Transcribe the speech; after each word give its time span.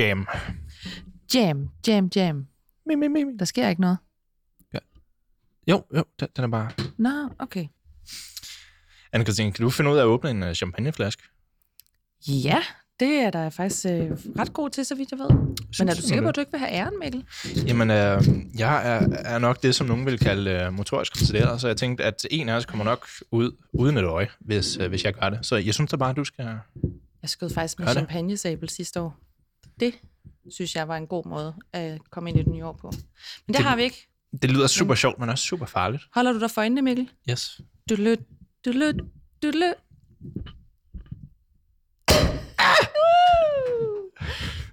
Jam. 0.00 0.26
Jam, 1.34 1.70
jam, 1.86 2.10
jam. 2.16 2.46
Mi, 2.86 2.94
mi, 2.94 3.08
mi. 3.08 3.24
Der 3.38 3.44
sker 3.44 3.68
ikke 3.68 3.80
noget. 3.80 3.98
Jo, 5.66 5.84
jo, 5.96 6.04
den, 6.20 6.28
den 6.36 6.44
er 6.44 6.48
bare... 6.48 6.70
Nå, 6.98 7.28
okay. 7.38 7.66
Anne-Christine, 9.16 9.50
kan 9.50 9.62
du 9.64 9.70
finde 9.70 9.90
ud 9.90 9.96
af 9.96 10.00
at 10.00 10.06
åbne 10.06 10.30
en 10.30 10.42
uh, 10.42 10.52
champagneflaske? 10.52 11.22
Ja, 12.28 12.58
det 13.00 13.08
er 13.08 13.30
der 13.30 13.50
faktisk 13.50 13.86
øh, 13.86 14.10
ret 14.38 14.52
god 14.52 14.70
til, 14.70 14.84
så 14.84 14.94
vidt 14.94 15.10
jeg 15.10 15.18
ved. 15.18 15.30
Men 15.78 15.88
er 15.88 15.94
du 15.94 16.02
sikker 16.02 16.22
på, 16.22 16.28
at 16.28 16.36
du 16.36 16.40
ikke 16.40 16.52
vil 16.52 16.60
have 16.60 16.72
æren, 16.72 16.98
Mikkel? 16.98 17.24
Jamen, 17.66 17.90
øh, 17.90 18.22
jeg 18.58 18.92
er, 18.94 19.08
er 19.24 19.38
nok 19.38 19.62
det, 19.62 19.74
som 19.74 19.86
nogen 19.86 20.06
vil 20.06 20.18
kalde 20.18 20.50
øh, 20.50 20.72
motorisk 20.72 21.16
retarderet, 21.16 21.60
så 21.60 21.66
jeg 21.66 21.76
tænkte, 21.76 22.04
at 22.04 22.26
en 22.30 22.48
af 22.48 22.56
os 22.56 22.66
kommer 22.66 22.84
nok 22.84 23.08
ud 23.30 23.56
uden 23.72 23.96
et 23.96 24.04
øje, 24.04 24.28
hvis, 24.38 24.76
øh, 24.76 24.88
hvis 24.88 25.04
jeg 25.04 25.14
gør 25.14 25.30
det. 25.30 25.46
Så 25.46 25.56
jeg 25.56 25.74
synes 25.74 25.90
da 25.90 25.96
bare, 25.96 26.10
at 26.10 26.16
du 26.16 26.24
skal... 26.24 26.58
Jeg 27.22 27.30
skød 27.30 27.50
faktisk 27.50 27.78
med 27.78 27.88
champagnesabel 27.88 28.68
sidste 28.68 29.00
år. 29.00 29.29
Det 29.80 29.94
synes 30.50 30.76
jeg 30.76 30.88
var 30.88 30.96
en 30.96 31.06
god 31.06 31.24
måde 31.26 31.54
at 31.72 31.98
komme 32.10 32.30
ind 32.30 32.38
i 32.38 32.42
det 32.42 32.52
nye 32.52 32.64
år 32.66 32.72
på. 32.72 32.90
Men 32.90 33.00
det, 33.46 33.56
Det- 33.56 33.64
har 33.64 33.76
vi 33.76 33.82
ikke. 33.82 34.06
Det 34.42 34.50
lyder 34.50 34.66
super 34.66 34.94
sjovt, 34.94 35.18
men 35.18 35.28
også 35.28 35.44
super 35.44 35.66
farligt. 35.66 36.02
Holder 36.14 36.32
du 36.32 36.40
dig 36.40 36.50
for 36.50 36.60
øjnene, 36.60 36.82
Mikkel? 36.82 37.10
Yes. 37.30 37.60
Du 37.90 37.94
lød, 37.94 38.16
du 38.64 38.70
lød, 38.70 38.94
du 39.42 39.50
lød. 39.54 39.74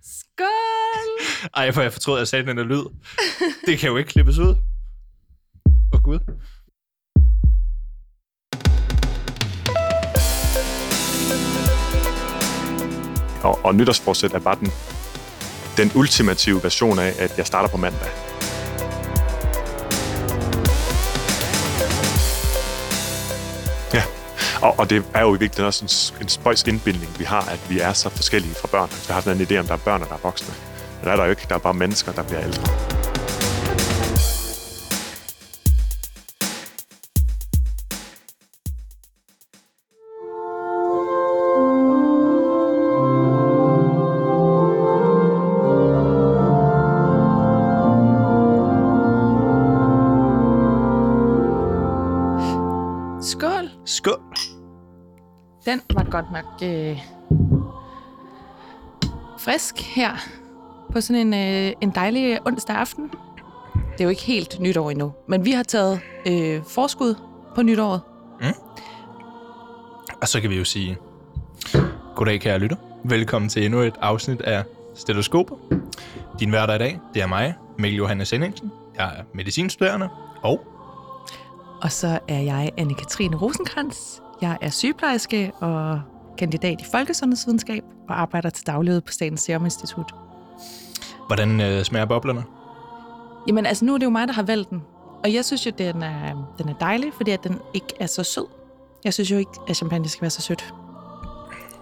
Skål! 0.01 1.49
Ej, 1.53 1.71
for 1.71 1.81
jeg 1.81 1.93
fortrød, 1.93 2.15
at 2.15 2.19
jeg 2.19 2.27
sagde 2.27 2.45
den 2.45 2.57
der 2.57 2.63
lyd. 2.63 2.83
Det 3.65 3.79
kan 3.79 3.89
jo 3.89 3.97
ikke 3.97 4.09
klippes 4.09 4.37
ud. 4.37 4.47
Åh, 4.49 4.55
oh, 5.93 6.01
Gud. 6.01 6.19
Og, 13.43 13.59
og 13.65 13.75
nytårsforsæt 13.75 14.31
er 14.33 14.39
bare 14.39 14.57
den, 14.59 14.67
den 15.77 15.91
ultimative 15.95 16.63
version 16.63 16.99
af, 16.99 17.13
at 17.19 17.37
jeg 17.37 17.47
starter 17.47 17.69
på 17.69 17.77
mandag. 17.77 18.09
Ja, 23.93 24.03
og, 24.61 24.79
og 24.79 24.89
det 24.89 25.03
er 25.13 25.21
jo 25.21 25.35
i 25.35 25.39
virkeligheden 25.39 25.67
også 25.67 26.13
en, 26.19 26.21
en 26.21 26.29
spøjs 26.29 26.63
indbildning, 26.63 27.19
vi 27.19 27.23
har, 27.23 27.41
at 27.41 27.59
vi 27.69 27.79
er 27.79 27.93
så 27.93 28.09
forskellige 28.09 28.55
fra 28.55 28.67
børn. 28.67 28.89
Vi 28.89 29.13
har 29.13 29.21
sådan 29.21 29.41
en 29.41 29.47
idé 29.47 29.57
om, 29.57 29.65
der 29.65 29.73
er 29.73 29.77
børn, 29.77 30.01
og 30.01 30.09
der 30.09 30.15
er 30.15 30.19
voksne. 30.23 30.53
Men 30.99 31.05
der 31.05 31.11
er 31.11 31.15
der 31.15 31.23
jo 31.23 31.29
ikke. 31.29 31.45
Der 31.49 31.55
er 31.55 31.59
bare 31.59 31.73
mennesker, 31.73 32.11
der 32.11 32.23
bliver 32.23 32.43
ældre. 32.43 32.96
Øh, 56.63 56.99
frisk 59.37 59.95
her 59.95 60.11
på 60.93 61.01
sådan 61.01 61.33
en, 61.33 61.65
øh, 61.67 61.73
en 61.81 61.91
dejlig 61.95 62.47
onsdag 62.47 62.75
aften. 62.75 63.11
Det 63.73 63.99
er 63.99 64.03
jo 64.03 64.09
ikke 64.09 64.21
helt 64.21 64.59
nytår 64.59 64.89
endnu, 64.89 65.13
men 65.27 65.45
vi 65.45 65.51
har 65.51 65.63
taget 65.63 65.99
øh, 66.27 66.61
forskud 66.67 67.15
på 67.55 67.61
nytåret. 67.61 68.01
Og 70.21 70.27
så 70.27 70.41
kan 70.41 70.49
vi 70.49 70.57
jo 70.57 70.63
sige, 70.63 70.97
goddag 72.15 72.39
kære 72.39 72.59
lytter. 72.59 72.75
Velkommen 73.03 73.49
til 73.49 73.65
endnu 73.65 73.79
et 73.79 73.93
afsnit 74.01 74.41
af 74.41 74.63
Stetoskoper. 74.95 75.55
Din 76.39 76.49
hverdag 76.49 76.75
i 76.75 76.79
dag, 76.79 76.99
det 77.13 77.21
er 77.21 77.27
mig, 77.27 77.55
Mikkel 77.77 77.97
Johannes 77.97 78.29
Henningsen. 78.29 78.71
Jeg 78.97 79.05
er 79.17 79.23
medicinstuderende, 79.33 80.09
og 80.41 80.67
Og 81.81 81.91
så 81.91 82.19
er 82.27 82.39
jeg 82.39 82.71
Anne-Katrine 82.79 83.35
Rosenkrantz. 83.35 84.19
Jeg 84.41 84.57
er 84.61 84.69
sygeplejerske 84.69 85.51
og 85.59 86.01
kandidat 86.37 86.81
i 86.81 86.85
folkesundhedsvidenskab 86.91 87.83
og 88.09 88.21
arbejder 88.21 88.49
til 88.49 88.67
daglighed 88.67 89.01
på 89.01 89.11
Statens 89.11 89.41
Serum 89.41 89.65
Institut. 89.65 90.11
hvordan 91.27 91.61
øh, 91.61 91.83
smager 91.83 92.05
boblerne? 92.05 92.43
Jamen 93.47 93.65
altså, 93.65 93.85
nu 93.85 93.93
er 93.93 93.97
det 93.97 94.05
jo 94.05 94.09
mig, 94.09 94.27
der 94.27 94.33
har 94.33 94.43
valgt 94.43 94.69
den. 94.69 94.81
Og 95.23 95.33
jeg 95.33 95.45
synes 95.45 95.65
jo, 95.65 95.71
den 95.77 96.03
er, 96.03 96.53
den 96.57 96.69
er 96.69 96.73
dejlig, 96.73 97.13
fordi 97.13 97.31
at 97.31 97.43
den 97.43 97.59
ikke 97.73 97.87
er 97.99 98.05
så 98.05 98.23
sød. 98.23 98.45
Jeg 99.03 99.13
synes 99.13 99.31
jo 99.31 99.37
ikke, 99.37 99.51
at 99.67 99.75
champagne 99.75 100.09
skal 100.09 100.21
være 100.21 100.29
så 100.29 100.41
sødt. 100.41 100.73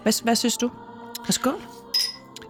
Hvad, 0.02 0.22
hvad 0.22 0.36
synes 0.36 0.56
du? 0.56 0.70
Og 1.28 1.34
skål. 1.34 1.60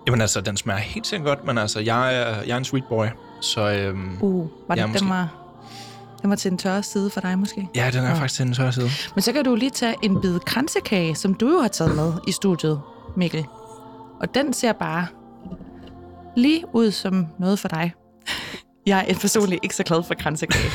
Jamen 0.06 0.20
altså, 0.20 0.40
den 0.40 0.56
smager 0.56 0.78
helt 0.78 1.06
sikkert 1.06 1.26
godt, 1.26 1.44
men 1.46 1.58
altså, 1.58 1.80
jeg 1.80 2.14
er, 2.14 2.42
jeg 2.42 2.52
er 2.52 2.56
en 2.56 2.64
sweet 2.64 2.84
boy, 2.88 3.06
så 3.40 3.60
øhm, 3.70 4.18
Uh, 4.20 4.48
var 4.68 4.74
det, 4.74 4.82
ja, 4.82 4.86
måske. 4.86 5.00
den, 5.00 5.08
var, 5.08 5.45
den 6.26 6.30
var 6.30 6.36
til 6.36 6.50
den 6.50 6.58
tørre 6.58 6.82
side 6.82 7.10
for 7.10 7.20
dig 7.20 7.38
måske. 7.38 7.68
ja, 7.74 7.90
den 7.92 8.04
er 8.04 8.08
Ja. 8.08 8.14
faktisk 8.14 8.34
til 8.34 8.46
den 8.46 8.54
tørre 8.54 8.72
side. 8.72 8.88
Men 9.14 9.22
så 9.22 9.32
kan 9.32 9.44
du 9.44 9.54
lige 9.54 9.70
tage 9.70 9.94
en 10.02 10.20
bid 10.20 10.38
kransekage, 10.38 11.14
som 11.14 11.34
du 11.34 11.48
jo 11.52 11.58
har 11.60 11.68
taget 11.68 11.96
med 11.96 12.12
i 12.28 12.32
studiet, 12.32 12.80
Mikkel. 13.16 13.46
Og 14.20 14.34
den 14.34 14.52
ser 14.52 14.72
bare 14.72 15.06
lige 16.36 16.64
ud 16.72 16.90
som 16.90 17.26
noget 17.38 17.58
for 17.58 17.68
dig. 17.68 17.92
Jeg 18.86 19.06
er 19.08 19.14
personligt 19.14 19.60
ikke 19.62 19.76
så 19.76 19.82
glad 19.82 20.02
for 20.02 20.14
kransekage. 20.14 20.70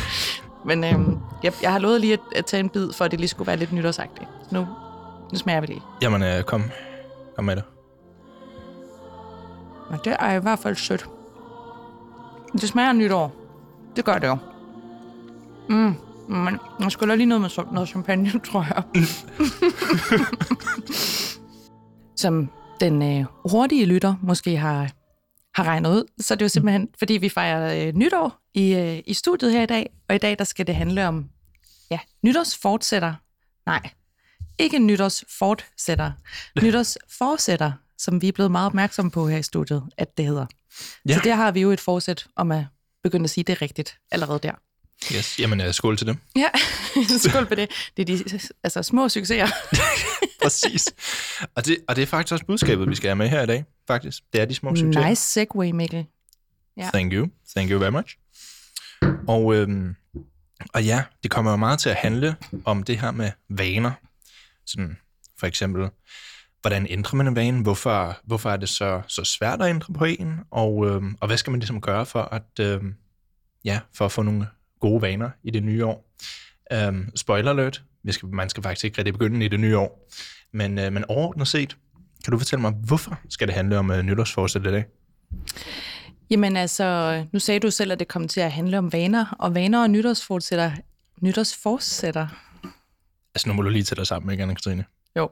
Men 0.66 0.84
øhm, 0.84 1.18
jeg, 1.44 1.54
jeg 1.62 1.72
har 1.72 1.80
lovet 1.80 2.02
lige 2.02 2.14
at, 2.14 2.20
at 2.36 2.46
tage 2.46 2.60
en 2.60 2.70
bid, 2.70 2.94
for 2.94 3.06
at 3.06 3.12
det 3.12 3.20
lige 3.20 3.28
skulle 3.30 3.48
være 3.48 3.58
lidt 3.58 3.72
nytårsagtigt. 3.74 4.30
Så 4.50 4.56
nu, 4.56 4.68
nu 5.32 5.38
smager 5.38 5.62
vi 5.62 5.68
lige. 5.68 5.82
Jamen, 6.02 6.24
øh, 6.24 6.44
kom. 6.44 6.64
Kom 7.36 7.46
med 7.46 7.56
det. 7.56 7.64
Og 9.90 10.06
det 10.06 10.16
er 10.20 10.32
i 10.34 10.40
hvert 10.40 10.60
fald 10.60 10.76
sødt. 10.76 11.06
Det 12.54 12.70
smager 12.70 12.94
nytår. 12.94 13.32
Det 13.96 14.06
gør 14.06 14.18
det 14.18 14.28
jo. 14.28 14.38
Mm, 15.72 15.96
men 16.28 16.60
jeg 16.80 16.92
skulle 16.92 17.16
lige 17.16 17.28
noget 17.28 17.42
med 17.42 17.66
noget 17.74 17.90
champagne, 17.90 18.32
tror 18.52 18.66
jeg. 18.70 18.84
Som 22.16 22.50
den 22.80 23.02
øh, 23.02 23.26
hurtige 23.52 23.86
lytter 23.86 24.16
måske 24.22 24.58
har, 24.58 24.92
har 25.56 25.64
regnet 25.64 25.90
ud, 25.90 26.04
så 26.20 26.34
er 26.34 26.36
det 26.36 26.44
jo 26.44 26.50
simpelthen, 26.50 26.90
fordi 27.00 27.14
vi 27.14 27.30
fejrer 27.30 27.88
øh, 27.88 27.94
nytår 27.94 28.40
i, 28.54 28.74
øh, 28.74 29.00
i 29.06 29.14
studiet 29.14 29.52
her 29.52 29.62
i 29.62 29.66
dag, 29.66 29.90
og 30.10 30.16
i 30.16 30.18
dag 30.18 30.38
der 30.40 30.44
skal 30.44 30.68
det 30.68 30.76
handle 30.76 31.08
om 31.08 31.30
ja, 31.92 32.00
nytårsfortsætter. 32.24 33.14
Nej, 33.66 33.90
ikke 34.60 34.80
nytårsfortsætter. 34.80 36.12
Nytårsforsætter, 36.64 37.72
som 37.98 38.22
vi 38.22 38.28
er 38.28 38.32
blevet 38.32 38.52
meget 38.52 38.66
opmærksomme 38.66 39.12
på 39.12 39.28
her 39.28 39.38
i 39.38 39.44
studiet, 39.44 39.84
at 39.98 40.18
det 40.18 40.26
hedder. 40.26 40.46
Ja. 41.08 41.14
Så 41.14 41.22
der 41.24 41.36
har 41.36 41.52
vi 41.52 41.62
jo 41.62 41.72
et 41.72 41.80
forsæt 41.80 42.28
om 42.36 42.52
at 42.52 42.66
begynde 43.04 43.24
at 43.24 43.30
sige 43.30 43.44
det 43.44 43.62
rigtigt 43.62 43.98
allerede 44.12 44.40
der. 44.44 44.54
Yes. 45.16 45.40
Jamen, 45.40 45.62
øh, 45.62 45.74
skål 45.74 45.98
til 45.98 46.08
dem. 46.08 46.18
Ja, 46.36 46.50
skål 47.30 47.46
på 47.46 47.56
det. 47.56 47.70
Det 47.98 48.10
er 48.10 48.18
de 48.18 48.40
altså, 48.64 48.84
små 48.84 49.10
succeser. 49.10 49.48
Præcis. 50.44 50.94
og, 51.56 51.66
det, 51.66 51.78
og 51.88 51.96
det 51.96 52.02
er 52.02 52.06
faktisk 52.06 52.34
også 52.34 52.46
budskabet, 52.46 52.90
vi 52.90 52.96
skal 52.96 53.08
have 53.08 53.16
med 53.16 53.30
her 53.30 53.44
i 53.44 53.46
dag, 53.46 53.66
faktisk. 53.88 54.24
Det 54.34 54.42
er 54.42 54.46
de 54.46 54.56
små 54.56 54.76
succeser. 54.76 55.10
Nice 55.10 55.22
segue, 55.22 55.74
Mikkel. 55.74 56.06
Ja. 56.78 56.90
Thank 56.94 57.14
you. 57.14 57.30
Thank 57.56 57.72
you 57.72 57.80
very 57.80 57.92
much. 57.92 58.18
Og, 59.28 59.56
øhm, 59.56 59.96
og 60.74 60.84
ja, 60.84 61.04
det 61.24 61.32
kommer 61.32 61.52
jo 61.52 61.58
meget 61.58 61.80
til 61.80 61.90
at 61.90 61.96
handle 61.96 62.36
om 62.66 62.84
det 62.84 63.00
her 63.00 63.12
med 63.12 63.32
vaner. 63.50 63.92
Sådan 64.66 64.98
for 65.40 65.48
eksempel, 65.48 65.90
hvordan 66.62 66.88
ændrer 66.90 67.16
man 67.16 67.28
en 67.28 67.36
vane? 67.36 67.62
Hvorfor, 67.62 68.18
hvorfor 68.24 68.50
er 68.50 68.58
det 68.58 68.70
så, 68.70 69.02
så 69.08 69.24
svært 69.24 69.62
at 69.62 69.70
ændre 69.70 69.94
på 69.94 70.06
en? 70.06 70.40
Og, 70.52 70.88
øhm, 70.88 71.16
og 71.22 71.28
hvad 71.28 71.38
skal 71.38 71.52
man 71.52 71.60
ligesom 71.60 71.82
gøre 71.82 72.06
for 72.06 72.22
at, 72.22 72.60
øhm, 72.60 72.96
ja, 73.66 73.80
for 73.94 74.06
at 74.06 74.12
få 74.12 74.22
nogle 74.22 74.48
gode 74.82 75.02
vaner 75.02 75.30
i 75.44 75.52
det 75.52 75.64
nye 75.64 75.86
år? 75.86 76.12
Øhm, 76.74 77.16
spoiler 77.16 77.52
alert, 77.52 77.84
vi 78.04 78.12
skal, 78.12 78.30
man 78.30 78.50
skal 78.50 78.64
faktisk 78.64 78.86
ikke 78.86 78.98
rigtig 78.98 79.14
begynde 79.14 79.46
i 79.46 79.48
det 79.48 79.60
nye 79.60 79.78
år. 79.78 80.10
Men, 80.54 80.80
øh, 80.80 80.94
men 80.94 81.06
overordnet 81.06 81.48
set, 81.48 81.78
kan 82.24 82.32
du 82.32 82.38
fortælle 82.38 82.62
mig, 82.62 82.72
hvorfor 82.72 83.20
skal 83.30 83.48
det 83.48 83.56
handle 83.56 83.78
om 83.78 83.92
øh, 83.92 84.02
nytårsforsæt 84.04 84.62
i 84.62 84.72
dag? 84.72 84.86
Jamen 86.30 86.58
altså, 86.58 87.26
nu 87.32 87.40
sagde 87.40 87.60
du 87.60 87.72
selv, 87.72 87.92
at 87.92 88.00
det 88.00 88.08
kom 88.08 88.28
til 88.28 88.42
at 88.42 88.52
handle 88.52 88.78
om 88.78 88.94
vaner, 88.94 89.36
og 89.40 89.56
vaner 89.56 89.82
og 89.82 89.90
nytårsfortsætter. 89.90 90.72
Nytårsforsætter. 91.22 92.28
Altså, 93.36 93.50
nu 93.50 93.54
må 93.54 93.62
du 93.62 93.70
lige 93.70 93.84
tage 93.84 93.96
dig 93.96 94.08
sammen, 94.08 94.32
ikke, 94.32 94.44
Anna-Katrine? 94.44 94.84
Jo. 95.18 95.30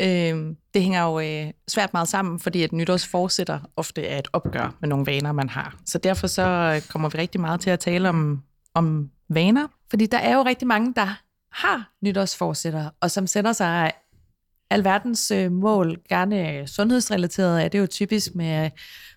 Øh, 0.00 0.54
det 0.74 0.82
hænger 0.82 1.02
jo 1.04 1.20
øh, 1.20 1.52
svært 1.68 1.92
meget 1.92 2.08
sammen, 2.08 2.40
fordi 2.40 2.62
at 2.62 2.72
nytårsforsætter 2.72 3.60
ofte 3.76 4.06
er 4.06 4.18
et 4.18 4.28
opgør 4.32 4.74
med 4.80 4.88
nogle 4.88 5.06
vaner, 5.06 5.32
man 5.32 5.48
har. 5.48 5.76
Så 5.86 5.98
derfor 5.98 6.26
så 6.26 6.42
øh, 6.74 6.82
kommer 6.88 7.08
vi 7.08 7.18
rigtig 7.18 7.40
meget 7.40 7.60
til 7.60 7.70
at 7.70 7.80
tale 7.80 8.08
om, 8.08 8.42
om 8.74 9.10
vaner. 9.28 9.66
Fordi 9.90 10.06
der 10.06 10.18
er 10.18 10.34
jo 10.34 10.42
rigtig 10.42 10.68
mange, 10.68 10.94
der 10.96 11.20
har 11.52 11.92
nytårsforsætter, 12.02 12.90
og 13.00 13.10
som 13.10 13.26
sætter 13.26 13.52
sig 13.52 13.92
alverdens 14.70 15.30
øh, 15.30 15.52
mål, 15.52 15.98
gerne 16.08 16.52
øh, 16.52 16.66
sundhedsrelateret, 16.66 17.64
er 17.64 17.68
det 17.68 17.78
jo 17.78 17.86
typisk 17.86 18.34
med 18.34 18.46
at 18.46 18.72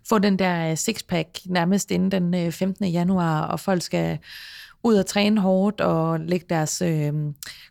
få 0.10 0.20
den 0.20 0.40
der 0.40 0.72
øh, 0.72 0.78
sixpack 0.78 1.40
nærmest 1.46 1.92
inden 1.92 2.12
den 2.12 2.52
15. 2.52 2.86
januar, 2.86 3.42
og 3.42 3.60
folk 3.60 3.82
skal 3.82 4.20
ud 4.84 4.96
og 4.96 5.06
træne 5.06 5.42
hårdt 5.42 5.82
og 5.82 6.20
lægge 6.20 6.46
deres 6.50 6.82
øh, 6.82 7.14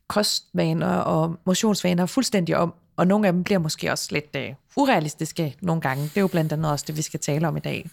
kostvaner 0.09 0.97
og 0.97 1.37
motionsvaner 1.47 2.07
fuldstændig 2.07 2.57
om. 2.57 2.75
Og 3.03 3.09
nogle 3.09 3.27
af 3.27 3.33
dem 3.33 3.45
bliver 3.45 3.59
måske 3.59 3.93
også 3.93 4.09
lidt 4.11 4.37
øh, 4.37 4.55
urealistiske 4.77 5.57
nogle 5.63 5.83
gange. 5.83 6.03
Det 6.03 6.17
er 6.17 6.21
jo 6.21 6.27
blandt 6.27 6.53
andet 6.53 6.73
også 6.73 6.85
det, 6.89 6.97
vi 6.97 7.03
skal 7.03 7.21
tale 7.21 7.49
om 7.49 7.57
i 7.57 7.61
dag. 7.61 7.91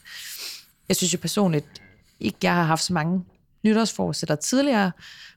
Jeg 0.87 0.95
synes 0.95 1.13
jo 1.13 1.17
personligt 1.21 1.81
ikke, 2.19 2.37
jeg 2.43 2.55
har 2.55 2.63
haft 2.63 2.83
så 2.83 2.93
mange 2.93 3.25
nytårsforsætter 3.63 4.35
tidligere, 4.35 4.91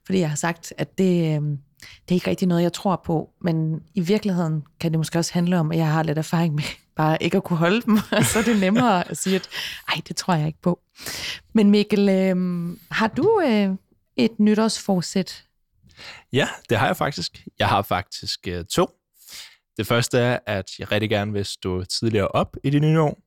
fordi 0.05 0.19
jeg 0.19 0.29
har 0.29 0.35
sagt, 0.35 0.73
at 0.77 0.97
det, 0.97 1.13
øh, 1.19 1.41
det 1.81 2.09
er 2.09 2.13
ikke 2.13 2.29
rigtig 2.29 2.47
noget, 2.47 2.63
jeg 2.63 2.73
tror 2.73 3.01
på. 3.05 3.29
Men 3.41 3.83
i 3.93 4.01
virkeligheden 4.01 4.63
kan 4.79 4.91
det 4.91 4.99
måske 4.99 5.19
også 5.19 5.33
handle 5.33 5.59
om, 5.59 5.71
at 5.71 5.77
jeg 5.77 5.91
har 5.91 6.03
lidt 6.03 6.17
erfaring 6.17 6.55
med 6.55 6.63
bare 6.95 7.23
ikke 7.23 7.37
at 7.37 7.43
kunne 7.43 7.57
holde 7.57 7.81
dem, 7.81 7.97
så 8.33 8.39
er 8.39 8.43
det 8.43 8.59
nemmere 8.59 9.09
at 9.09 9.17
sige, 9.17 9.35
at 9.35 9.49
ej, 9.87 10.01
det 10.07 10.15
tror 10.15 10.33
jeg 10.33 10.47
ikke 10.47 10.61
på. 10.61 10.79
Men 11.53 11.69
Mikkel, 11.69 12.09
øh, 12.09 12.35
har 12.91 13.07
du 13.07 13.41
øh, 13.45 13.69
et 14.15 14.39
nytårsforsæt? 14.39 15.43
Ja, 16.33 16.47
det 16.69 16.77
har 16.77 16.85
jeg 16.85 16.97
faktisk. 16.97 17.47
Jeg 17.59 17.67
har 17.67 17.81
faktisk 17.81 18.47
øh, 18.47 18.65
to. 18.65 18.89
Det 19.77 19.87
første 19.87 20.17
er, 20.19 20.39
at 20.45 20.65
jeg 20.79 20.91
rigtig 20.91 21.09
gerne 21.09 21.33
vil 21.33 21.45
stå 21.45 21.83
tidligere 21.83 22.27
op 22.27 22.57
i 22.63 22.69
det 22.69 22.81
nye 22.81 23.01
år. 23.01 23.17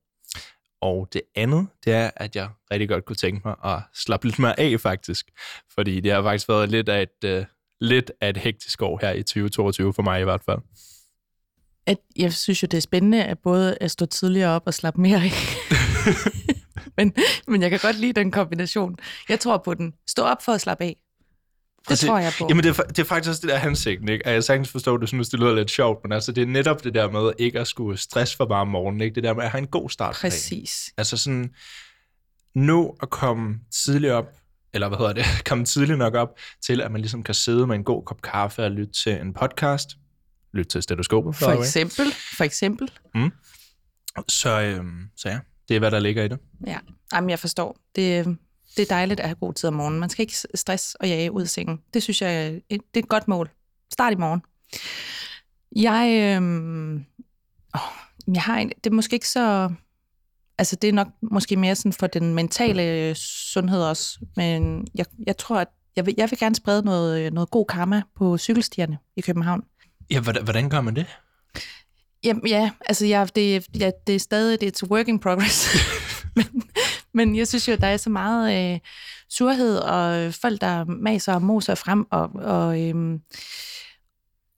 Og 0.81 1.09
det 1.13 1.23
andet, 1.35 1.67
det 1.85 1.93
er, 1.93 2.11
at 2.17 2.37
jeg 2.37 2.49
rigtig 2.71 2.89
godt 2.89 3.05
kunne 3.05 3.17
tænke 3.17 3.41
mig 3.45 3.55
at 3.65 3.79
slappe 3.95 4.27
lidt 4.27 4.39
mere 4.39 4.61
af, 4.61 4.81
faktisk. 4.81 5.31
Fordi 5.75 6.01
det 6.01 6.13
har 6.13 6.23
faktisk 6.23 6.49
været 6.49 6.69
lidt 6.69 6.89
af 6.89 7.03
et, 7.03 7.39
uh, 7.39 7.45
lidt 7.81 8.13
af 8.21 8.31
et 8.31 8.37
hektisk 8.37 8.83
år 8.83 8.99
her 9.03 9.13
i 9.13 9.23
2022, 9.23 9.93
for 9.93 10.03
mig 10.03 10.21
i 10.21 10.25
hvert 10.25 10.43
fald. 10.45 10.59
At 11.87 11.99
jeg 12.17 12.33
synes 12.33 12.63
jo, 12.63 12.67
det 12.67 12.77
er 12.77 12.81
spændende 12.81 13.25
at 13.25 13.39
både 13.39 13.79
at 13.81 13.91
stå 13.91 14.07
tidligere 14.07 14.51
op 14.51 14.63
og 14.67 14.75
slappe 14.75 15.01
mere 15.01 15.17
af. 15.17 15.31
men, 16.97 17.15
men 17.49 17.63
jeg 17.63 17.71
kan 17.71 17.79
godt 17.83 17.99
lide 17.99 18.13
den 18.13 18.31
kombination. 18.31 18.97
Jeg 19.29 19.41
tror 19.41 19.57
på 19.59 19.75
den. 19.75 19.95
Stå 20.07 20.23
op 20.23 20.43
for 20.43 20.53
at 20.53 20.61
slappe 20.61 20.85
af. 20.85 20.97
Det 21.87 21.91
Altså, 21.91 22.06
tror 22.06 22.19
jeg 22.19 22.33
på. 22.38 22.47
Jamen, 22.49 22.65
det 22.65 22.79
er, 22.79 22.83
det 22.83 22.99
er 22.99 23.05
faktisk 23.05 23.29
også 23.29 23.41
det 23.41 23.50
der 23.50 23.59
hensigten, 23.59 24.09
ikke? 24.09 24.27
Og 24.27 24.33
jeg 24.33 24.44
sagtens 24.44 24.69
forstår, 24.69 24.94
at 24.94 25.00
du 25.00 25.06
synes, 25.06 25.29
det 25.29 25.41
lyder 25.41 25.55
lidt 25.55 25.71
sjovt, 25.71 25.99
men 26.05 26.12
altså, 26.12 26.33
det 26.33 26.43
er 26.43 26.47
netop 26.47 26.85
det 26.85 26.94
der 26.94 27.11
med 27.11 27.33
ikke 27.38 27.61
at 27.61 27.67
skulle 27.67 27.99
stress 27.99 28.37
for 28.37 28.47
bare 28.47 28.61
om 28.61 28.69
morgenen, 28.69 29.00
ikke? 29.00 29.15
Det 29.15 29.23
der 29.23 29.35
med 29.35 29.44
at 29.44 29.50
have 29.50 29.59
en 29.59 29.67
god 29.67 29.91
start. 29.91 30.17
Præcis. 30.21 30.93
Altså 30.97 31.17
sådan, 31.17 31.50
nå 32.55 32.97
at 33.03 33.11
komme 33.11 33.55
tidligt 33.85 34.12
op, 34.12 34.27
eller 34.75 34.88
hvad 34.88 34.99
hedder 34.99 35.12
det, 35.12 35.25
komme 35.49 35.65
tidligt 35.65 35.99
nok 35.99 36.15
op, 36.15 36.29
til 36.67 36.81
at 36.81 36.93
man 36.93 37.00
ligesom 37.00 37.23
kan 37.23 37.35
sidde 37.35 37.67
med 37.67 37.77
en 37.77 37.85
god 37.85 38.03
kop 38.05 38.23
kaffe 38.23 38.65
og 38.65 38.71
lytte 38.71 38.93
til 38.93 39.12
en 39.12 39.35
podcast. 39.35 39.88
Lytte 40.55 40.71
til 40.71 40.83
stetoskopet. 40.83 41.37
For 41.37 41.47
way. 41.47 41.59
eksempel, 41.59 42.06
for 42.37 42.44
eksempel. 42.44 42.91
Så, 44.29 44.61
øhm, 44.61 45.03
så 45.17 45.29
ja, 45.29 45.38
det 45.69 45.75
er, 45.75 45.79
hvad 45.79 45.91
der 45.91 45.99
ligger 46.00 46.25
i 46.25 46.29
det. 46.29 46.38
Ja, 46.67 46.79
Jamen, 47.12 47.31
jeg 47.31 47.38
forstår. 47.38 47.77
Det, 47.97 48.37
det 48.76 48.82
er 48.82 48.94
dejligt 48.94 49.20
at 49.20 49.26
have 49.26 49.37
god 49.37 49.52
tid 49.52 49.69
om 49.69 49.75
morgenen. 49.75 50.00
Man 50.00 50.08
skal 50.11 50.23
ikke 50.23 50.37
stress 50.55 50.94
og 50.94 51.08
jage 51.08 51.32
ud 51.32 51.43
af 51.43 51.49
sengen. 51.49 51.81
Det 51.94 52.02
synes 52.02 52.23
jeg, 52.23 52.61
det 52.70 52.81
er 52.94 52.99
et 52.99 53.08
godt 53.08 53.28
mål. 53.28 53.50
Start 53.93 54.12
i 54.12 54.17
morgen. 54.17 54.43
Jeg, 55.76 56.34
øhm, 56.37 57.05
åh, 57.75 57.81
jeg 58.34 58.43
har 58.43 58.58
en, 58.58 58.69
det 58.69 58.90
er 58.90 58.94
måske 58.94 59.14
ikke 59.14 59.28
så... 59.28 59.73
Altså, 60.58 60.76
det 60.76 60.88
er 60.88 60.93
nok 60.93 61.08
måske 61.23 61.56
mere 61.56 61.75
sådan 61.75 61.93
for 61.93 62.06
den 62.06 62.34
mentale 62.34 63.14
sundhed 63.14 63.82
også. 63.82 64.19
Men 64.37 64.87
jeg, 64.94 65.06
jeg 65.26 65.37
tror, 65.37 65.61
at 65.61 65.69
jeg 65.96 66.06
vil, 66.06 66.14
jeg 66.17 66.31
vil 66.31 66.38
gerne 66.38 66.55
sprede 66.55 66.82
noget, 66.82 67.32
noget 67.32 67.50
god 67.50 67.67
karma 67.67 68.02
på 68.17 68.38
cykelstierne 68.38 68.99
i 69.17 69.20
København. 69.20 69.62
Ja, 70.11 70.20
hvordan, 70.20 70.44
hvordan 70.44 70.70
gør 70.70 70.81
man 70.81 70.96
det? 70.96 71.06
Jamen, 72.25 72.46
ja, 72.46 72.70
altså 72.87 73.06
jeg, 73.06 73.37
det, 73.37 73.67
ja, 73.78 73.90
det 74.06 74.14
er 74.14 74.19
stadig 74.19 74.61
det 74.61 74.67
er 74.67 74.84
et 74.84 74.90
work 74.90 75.08
in 75.08 75.19
progress. 75.19 75.69
men, 76.37 76.62
men 77.17 77.37
jeg 77.37 77.49
synes 77.49 77.69
jo, 77.69 77.77
der 77.81 77.87
er 77.87 77.97
så 77.97 78.11
meget 78.11 78.73
øh, 78.75 78.79
surhed 79.31 79.77
og 79.79 80.35
folk, 80.35 80.61
der 80.61 80.85
maser 80.85 81.35
og 81.35 81.43
moser 81.43 81.75
frem. 81.75 82.07
Og, 82.11 82.31
og, 82.35 82.83
øhm, 82.83 83.21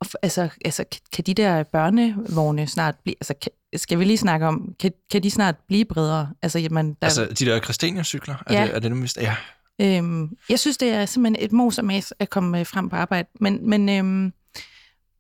og 0.00 0.06
altså, 0.22 0.48
altså, 0.64 0.84
kan- 1.12 1.24
de 1.24 1.34
der 1.34 1.62
børnevogne 1.62 2.66
snart 2.66 2.94
blive... 3.04 3.14
Altså, 3.20 3.34
kan, 3.42 3.52
skal 3.76 3.98
vi 3.98 4.04
lige 4.04 4.18
snakke 4.18 4.46
om, 4.46 4.74
kan, 4.80 4.92
kan 5.12 5.22
de 5.22 5.30
snart 5.30 5.54
blive 5.68 5.84
bredere? 5.84 6.28
Altså, 6.42 6.58
jamen, 6.58 6.86
der, 6.88 7.06
Altså, 7.06 7.24
de 7.24 7.44
der 7.46 7.60
Christiania-cykler, 7.60 8.34
er, 8.46 8.54
Ja. 8.54 8.66
det, 8.66 8.74
er 8.76 8.78
det 8.78 9.02
vist? 9.02 9.16
Ja. 9.16 9.34
Øhm, 9.80 10.36
jeg 10.50 10.58
synes, 10.58 10.76
det 10.76 10.88
er 10.90 11.06
simpelthen 11.06 11.44
et 11.44 11.52
mos 11.52 11.78
og 11.78 11.84
mas 11.84 12.12
at 12.18 12.30
komme 12.30 12.60
øh, 12.60 12.66
frem 12.66 12.88
på 12.88 12.96
arbejde. 12.96 13.28
Men, 13.40 13.68
men, 13.70 13.88
øhm, 13.88 14.32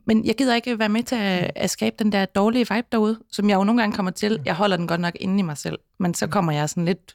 men 0.06 0.24
jeg 0.24 0.34
gider 0.36 0.54
ikke 0.54 0.78
være 0.78 0.88
med 0.88 1.02
til 1.02 1.16
at, 1.16 1.50
at 1.56 1.70
skabe 1.70 1.96
den 1.98 2.12
der 2.12 2.24
dårlige 2.24 2.66
vibe 2.74 2.86
derude, 2.92 3.18
som 3.32 3.48
jeg 3.48 3.54
jo 3.56 3.64
nogle 3.64 3.80
gange 3.82 3.96
kommer 3.96 4.12
til. 4.12 4.40
Jeg 4.44 4.54
holder 4.54 4.76
den 4.76 4.86
godt 4.88 5.00
nok 5.00 5.14
inde 5.20 5.38
i 5.38 5.42
mig 5.42 5.58
selv, 5.58 5.78
men 5.98 6.14
så 6.14 6.26
kommer 6.26 6.52
jeg 6.52 6.68
sådan 6.70 6.84
lidt, 6.84 7.14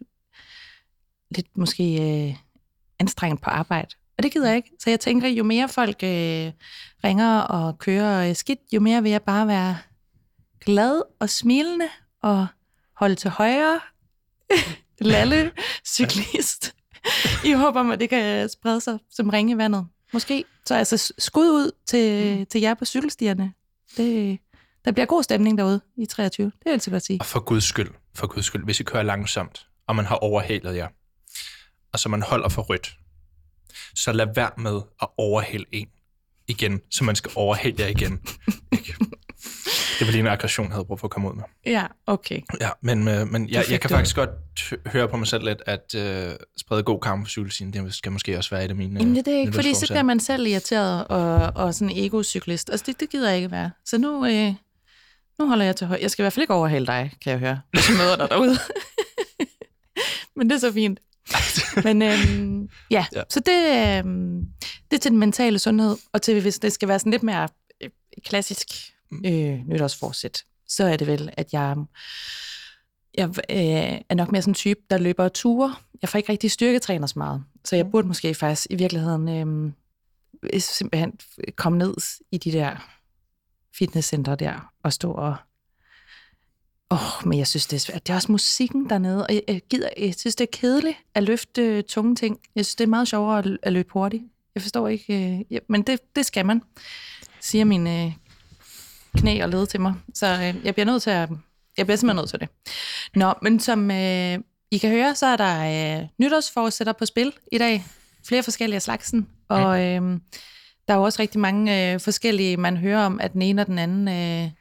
lidt 1.36 1.58
måske 1.58 1.84
øh, 2.28 2.36
anstrengt 3.00 3.42
på 3.42 3.50
arbejde. 3.50 3.90
Og 4.18 4.24
det 4.24 4.32
gider 4.32 4.48
jeg 4.48 4.56
ikke. 4.58 4.72
Så 4.80 4.90
jeg 4.90 5.00
tænker, 5.00 5.28
jo 5.28 5.44
mere 5.44 5.70
folk 5.70 6.04
øh, 6.04 6.52
ringer 7.04 7.40
og 7.40 7.78
kører 7.78 8.30
øh, 8.30 8.36
skidt, 8.36 8.60
jo 8.74 8.80
mere 8.80 9.04
vil 9.04 9.12
jeg 9.12 9.22
bare 9.22 9.48
være 9.48 9.78
glad 10.66 11.02
og 11.20 11.30
smilende 11.30 11.88
og 12.22 12.48
holde 12.96 13.16
til 13.16 13.30
højre. 13.30 13.80
Lalle 15.00 15.52
cyklist. 15.86 16.76
I 17.46 17.52
håber 17.52 17.92
at 17.92 18.00
det 18.00 18.10
kan 18.10 18.50
sprede 18.50 18.82
sig 18.82 19.00
som 19.10 19.30
ringe 19.30 19.54
i 19.54 19.58
vandet. 19.58 19.88
Måske. 20.14 20.46
Så 20.66 20.76
altså 20.76 21.14
skud 21.18 21.50
ud 21.50 21.72
til, 21.86 22.38
mm. 22.38 22.46
til 22.46 22.62
jer 22.62 22.74
på 22.74 22.86
cykelstierne. 22.86 23.54
Det, 23.98 24.40
der 24.86 24.92
bliver 24.92 25.06
god 25.06 25.24
stemning 25.24 25.58
derude 25.58 25.82
i 25.98 26.06
23. 26.06 26.46
Det 26.46 26.54
vil 26.54 26.60
jeg 26.66 26.74
altid 26.74 26.92
godt 26.92 27.06
sige. 27.06 27.22
Og 27.22 27.26
for 27.26 27.40
guds 27.40 27.64
skyld, 27.64 27.90
for 28.16 28.28
guds 28.28 28.46
skyld, 28.46 28.64
hvis 28.64 28.80
I 28.80 28.84
kører 28.84 29.04
langsomt, 29.04 29.68
og 29.88 29.96
man 29.96 30.06
har 30.06 30.16
overhalet 30.16 30.76
jer, 30.76 30.88
og 31.94 32.00
så 32.00 32.10
man 32.10 32.22
holder 32.22 32.50
for 32.50 32.62
rødt, 32.62 32.96
så 33.96 34.12
lad 34.12 34.28
være 34.36 34.52
med 34.58 34.82
at 35.02 35.08
overhale 35.18 35.66
en 35.72 35.88
igen, 36.48 36.82
så 36.92 37.04
man 37.04 37.16
skal 37.16 37.32
overhale 37.36 37.76
jer 37.80 37.88
igen. 37.88 38.20
Det 40.00 40.08
var 40.08 40.12
lige 40.12 40.20
en 40.20 40.28
aggression, 40.28 40.66
jeg 40.66 40.74
havde 40.74 40.86
brug 40.86 41.00
for 41.00 41.08
at 41.08 41.12
komme 41.12 41.30
ud 41.30 41.36
med. 41.36 41.44
Ja, 41.66 41.86
okay. 42.08 42.42
Ja, 42.62 42.70
men, 42.82 43.08
øh, 43.08 43.28
men 43.28 43.50
jeg, 43.50 43.66
jeg 43.70 43.82
kan 43.82 43.90
du. 43.90 43.96
faktisk 43.96 44.16
godt 44.16 44.30
hø- 44.70 44.78
høre 44.86 45.08
på 45.08 45.18
mig 45.18 45.28
selv 45.28 45.46
lidt, 45.46 45.62
at 45.66 45.96
øh, 45.96 46.36
sprede 46.58 46.84
god 46.84 47.00
kamp 47.02 47.24
på 47.26 47.30
cykelstien, 47.30 47.74
det 47.74 47.94
skal 47.94 48.12
måske 48.12 48.38
også 48.38 48.50
være 48.50 48.66
et 48.66 48.70
af 48.70 48.76
mine 48.76 49.00
Jamen, 49.00 49.16
det 49.16 49.28
er 49.28 49.40
ikke, 49.40 49.54
fordi 49.54 49.74
så 49.74 49.88
bliver 49.88 50.04
man 50.04 50.20
selv 50.20 50.48
irriteret 50.48 51.08
og, 51.08 51.64
og 51.64 51.74
sådan 51.74 51.90
en 51.90 52.06
ego-cyklist. 52.06 52.70
Altså, 52.70 52.84
det, 52.88 53.00
det 53.00 53.10
gider 53.10 53.28
jeg 53.30 53.38
ikke 53.38 53.52
være. 53.52 53.72
Så 53.86 53.98
nu, 53.98 54.26
øh, 54.26 54.54
nu 55.40 55.48
holder 55.48 55.66
jeg 55.66 55.76
til 55.76 55.88
højre. 55.88 56.02
Jeg 56.02 56.12
skal 56.12 56.22
i 56.22 56.24
hvert 56.24 56.34
fald 56.34 56.44
ikke 56.44 56.54
overhale 56.54 56.88
dig, 56.88 57.12
kan 57.22 57.32
jeg 57.32 57.40
høre, 57.40 57.62
hvis 57.72 57.90
jeg 57.90 57.98
møder 57.98 58.16
dig 58.16 58.30
derude. 58.30 58.58
Men 60.36 60.50
det 60.50 60.56
er 60.56 60.60
så 60.60 60.74
fint. 60.74 61.00
Men 61.84 62.02
øhm, 62.02 62.70
ja, 62.92 63.06
Ja. 63.16 63.24
så 63.30 63.40
det, 63.40 63.98
øhm, 64.06 64.46
det 64.92 64.98
er 64.98 65.02
til 65.02 65.12
den 65.12 65.20
mentale 65.20 65.60
sundhed, 65.60 65.98
og 66.14 66.22
til 66.22 66.42
hvis 66.42 66.60
det 66.60 66.74
skal 66.74 66.88
være 66.88 67.00
sådan 67.00 67.12
lidt 67.12 67.24
mere 67.24 67.48
øh, 67.82 67.90
klassisk 68.26 68.68
øh, 69.26 69.60
nytårsforsæt, 69.68 70.44
så 70.68 70.84
er 70.84 70.98
det 70.98 71.08
vel, 71.08 71.30
at 71.38 71.54
jeg, 71.54 71.76
jeg 73.18 73.30
øh, 73.30 74.02
er 74.10 74.16
nok 74.16 74.32
mere 74.32 74.42
sådan 74.42 74.52
en 74.52 74.56
type, 74.56 74.80
der 74.90 74.98
løber 74.98 75.30
ture. 75.30 75.76
Jeg 76.02 76.10
får 76.10 76.18
ikke 76.18 76.32
rigtig 76.32 76.52
styrketræner 76.52 77.08
så 77.08 77.20
meget, 77.20 77.44
så 77.66 77.76
jeg 77.76 77.92
burde 77.92 78.08
måske 78.08 78.34
faktisk 78.34 78.68
i 78.70 78.76
virkeligheden 78.76 79.30
øh, 79.30 80.62
simpelthen 80.62 81.14
komme 81.56 81.78
ned 81.78 81.94
i 82.32 82.38
de 82.38 82.52
der 82.52 82.76
fitnesscentre 83.78 84.36
der 84.36 84.72
og 84.84 84.94
stå 84.94 85.12
og 85.12 85.36
Åh, 86.94 87.00
oh, 87.00 87.28
men 87.28 87.40
jeg 87.40 87.48
synes, 87.48 87.68
det 87.68 87.76
er 87.76 87.80
svært. 87.80 88.08
Det 88.08 88.14
er 88.14 88.16
også 88.16 88.32
musikken 88.32 88.90
dernede, 88.90 89.28
og 89.28 89.34
jeg, 89.48 89.62
gider, 89.70 89.90
jeg 89.98 90.16
synes, 90.18 90.36
det 90.36 90.48
er 90.48 90.58
kedeligt 90.58 90.98
at 91.16 91.24
løfte 91.24 91.62
øh, 91.62 91.84
tunge 91.84 92.16
ting. 92.16 92.40
Jeg 92.56 92.66
synes, 92.66 92.76
det 92.76 92.84
er 92.84 92.88
meget 92.88 93.08
sjovere 93.08 93.40
at, 93.40 93.58
at 93.64 93.74
løbe 93.74 93.90
hurtigt. 93.94 94.24
Jeg 94.56 94.62
forstår 94.62 94.88
ikke, 94.88 95.44
øh, 95.52 95.60
men 95.70 95.82
det, 95.82 96.00
det 96.16 96.26
skal 96.26 96.46
man, 96.46 96.62
siger 97.42 97.66
mine 97.66 98.06
øh, 98.06 98.12
knæ 99.18 99.44
og 99.44 99.50
led 99.50 99.68
til 99.68 99.82
mig. 99.82 99.94
Så 100.14 100.28
øh, 100.28 100.66
jeg 100.66 100.74
bliver 100.74 100.86
nødt 100.86 101.04
til 101.04 101.10
at, 101.10 101.30
jeg 101.78 101.86
bliver 101.86 101.98
simpelthen 101.98 102.22
nødt 102.22 102.30
til 102.30 102.40
det. 102.40 102.50
Nå, 103.16 103.34
men 103.42 103.60
som 103.60 103.92
øh, 103.92 104.40
I 104.72 104.78
kan 104.78 104.90
høre, 104.90 105.16
så 105.16 105.26
er 105.26 105.38
der 105.38 106.00
øh, 106.02 106.08
nytårsforsætter 106.18 106.94
på 106.94 107.06
spil 107.06 107.34
i 107.52 107.58
dag. 107.58 107.86
Flere 108.28 108.44
forskellige 108.44 108.76
af 108.76 108.82
slagsen, 108.82 109.28
og 109.48 109.82
øh, 109.82 110.02
der 110.88 110.94
er 110.94 110.98
jo 110.98 111.04
også 111.04 111.22
rigtig 111.22 111.40
mange 111.42 111.94
øh, 111.94 112.00
forskellige, 112.00 112.58
man 112.58 112.78
hører 112.78 113.06
om, 113.06 113.20
at 113.20 113.34
den 113.34 113.42
ene 113.42 113.62
og 113.62 113.68
den 113.68 113.80
anden... 113.80 114.08
Øh, 114.08 114.52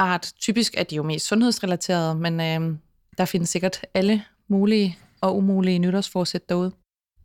art. 0.00 0.32
Typisk 0.40 0.74
er 0.76 0.82
de 0.82 0.96
jo 0.96 1.02
mest 1.02 1.26
sundhedsrelaterede, 1.26 2.14
men 2.14 2.40
øh, 2.40 2.76
der 3.18 3.24
findes 3.24 3.48
sikkert 3.48 3.80
alle 3.94 4.24
mulige 4.48 4.98
og 5.20 5.36
umulige 5.36 5.78
nytårsforsæt 5.78 6.48
derude. 6.48 6.72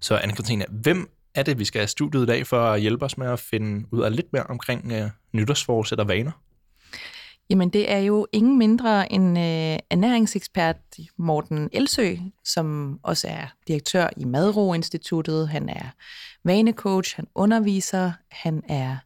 Så 0.01 0.17
Anne-Katrine, 0.17 0.63
hvem 0.69 1.09
er 1.35 1.43
det, 1.43 1.59
vi 1.59 1.65
skal 1.65 1.79
have 1.79 1.87
studiet 1.87 2.23
i 2.23 2.25
dag 2.25 2.47
for 2.47 2.59
at 2.59 2.81
hjælpe 2.81 3.05
os 3.05 3.17
med 3.17 3.27
at 3.27 3.39
finde 3.39 3.85
ud 3.91 4.01
af 4.01 4.15
lidt 4.15 4.33
mere 4.33 4.43
omkring 4.43 4.91
øh, 4.91 5.09
nytårsforsæt 5.33 5.99
og 5.99 6.07
vaner? 6.07 6.31
Jamen, 7.49 7.69
det 7.69 7.91
er 7.91 7.97
jo 7.97 8.27
ingen 8.31 8.57
mindre 8.57 9.11
end 9.11 9.37
øh, 9.37 9.79
ernæringsekspert 9.89 10.75
Morten 11.17 11.69
Elsø, 11.73 12.15
som 12.45 12.99
også 13.03 13.27
er 13.27 13.45
direktør 13.67 14.09
i 14.17 14.25
Madro 14.25 14.73
Instituttet. 14.73 15.49
Han 15.49 15.69
er 15.69 15.93
vanecoach, 16.43 17.15
han 17.15 17.27
underviser, 17.35 18.11
han 18.31 18.63
er 18.69 18.97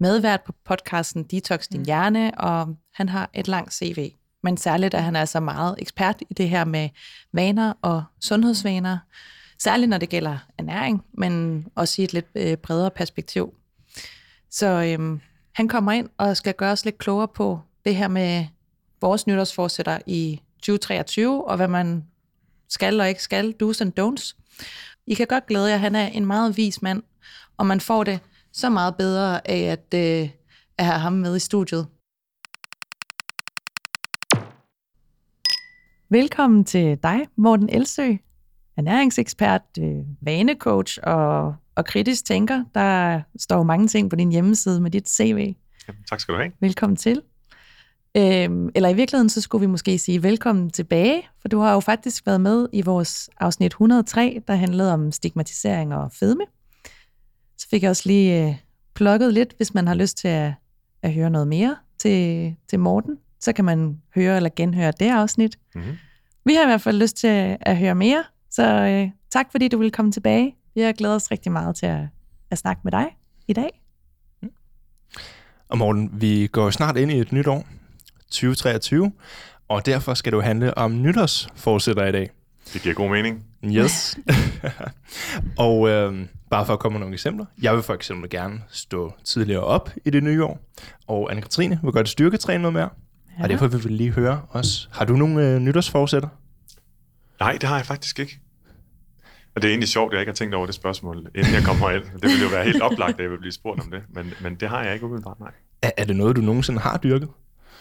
medvært 0.00 0.40
på 0.40 0.52
podcasten 0.64 1.22
Detox 1.22 1.66
din 1.68 1.84
hjerne, 1.84 2.32
og 2.38 2.76
han 2.94 3.08
har 3.08 3.30
et 3.34 3.48
langt 3.48 3.74
CV. 3.74 4.12
Men 4.42 4.56
særligt 4.56 4.94
er 4.94 5.00
han 5.00 5.16
altså 5.16 5.40
meget 5.40 5.74
ekspert 5.78 6.22
i 6.30 6.34
det 6.34 6.48
her 6.48 6.64
med 6.64 6.88
vaner 7.32 7.72
og 7.82 8.04
sundhedsvaner. 8.20 8.98
Særligt 9.58 9.88
når 9.88 9.98
det 9.98 10.08
gælder 10.08 10.38
ernæring, 10.58 11.04
men 11.12 11.66
også 11.74 12.02
i 12.02 12.04
et 12.04 12.12
lidt 12.12 12.26
øh, 12.34 12.56
bredere 12.56 12.90
perspektiv. 12.90 13.54
Så 14.50 14.66
øhm, 14.66 15.20
Han 15.54 15.68
kommer 15.68 15.92
ind 15.92 16.08
og 16.18 16.36
skal 16.36 16.54
gøre 16.54 16.72
os 16.72 16.84
lidt 16.84 16.98
klogere 16.98 17.28
på 17.28 17.60
det 17.84 17.96
her 17.96 18.08
med 18.08 18.46
vores 19.00 19.26
nytårsforsætter 19.26 19.98
i 20.06 20.40
2023, 20.58 21.44
og 21.44 21.56
hvad 21.56 21.68
man 21.68 22.04
skal 22.68 23.00
og 23.00 23.08
ikke 23.08 23.22
skal, 23.22 23.54
do's 23.62 23.80
and 23.80 23.92
don'ts. 24.00 24.36
I 25.06 25.14
kan 25.14 25.26
godt 25.26 25.46
glæde 25.46 25.70
jer, 25.70 25.76
han 25.76 25.94
er 25.94 26.06
en 26.06 26.26
meget 26.26 26.56
vis 26.56 26.82
mand, 26.82 27.02
og 27.56 27.66
man 27.66 27.80
får 27.80 28.04
det 28.04 28.20
så 28.58 28.70
meget 28.70 28.96
bedre 28.96 29.50
af 29.50 29.60
at, 29.60 29.94
øh, 29.94 30.30
at 30.78 30.84
have 30.84 30.98
ham 30.98 31.12
med 31.12 31.36
i 31.36 31.38
studiet. 31.38 31.86
Velkommen 36.10 36.64
til 36.64 36.98
dig, 37.02 37.26
Morten 37.36 37.68
Elsø, 37.68 38.12
ernæringsekspert, 38.76 39.62
øh, 39.80 39.96
vanecoach 40.20 40.98
og, 41.02 41.54
og 41.74 41.84
kritisk 41.84 42.24
tænker. 42.24 42.64
Der 42.74 43.20
står 43.38 43.62
mange 43.62 43.88
ting 43.88 44.10
på 44.10 44.16
din 44.16 44.32
hjemmeside 44.32 44.80
med 44.80 44.90
dit 44.90 45.08
CV. 45.10 45.54
Jamen, 45.88 46.02
tak 46.08 46.20
skal 46.20 46.34
du 46.34 46.38
have. 46.38 46.52
Velkommen 46.60 46.96
til. 46.96 47.22
Øhm, 48.16 48.68
eller 48.74 48.88
i 48.88 48.94
virkeligheden, 48.94 49.28
så 49.28 49.40
skulle 49.40 49.60
vi 49.60 49.66
måske 49.66 49.98
sige 49.98 50.22
velkommen 50.22 50.70
tilbage, 50.70 51.28
for 51.40 51.48
du 51.48 51.58
har 51.58 51.72
jo 51.72 51.80
faktisk 51.80 52.26
været 52.26 52.40
med 52.40 52.68
i 52.72 52.82
vores 52.82 53.30
afsnit 53.40 53.72
103, 53.72 54.42
der 54.48 54.54
handlede 54.54 54.92
om 54.94 55.12
stigmatisering 55.12 55.94
og 55.94 56.12
fedme. 56.12 56.44
Så 57.58 57.68
fik 57.70 57.82
jeg 57.82 57.90
også 57.90 58.02
lige 58.06 58.48
øh, 58.48 58.54
plukket 58.94 59.34
lidt, 59.34 59.54
hvis 59.56 59.74
man 59.74 59.86
har 59.86 59.94
lyst 59.94 60.16
til 60.18 60.28
at, 60.28 60.52
at 61.02 61.12
høre 61.12 61.30
noget 61.30 61.48
mere 61.48 61.76
til, 61.98 62.54
til 62.68 62.78
Morten. 62.78 63.18
Så 63.40 63.52
kan 63.52 63.64
man 63.64 64.02
høre 64.14 64.36
eller 64.36 64.50
genhøre 64.56 64.92
det 65.00 65.10
afsnit. 65.10 65.58
Mm-hmm. 65.74 65.96
Vi 66.44 66.54
har 66.54 66.62
i 66.62 66.66
hvert 66.66 66.80
fald 66.80 66.96
lyst 66.96 67.16
til 67.16 67.56
at, 67.60 67.76
høre 67.76 67.94
mere, 67.94 68.24
så 68.50 68.64
øh, 68.64 69.10
tak 69.30 69.46
fordi 69.50 69.68
du 69.68 69.78
vil 69.78 69.92
komme 69.92 70.12
tilbage. 70.12 70.56
Vi 70.74 70.80
har 70.80 70.92
glædet 70.92 71.16
os 71.16 71.30
rigtig 71.30 71.52
meget 71.52 71.76
til 71.76 71.86
at, 71.86 72.00
at 72.50 72.58
snakke 72.58 72.80
med 72.84 72.92
dig 72.92 73.06
i 73.48 73.52
dag. 73.52 73.82
Og 75.68 75.78
Morten, 75.78 76.10
vi 76.12 76.46
går 76.46 76.70
snart 76.70 76.96
ind 76.96 77.10
i 77.10 77.18
et 77.18 77.32
nyt 77.32 77.46
år, 77.46 77.66
2023, 78.30 79.12
og 79.68 79.86
derfor 79.86 80.14
skal 80.14 80.32
det 80.32 80.36
jo 80.36 80.42
handle 80.42 80.78
om 80.78 81.02
nytårsforsætter 81.02 82.06
i 82.06 82.12
dag. 82.12 82.30
Det 82.72 82.82
giver 82.82 82.94
god 82.94 83.10
mening. 83.10 83.44
Yes. 83.64 84.18
og 85.66 85.88
øh, 85.88 86.26
bare 86.50 86.66
for 86.66 86.72
at 86.72 86.78
komme 86.78 86.94
med 86.94 87.00
nogle 87.00 87.14
eksempler. 87.14 87.44
Jeg 87.62 87.74
vil 87.74 87.82
for 87.82 87.94
eksempel 87.94 88.30
gerne 88.30 88.62
stå 88.70 89.12
tidligere 89.24 89.64
op 89.64 89.90
i 90.04 90.10
det 90.10 90.22
nye 90.22 90.44
år, 90.44 90.60
og 91.06 91.32
Anne-Katrine 91.32 91.78
vil 91.82 91.92
godt 91.92 92.08
styrketræne 92.08 92.62
noget 92.62 92.72
mere. 92.72 92.88
Ja. 93.38 93.42
Og 93.42 93.48
derfor 93.48 93.66
vil 93.66 93.84
vi 93.84 93.88
lige 93.88 94.10
høre 94.10 94.42
os. 94.50 94.88
Har 94.92 95.04
du 95.04 95.16
nogle 95.16 95.48
øh, 95.48 95.58
nytårsforsætter? 95.58 96.28
Nej, 97.40 97.52
det 97.52 97.62
har 97.62 97.76
jeg 97.76 97.86
faktisk 97.86 98.18
ikke. 98.18 98.40
Og 99.54 99.62
det 99.62 99.68
er 99.68 99.72
egentlig 99.72 99.88
sjovt, 99.88 100.12
at 100.12 100.14
jeg 100.14 100.20
ikke 100.20 100.30
har 100.30 100.34
tænkt 100.34 100.54
over 100.54 100.66
det 100.66 100.74
spørgsmål, 100.74 101.26
inden 101.34 101.54
jeg 101.54 101.62
kommer 101.62 101.88
herind. 101.88 102.04
Det 102.04 102.22
ville 102.22 102.42
jo 102.42 102.48
være 102.48 102.64
helt 102.64 102.82
oplagt, 102.82 103.14
at 103.14 103.20
jeg 103.20 103.30
vil 103.30 103.38
blive 103.38 103.52
spurgt 103.52 103.80
om 103.80 103.90
det. 103.90 104.02
Men, 104.14 104.34
men 104.40 104.54
det 104.54 104.68
har 104.68 104.84
jeg 104.84 104.94
ikke 104.94 105.06
umiddelbart, 105.06 105.40
nej. 105.40 105.50
Er, 105.82 105.90
er 105.96 106.04
det 106.04 106.16
noget, 106.16 106.36
du 106.36 106.40
nogensinde 106.40 106.80
har 106.80 106.96
dyrket? 106.96 107.28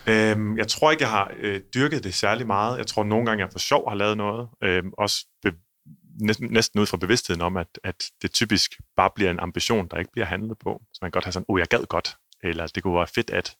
Øhm, 0.09 0.57
jeg 0.57 0.67
tror 0.67 0.91
ikke, 0.91 1.03
jeg 1.03 1.09
har 1.09 1.31
øh, 1.37 1.61
dyrket 1.73 2.03
det 2.03 2.13
særlig 2.13 2.47
meget. 2.47 2.77
Jeg 2.77 2.87
tror 2.87 3.03
nogle 3.03 3.25
gange, 3.25 3.43
jeg 3.43 3.51
for 3.51 3.59
sjov 3.59 3.89
har 3.89 3.95
lavet 3.95 4.17
noget. 4.17 4.49
Øhm, 4.63 4.91
også 4.97 5.25
be, 5.41 5.53
næsten, 6.21 6.47
næsten 6.47 6.79
ud 6.79 6.85
fra 6.85 6.97
bevidstheden 6.97 7.41
om, 7.41 7.57
at, 7.57 7.79
at 7.83 8.05
det 8.21 8.31
typisk 8.31 8.71
bare 8.95 9.09
bliver 9.15 9.31
en 9.31 9.39
ambition, 9.39 9.87
der 9.87 9.97
ikke 9.97 10.11
bliver 10.11 10.25
handlet 10.25 10.57
på. 10.59 10.81
Så 10.93 10.99
man 11.01 11.11
kan 11.11 11.11
godt 11.11 11.25
have 11.25 11.31
sådan, 11.31 11.45
oh, 11.49 11.59
jeg 11.59 11.67
gad 11.67 11.85
godt, 11.85 12.17
eller 12.43 12.67
det 12.67 12.83
kunne 12.83 12.95
være 12.95 13.07
fedt 13.07 13.29
at. 13.29 13.55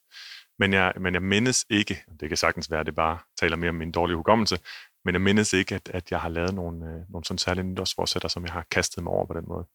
Men 0.58 0.72
jeg, 0.72 0.92
men 1.00 1.14
jeg 1.14 1.22
mindes 1.22 1.66
ikke, 1.70 2.04
det 2.20 2.28
kan 2.28 2.36
sagtens 2.36 2.70
være, 2.70 2.80
at 2.80 2.86
det 2.86 2.94
bare 2.94 3.18
taler 3.40 3.56
mere 3.56 3.68
om 3.68 3.74
min 3.74 3.92
dårlige 3.92 4.16
hukommelse, 4.16 4.58
men 5.04 5.14
jeg 5.14 5.20
mindes 5.20 5.52
ikke, 5.52 5.74
at, 5.74 5.88
at 5.94 6.10
jeg 6.10 6.20
har 6.20 6.28
lavet 6.28 6.54
nogle, 6.54 6.86
øh, 6.86 7.00
nogle 7.08 7.24
sådan 7.24 7.38
særlige 7.38 7.64
nytårsforsætter, 7.64 8.28
som 8.28 8.44
jeg 8.44 8.52
har 8.52 8.66
kastet 8.70 9.02
mig 9.02 9.12
over 9.12 9.26
på 9.26 9.34
den 9.34 9.44
måde. 9.48 9.66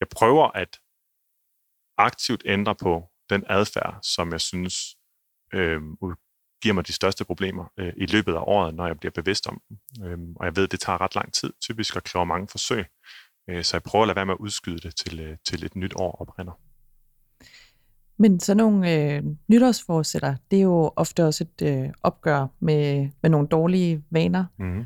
Jeg 0.00 0.08
prøver 0.08 0.50
at 0.54 0.78
aktivt 1.98 2.42
ændre 2.46 2.74
på 2.74 3.04
den 3.30 3.44
adfærd, 3.48 3.98
som 4.02 4.32
jeg 4.32 4.40
synes 4.40 4.96
øh, 5.54 5.80
giver 6.62 6.74
mig 6.74 6.86
de 6.86 6.92
største 6.92 7.24
problemer 7.24 7.72
øh, 7.76 7.92
i 7.96 8.06
løbet 8.06 8.34
af 8.34 8.42
året, 8.46 8.74
når 8.74 8.86
jeg 8.86 8.98
bliver 8.98 9.12
bevidst 9.12 9.46
om 9.46 9.60
dem. 9.68 10.06
Øh, 10.06 10.18
og 10.36 10.46
jeg 10.46 10.56
ved, 10.56 10.64
at 10.64 10.72
det 10.72 10.80
tager 10.80 11.00
ret 11.00 11.14
lang 11.14 11.32
tid, 11.32 11.52
typisk 11.60 11.96
at 11.96 12.04
kræve 12.04 12.26
mange 12.26 12.48
forsøg. 12.48 12.84
Øh, 13.50 13.64
så 13.64 13.76
jeg 13.76 13.82
prøver 13.82 14.02
at 14.02 14.06
lade 14.06 14.16
være 14.16 14.26
med 14.26 14.34
at 14.34 14.40
udskyde 14.40 14.78
det 14.78 14.96
til, 14.96 15.20
øh, 15.20 15.36
til 15.46 15.64
et 15.64 15.76
nyt 15.76 15.92
år 15.96 16.20
oprinder. 16.20 16.60
Men 18.16 18.40
sådan 18.40 18.56
nogle 18.56 18.94
øh, 18.94 19.22
nytårsforsætter, 19.48 20.36
det 20.50 20.58
er 20.58 20.62
jo 20.62 20.92
ofte 20.96 21.24
også 21.24 21.44
et 21.44 21.66
øh, 21.66 21.90
opgør 22.02 22.46
med, 22.60 23.10
med 23.22 23.30
nogle 23.30 23.48
dårlige 23.48 24.04
vaner. 24.10 24.44
Mm-hmm. 24.58 24.84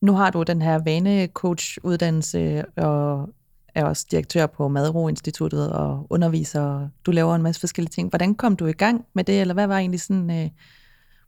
Nu 0.00 0.12
har 0.12 0.30
du 0.30 0.42
den 0.42 0.62
her 0.62 0.78
vanecoach-uddannelse, 0.84 2.64
og 2.78 3.34
er 3.74 3.84
også 3.84 4.06
direktør 4.10 4.46
på 4.46 4.68
Madro 4.68 5.08
Instituttet 5.08 5.72
og 5.72 6.06
underviser. 6.10 6.88
Du 7.06 7.10
laver 7.10 7.34
en 7.34 7.42
masse 7.42 7.60
forskellige 7.60 7.90
ting. 7.90 8.08
Hvordan 8.08 8.34
kom 8.34 8.56
du 8.56 8.66
i 8.66 8.72
gang 8.72 9.06
med 9.14 9.24
det, 9.24 9.40
eller 9.40 9.54
hvad 9.54 9.66
var 9.66 9.78
egentlig 9.78 10.00
sådan 10.00 10.30
øh, 10.30 10.50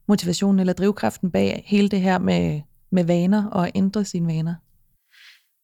motivationen 0.08 0.60
eller 0.60 0.72
drivkraften 0.72 1.30
bag 1.30 1.62
hele 1.66 1.88
det 1.88 2.00
her 2.00 2.18
med, 2.18 2.60
med 2.90 3.04
vaner 3.04 3.50
og 3.50 3.66
at 3.66 3.72
ændre 3.74 4.04
sine 4.04 4.26
vaner? 4.26 4.54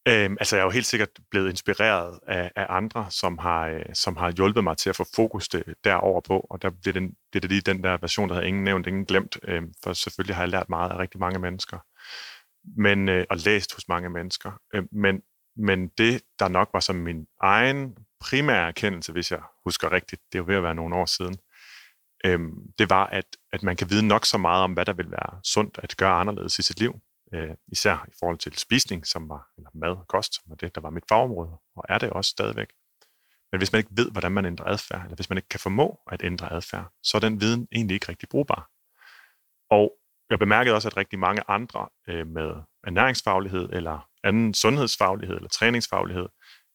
Øhm, 0.07 0.37
altså, 0.39 0.55
jeg 0.55 0.61
er 0.61 0.65
jo 0.65 0.71
helt 0.71 0.85
sikkert 0.85 1.09
blevet 1.31 1.49
inspireret 1.49 2.19
af, 2.27 2.51
af 2.55 2.65
andre, 2.69 3.05
som 3.09 3.37
har, 3.37 3.67
øh, 3.67 3.85
som 3.93 4.17
har 4.17 4.31
hjulpet 4.31 4.63
mig 4.63 4.77
til 4.77 4.89
at 4.89 4.95
få 4.95 5.05
fokus 5.15 5.47
det, 5.47 5.63
derover 5.83 6.21
på, 6.21 6.47
og 6.49 6.61
der 6.61 6.69
bliver, 6.81 6.93
den, 6.93 7.11
bliver 7.31 7.41
det 7.41 7.49
lige 7.49 7.61
den 7.61 7.83
der 7.83 7.97
version, 8.01 8.29
der 8.29 8.35
hedder 8.35 8.47
ingen 8.47 8.63
nævnt, 8.63 8.87
ingen 8.87 9.05
glemt, 9.05 9.37
øhm, 9.47 9.73
for 9.83 9.93
selvfølgelig 9.93 10.35
har 10.35 10.43
jeg 10.43 10.49
lært 10.49 10.69
meget 10.69 10.91
af 10.91 10.97
rigtig 10.97 11.19
mange 11.19 11.39
mennesker, 11.39 11.77
men, 12.81 13.09
øh, 13.09 13.25
og 13.29 13.37
læst 13.37 13.73
hos 13.73 13.87
mange 13.87 14.09
mennesker. 14.09 14.51
Øh, 14.73 14.83
men, 14.91 15.21
men 15.61 15.87
det, 15.87 16.21
der 16.39 16.47
nok 16.47 16.69
var 16.73 16.79
som 16.79 16.95
min 16.95 17.27
egen 17.41 17.97
primære 18.19 18.67
erkendelse, 18.67 19.11
hvis 19.11 19.31
jeg 19.31 19.41
husker 19.63 19.91
rigtigt, 19.91 20.21
det 20.31 20.37
er 20.37 20.43
jo 20.43 20.45
ved 20.47 20.55
at 20.55 20.63
være 20.63 20.75
nogle 20.75 20.95
år 20.95 21.05
siden, 21.05 21.37
øhm, 22.25 22.73
det 22.77 22.89
var, 22.89 23.05
at, 23.05 23.25
at 23.53 23.63
man 23.63 23.75
kan 23.75 23.89
vide 23.89 24.07
nok 24.07 24.25
så 24.25 24.37
meget 24.37 24.63
om, 24.63 24.73
hvad 24.73 24.85
der 24.85 24.93
vil 24.93 25.11
være 25.11 25.39
sundt 25.43 25.79
at 25.83 25.97
gøre 25.97 26.13
anderledes 26.13 26.59
i 26.59 26.61
sit 26.61 26.79
liv, 26.79 26.99
øh, 27.33 27.55
især 27.67 28.05
i 28.07 28.11
forhold 28.19 28.37
til 28.37 28.57
spisning, 28.57 29.07
som 29.07 29.29
var, 29.29 29.47
eller 29.57 29.69
mad 29.73 29.89
og 29.89 30.07
kost, 30.07 30.35
som 30.35 30.43
var 30.49 30.55
det, 30.55 30.75
der 30.75 30.81
var 30.81 30.89
mit 30.89 31.03
fagområde, 31.09 31.57
og 31.75 31.83
er 31.89 31.97
det 31.97 32.09
også 32.09 32.29
stadigvæk. 32.29 32.67
Men 33.51 33.59
hvis 33.59 33.71
man 33.71 33.79
ikke 33.79 33.91
ved, 33.93 34.11
hvordan 34.11 34.31
man 34.31 34.45
ændrer 34.45 34.65
adfærd, 34.65 35.03
eller 35.03 35.15
hvis 35.15 35.29
man 35.29 35.37
ikke 35.37 35.49
kan 35.49 35.59
formå 35.59 35.99
at 36.11 36.23
ændre 36.23 36.53
adfærd, 36.53 36.91
så 37.03 37.17
er 37.17 37.21
den 37.21 37.41
viden 37.41 37.67
egentlig 37.71 37.93
ikke 37.95 38.09
rigtig 38.09 38.29
brugbar. 38.29 38.69
Og 39.69 39.93
jeg 40.29 40.39
bemærkede 40.39 40.75
også, 40.75 40.87
at 40.87 40.97
rigtig 40.97 41.19
mange 41.19 41.41
andre 41.47 41.89
øh, 42.07 42.27
med 42.27 42.51
ernæringsfaglighed, 42.83 43.69
eller 43.73 44.07
anden 44.23 44.53
sundhedsfaglighed, 44.53 45.35
eller 45.35 45.49
træningsfaglighed, 45.49 46.27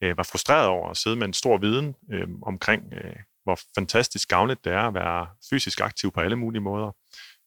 øh, 0.03 0.17
var 0.17 0.23
frustreret 0.23 0.67
over 0.67 0.91
at 0.91 0.97
sidde 0.97 1.17
med 1.17 1.27
en 1.27 1.33
stor 1.33 1.59
viden 1.59 1.95
øh, 2.13 2.29
omkring, 2.43 2.93
øh, 2.93 3.17
hvor 3.45 3.59
fantastisk 3.75 4.29
gavnligt 4.29 4.65
det 4.65 4.73
er 4.73 4.83
at 4.83 4.95
være 4.95 5.27
fysisk 5.51 5.81
aktiv 5.81 6.13
på 6.13 6.21
alle 6.21 6.37
mulige 6.37 6.63
måder, 6.63 6.93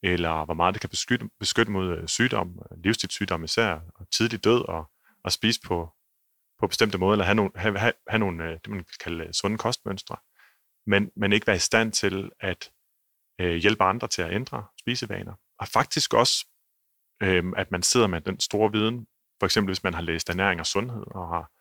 eller 0.03 0.45
hvor 0.45 0.53
meget 0.53 0.73
det 0.73 0.81
kan 0.81 0.89
beskytte, 0.89 1.29
beskytte 1.39 1.71
mod 1.71 1.97
øh, 1.97 2.07
sygdom, 2.07 2.59
livsstilssygdom 2.83 3.43
især, 3.43 3.79
og 3.95 4.11
tidlig 4.11 4.43
død, 4.43 4.61
og, 4.67 4.91
og 5.23 5.31
spise 5.31 5.61
på, 5.61 5.89
på 6.59 6.67
bestemte 6.67 6.97
måder, 6.97 7.11
eller 7.11 7.25
have 7.25 7.35
nogle, 7.35 7.51
have, 7.55 7.79
have, 7.79 7.93
have 8.07 8.19
nogle 8.19 8.43
øh, 8.43 8.51
det, 8.51 8.67
man 8.67 8.79
kan 8.79 8.97
kalde 9.03 9.23
øh, 9.23 9.33
sunde 9.33 9.57
kostmønstre, 9.57 10.15
men, 10.87 11.11
men 11.15 11.33
ikke 11.33 11.47
være 11.47 11.55
i 11.55 11.59
stand 11.59 11.91
til 11.91 12.31
at 12.39 12.71
øh, 13.41 13.55
hjælpe 13.55 13.83
andre 13.83 14.07
til 14.07 14.21
at 14.21 14.33
ændre 14.33 14.65
spisevaner. 14.79 15.33
Og 15.59 15.67
faktisk 15.67 16.13
også, 16.13 16.45
øh, 17.23 17.43
at 17.57 17.71
man 17.71 17.83
sidder 17.83 18.07
med 18.07 18.21
den 18.21 18.39
store 18.39 18.71
viden, 18.71 19.07
for 19.39 19.45
eksempel 19.45 19.69
hvis 19.69 19.83
man 19.83 19.93
har 19.93 20.01
læst 20.01 20.29
ernæring 20.29 20.59
og 20.59 20.65
sundhed, 20.65 21.03
og 21.15 21.27
har 21.27 21.51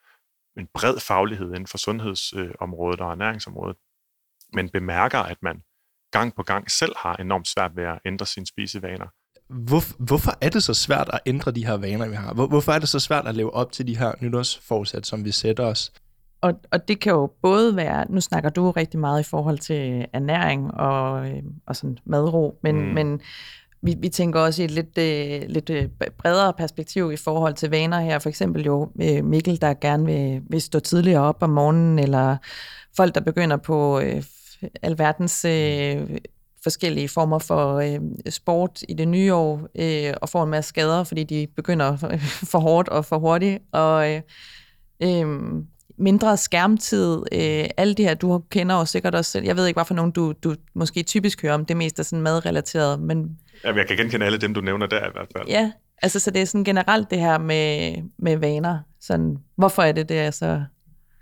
en 0.60 0.68
bred 0.74 1.00
faglighed 1.00 1.46
inden 1.46 1.66
for 1.66 1.78
sundhedsområdet 1.78 3.00
og 3.00 3.10
ernæringsområdet, 3.10 3.76
men 4.52 4.68
bemærker, 4.68 5.18
at 5.18 5.36
man 5.42 5.62
gang 6.10 6.34
på 6.34 6.42
gang 6.42 6.70
selv 6.70 6.92
har 6.96 7.16
enormt 7.16 7.48
svært 7.48 7.76
ved 7.76 7.84
at 7.84 7.98
ændre 8.06 8.26
sine 8.26 8.46
spisevaner. 8.46 9.06
Hvor, 9.48 10.04
hvorfor 10.04 10.32
er 10.40 10.48
det 10.48 10.62
så 10.62 10.74
svært 10.74 11.10
at 11.12 11.20
ændre 11.26 11.50
de 11.50 11.66
her 11.66 11.76
vaner, 11.76 12.08
vi 12.08 12.14
har? 12.14 12.34
Hvor, 12.34 12.46
hvorfor 12.46 12.72
er 12.72 12.78
det 12.78 12.88
så 12.88 13.00
svært 13.00 13.26
at 13.26 13.34
leve 13.34 13.54
op 13.54 13.72
til 13.72 13.86
de 13.86 13.98
her 13.98 14.12
nytårsforsæt, 14.20 15.06
som 15.06 15.24
vi 15.24 15.32
sætter 15.32 15.64
os? 15.64 15.92
Og, 16.40 16.60
og 16.72 16.88
det 16.88 17.00
kan 17.00 17.12
jo 17.12 17.32
både 17.42 17.76
være, 17.76 18.10
nu 18.10 18.20
snakker 18.20 18.50
du 18.50 18.70
rigtig 18.70 19.00
meget 19.00 19.20
i 19.20 19.28
forhold 19.30 19.58
til 19.58 20.06
ernæring 20.12 20.74
og, 20.74 21.28
øh, 21.30 21.42
og 21.66 21.76
sådan 21.76 21.98
madro, 22.04 22.58
men, 22.62 22.76
mm. 22.76 22.94
men 22.94 23.20
vi, 23.82 23.94
vi 23.98 24.08
tænker 24.08 24.40
også 24.40 24.62
i 24.62 24.64
et 24.64 24.70
lidt, 24.70 24.98
øh, 24.98 25.48
lidt 25.48 25.70
øh, 25.70 25.88
bredere 26.18 26.52
perspektiv 26.52 27.12
i 27.12 27.16
forhold 27.16 27.54
til 27.54 27.70
vaner 27.70 28.00
her. 28.00 28.18
For 28.18 28.28
eksempel 28.28 28.64
jo 28.64 28.90
øh, 29.02 29.24
Mikkel, 29.24 29.60
der 29.60 29.74
gerne 29.74 30.06
vil, 30.06 30.42
vil 30.50 30.62
stå 30.62 30.80
tidligere 30.80 31.22
op 31.22 31.42
om 31.42 31.50
morgenen, 31.50 31.98
eller 31.98 32.36
folk, 32.96 33.14
der 33.14 33.20
begynder 33.20 33.56
på 33.56 34.00
øh, 34.00 34.22
alverdens 34.82 35.44
øh, 35.44 36.18
forskellige 36.62 37.08
former 37.08 37.38
for 37.38 37.74
øh, 37.74 38.00
sport 38.30 38.82
i 38.88 38.94
det 38.94 39.08
nye 39.08 39.34
år, 39.34 39.68
øh, 39.78 40.14
og 40.22 40.28
får 40.28 40.44
en 40.44 40.50
masse 40.50 40.68
skader, 40.68 41.04
fordi 41.04 41.24
de 41.24 41.46
begynder 41.56 41.92
øh, 42.12 42.20
for 42.50 42.58
hårdt 42.58 42.88
og 42.88 43.04
for 43.04 43.18
hurtigt. 43.18 43.62
Og 43.72 44.12
øh, 44.12 44.20
øh, 45.02 45.26
mindre 45.98 46.36
skærmtid, 46.36 47.22
øh, 47.32 47.64
alle 47.76 47.94
de 47.94 48.02
her, 48.02 48.14
du 48.14 48.42
kender 48.50 48.74
jo 48.74 48.84
sikkert 48.84 49.14
også 49.14 49.30
selv. 49.30 49.44
Jeg 49.44 49.56
ved 49.56 49.66
ikke, 49.66 49.76
hvad 49.76 49.84
for 49.84 49.94
nogen 49.94 50.12
du, 50.12 50.32
du 50.32 50.54
måske 50.74 51.02
typisk 51.02 51.42
hører 51.42 51.54
om, 51.54 51.64
det 51.64 51.76
mest 51.76 51.98
er 51.98 52.02
sådan 52.02 52.22
madrelateret, 52.22 53.00
men... 53.00 53.38
Ja, 53.64 53.74
jeg 53.74 53.86
kan 53.86 53.96
genkende 53.96 54.26
alle 54.26 54.38
dem, 54.38 54.54
du 54.54 54.60
nævner 54.60 54.86
der 54.86 55.08
i 55.08 55.10
hvert 55.12 55.28
fald. 55.36 55.48
Ja, 55.48 55.72
altså 56.02 56.20
så 56.20 56.30
det 56.30 56.42
er 56.42 56.46
sådan 56.46 56.64
generelt 56.64 57.10
det 57.10 57.18
her 57.18 57.38
med, 57.38 57.96
med 58.18 58.36
vaner. 58.36 58.78
Sådan, 59.00 59.36
hvorfor 59.56 59.82
er 59.82 59.92
det, 59.92 60.08
det 60.08 60.18
er 60.18 60.30
så 60.30 60.64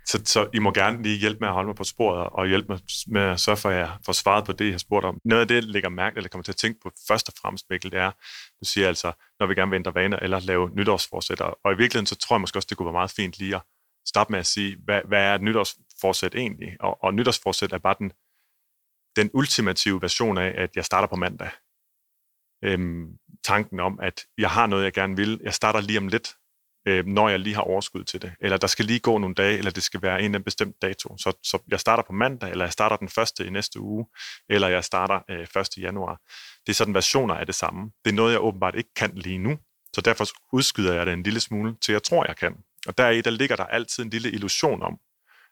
Så, 0.05 0.21
så 0.25 0.47
I 0.53 0.59
må 0.59 0.71
gerne 0.71 1.03
lige 1.03 1.19
hjælpe 1.19 1.39
med 1.39 1.47
at 1.47 1.53
holde 1.53 1.67
mig 1.67 1.75
på 1.75 1.83
sporet, 1.83 2.29
og 2.31 2.47
hjælpe 2.47 2.67
mig 2.69 2.79
med 3.07 3.21
at 3.21 3.39
sørge 3.39 3.57
for, 3.57 3.69
at 3.69 3.77
jeg 3.77 3.89
får 4.05 4.13
svaret 4.13 4.45
på 4.45 4.51
det, 4.51 4.65
jeg 4.65 4.73
har 4.73 4.77
spurgt 4.77 5.05
om. 5.05 5.19
Noget 5.25 5.41
af 5.41 5.47
det, 5.47 5.55
jeg 5.55 5.63
lægger 5.63 5.89
mærke, 5.89 6.17
eller 6.17 6.29
kommer 6.29 6.43
til 6.43 6.51
at 6.51 6.55
tænke 6.55 6.79
på 6.83 6.91
først 7.07 7.27
og 7.27 7.33
fremmest, 7.41 7.65
Mikkel, 7.69 7.91
det 7.91 7.99
er, 7.99 8.11
du 8.59 8.65
siger 8.65 8.87
altså, 8.87 9.11
når 9.39 9.47
vi 9.47 9.55
gerne 9.55 9.71
vil 9.71 9.77
ændre 9.77 9.95
vaner 9.95 10.17
eller 10.17 10.39
lave 10.39 10.69
nytårsforsætter. 10.69 11.45
Og 11.45 11.73
i 11.73 11.77
virkeligheden, 11.77 12.05
så 12.05 12.15
tror 12.15 12.35
jeg 12.35 12.41
måske 12.41 12.57
også, 12.57 12.67
det 12.69 12.77
kunne 12.77 12.85
være 12.85 12.99
meget 13.01 13.11
fint 13.11 13.39
lige 13.39 13.55
at 13.55 13.61
starte 14.07 14.31
med 14.31 14.39
at 14.39 14.45
sige, 14.45 14.77
hvad, 14.85 15.01
hvad 15.07 15.21
er 15.23 15.35
et 15.35 15.41
nytårsforsæt 15.41 16.35
egentlig? 16.35 16.69
Og, 16.79 17.03
og 17.03 17.13
nytårsforsæt 17.13 17.73
er 17.73 17.77
bare 17.77 17.95
den, 17.99 18.11
den 19.15 19.29
ultimative 19.33 20.01
version 20.01 20.37
af, 20.37 20.53
at 20.57 20.69
jeg 20.75 20.85
starter 20.85 21.07
på 21.07 21.15
mandag. 21.15 21.49
Øhm, 22.63 23.07
tanken 23.43 23.79
om, 23.79 23.99
at 24.01 24.25
jeg 24.37 24.49
har 24.49 24.67
noget, 24.67 24.83
jeg 24.83 24.93
gerne 24.93 25.15
vil. 25.15 25.39
Jeg 25.43 25.53
starter 25.53 25.81
lige 25.81 25.99
om 25.99 26.07
lidt, 26.07 26.35
øh, 26.87 27.05
når 27.05 27.29
jeg 27.29 27.39
lige 27.39 27.55
har 27.55 27.61
overskud 27.61 28.03
til 28.03 28.21
det. 28.21 28.33
Eller 28.41 28.57
der 28.57 28.67
skal 28.67 28.85
lige 28.85 28.99
gå 28.99 29.17
nogle 29.17 29.35
dage, 29.35 29.57
eller 29.57 29.71
det 29.71 29.83
skal 29.83 30.01
være 30.01 30.21
en 30.21 30.35
af 30.35 30.39
en 30.39 30.43
bestemt 30.43 30.81
dato. 30.81 31.17
Så, 31.17 31.37
så 31.43 31.57
jeg 31.67 31.79
starter 31.79 32.03
på 32.03 32.13
mandag, 32.13 32.51
eller 32.51 32.65
jeg 32.65 32.73
starter 32.73 32.97
den 32.97 33.09
første 33.09 33.45
i 33.45 33.49
næste 33.49 33.79
uge, 33.79 34.05
eller 34.49 34.67
jeg 34.67 34.83
starter 34.83 35.19
øh, 35.29 35.61
1. 35.61 35.77
januar. 35.77 36.21
Det 36.65 36.69
er 36.69 36.73
sådan 36.73 36.93
versioner 36.93 37.35
af 37.35 37.45
det 37.45 37.55
samme. 37.55 37.91
Det 38.05 38.11
er 38.11 38.15
noget, 38.15 38.31
jeg 38.31 38.41
åbenbart 38.41 38.75
ikke 38.75 38.93
kan 38.95 39.11
lige 39.15 39.37
nu. 39.37 39.57
Så 39.93 40.01
derfor 40.01 40.25
udskyder 40.53 40.93
jeg 40.93 41.05
det 41.05 41.13
en 41.13 41.23
lille 41.23 41.39
smule, 41.39 41.75
til 41.81 41.91
jeg 41.91 42.03
tror, 42.03 42.25
jeg 42.27 42.35
kan. 42.35 42.55
Og 42.87 42.97
deri, 42.97 43.21
der 43.21 43.31
ligger 43.31 43.55
der 43.55 43.65
altid 43.65 44.03
en 44.03 44.09
lille 44.09 44.31
illusion 44.31 44.83
om, 44.83 44.97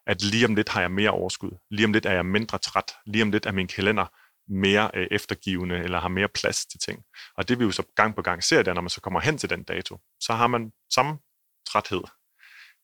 at 0.08 0.22
lige 0.22 0.46
om 0.46 0.56
lidt 0.56 0.70
har 0.70 0.82
jeg 0.82 0.92
mere 0.92 1.10
overskud. 1.10 1.52
Lige 1.72 1.86
om 1.86 1.94
lidt 1.94 2.06
er 2.06 2.14
jeg 2.14 2.26
mindre 2.26 2.58
træt. 2.58 2.94
Lige 3.06 3.22
om 3.22 3.32
lidt 3.32 3.46
er 3.46 3.52
min 3.52 3.68
kalender 3.68 4.06
mere 4.48 4.92
øh, 4.94 5.08
eftergivende, 5.12 5.76
eller 5.76 6.00
har 6.00 6.08
mere 6.08 6.28
plads 6.28 6.66
til 6.66 6.80
ting. 6.80 7.04
Og 7.38 7.50
det 7.50 7.60
vi 7.60 7.64
jo 7.64 7.72
så 7.72 7.84
gang 7.96 8.16
på 8.16 8.22
gang 8.22 8.44
ser, 8.44 8.64
der, 8.64 8.74
når 8.74 8.82
man 8.82 8.90
så 8.90 9.02
kommer 9.02 9.20
hen 9.20 9.38
til 9.38 9.50
den 9.50 9.64
dato, 9.64 10.00
så 10.20 10.34
har 10.34 10.48
man 10.48 10.72
samme 10.94 11.18
træthed. 11.70 12.02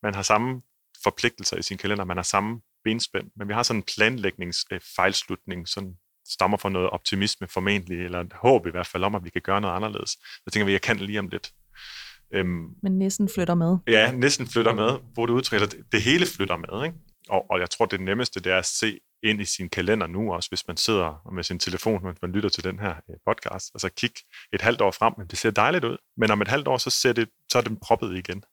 Man 0.04 0.16
har 0.16 0.22
samme 0.22 0.62
forpligtelser 1.04 1.58
i 1.58 1.62
sin 1.62 1.78
kalender, 1.78 2.06
man 2.06 2.18
har 2.18 2.24
samme 2.24 2.62
benspænd, 2.84 3.32
men 3.36 3.48
vi 3.48 3.54
har 3.54 3.64
sådan 3.64 3.80
en 3.80 3.84
planlægningsfejlslutning, 3.96 5.62
øh, 5.62 5.68
som 5.68 5.96
stammer 6.28 6.58
fra 6.58 6.70
noget 6.70 6.90
optimisme 6.90 7.48
formentlig, 7.48 8.06
eller 8.06 8.20
et 8.20 8.34
håb 8.34 8.68
i 8.68 8.72
hvert 8.72 8.88
fald 8.88 9.04
om, 9.04 9.16
at 9.16 9.24
vi 9.24 9.30
kan 9.30 9.42
gøre 9.42 9.62
noget 9.62 9.76
anderledes. 9.76 10.10
Så 10.12 10.50
tænker 10.54 10.66
vi, 10.66 10.72
jeg 10.72 10.82
kan 10.82 10.98
lige 10.98 11.20
om 11.20 11.28
lidt. 11.28 11.54
Øhm, 12.34 12.68
men 12.84 13.00
næsten 13.00 13.30
flytter 13.30 13.56
med. 13.56 13.78
Ja, 13.88 14.12
næsten 14.12 14.48
flytter 14.48 14.74
med, 14.74 15.00
hvor 15.14 15.26
du 15.26 15.34
udtrykker 15.34 15.68
det. 15.68 15.80
Det 15.92 16.02
hele 16.02 16.26
flytter 16.26 16.58
med, 16.58 16.86
ikke? 16.86 16.98
Og, 17.30 17.52
og 17.52 17.60
jeg 17.60 17.70
tror, 17.70 17.86
det 17.86 18.02
nemmeste, 18.02 18.40
det 18.40 18.52
er 18.52 18.58
at 18.58 18.66
se 18.66 19.00
ind 19.24 19.42
i 19.42 19.46
sin 19.46 19.70
kalender 19.70 20.08
nu 20.08 20.34
også, 20.34 20.50
hvis 20.50 20.68
man 20.68 20.78
sidder 20.78 21.32
med 21.34 21.44
sin 21.44 21.60
telefon, 21.60 22.04
mens 22.04 22.22
man 22.22 22.32
lytter 22.32 22.50
til 22.50 22.64
den 22.64 22.80
her 22.80 22.96
øh, 23.10 23.16
podcast. 23.26 23.72
Altså 23.76 23.90
kig 23.90 24.12
et 24.54 24.62
halvt 24.62 24.82
år 24.82 24.92
frem, 24.92 25.14
men 25.18 25.28
det 25.28 25.38
ser 25.38 25.52
dejligt 25.52 25.86
ud. 25.86 25.98
Men 26.18 26.32
om 26.32 26.42
et 26.42 26.48
halvt 26.48 26.68
år, 26.68 26.78
så, 26.78 26.90
ser 26.90 27.14
det, 27.14 27.30
så 27.52 27.58
er 27.58 27.62
den 27.62 27.80
proppet 27.80 28.18
igen. 28.18 28.44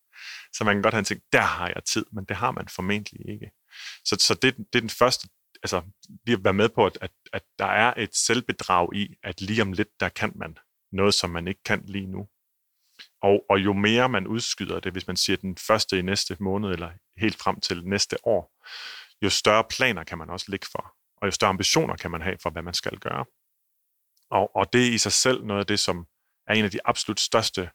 Så 0.52 0.64
man 0.64 0.74
kan 0.74 0.82
godt 0.82 0.94
have 0.94 0.98
en 0.98 1.04
ting, 1.04 1.20
der 1.32 1.40
har 1.40 1.66
jeg 1.66 1.84
tid, 1.84 2.06
men 2.12 2.24
det 2.24 2.36
har 2.36 2.50
man 2.50 2.68
formentlig 2.68 3.28
ikke. 3.28 3.50
Så, 4.04 4.16
så 4.20 4.34
det, 4.34 4.56
det 4.56 4.74
er 4.74 4.80
den 4.80 4.90
første, 4.90 5.28
altså 5.62 5.82
lige 6.26 6.36
at 6.36 6.44
være 6.44 6.54
med 6.54 6.68
på, 6.68 6.86
at, 6.86 6.98
at, 7.00 7.10
at 7.32 7.42
der 7.58 7.66
er 7.66 7.94
et 7.96 8.16
selvbedrag 8.16 8.94
i, 8.94 9.14
at 9.22 9.40
lige 9.40 9.62
om 9.62 9.72
lidt, 9.72 10.00
der 10.00 10.08
kan 10.08 10.32
man 10.34 10.58
noget, 10.92 11.14
som 11.14 11.30
man 11.30 11.48
ikke 11.48 11.62
kan 11.64 11.82
lige 11.86 12.06
nu. 12.06 12.28
Og, 13.22 13.44
og 13.50 13.58
jo 13.58 13.72
mere 13.72 14.08
man 14.08 14.26
udskyder 14.26 14.80
det, 14.80 14.92
hvis 14.92 15.06
man 15.06 15.16
siger 15.16 15.36
den 15.36 15.56
første 15.56 15.98
i 15.98 16.02
næste 16.02 16.36
måned, 16.40 16.70
eller 16.70 16.90
helt 17.16 17.36
frem 17.36 17.60
til 17.60 17.84
næste 17.84 18.16
år, 18.26 18.52
jo 19.22 19.30
større 19.30 19.64
planer 19.70 20.04
kan 20.04 20.18
man 20.18 20.30
også 20.30 20.46
ligge 20.48 20.66
for, 20.72 20.94
og 21.16 21.26
jo 21.26 21.30
større 21.30 21.48
ambitioner 21.48 21.96
kan 21.96 22.10
man 22.10 22.22
have 22.22 22.36
for, 22.42 22.50
hvad 22.50 22.62
man 22.62 22.74
skal 22.74 22.98
gøre. 22.98 23.24
Og, 24.30 24.56
og 24.56 24.72
det 24.72 24.88
er 24.88 24.92
i 24.92 24.98
sig 24.98 25.12
selv 25.12 25.44
noget 25.44 25.60
af 25.60 25.66
det, 25.66 25.80
som 25.80 26.06
er 26.46 26.54
en 26.54 26.64
af 26.64 26.70
de 26.70 26.80
absolut 26.84 27.20
største 27.20 27.70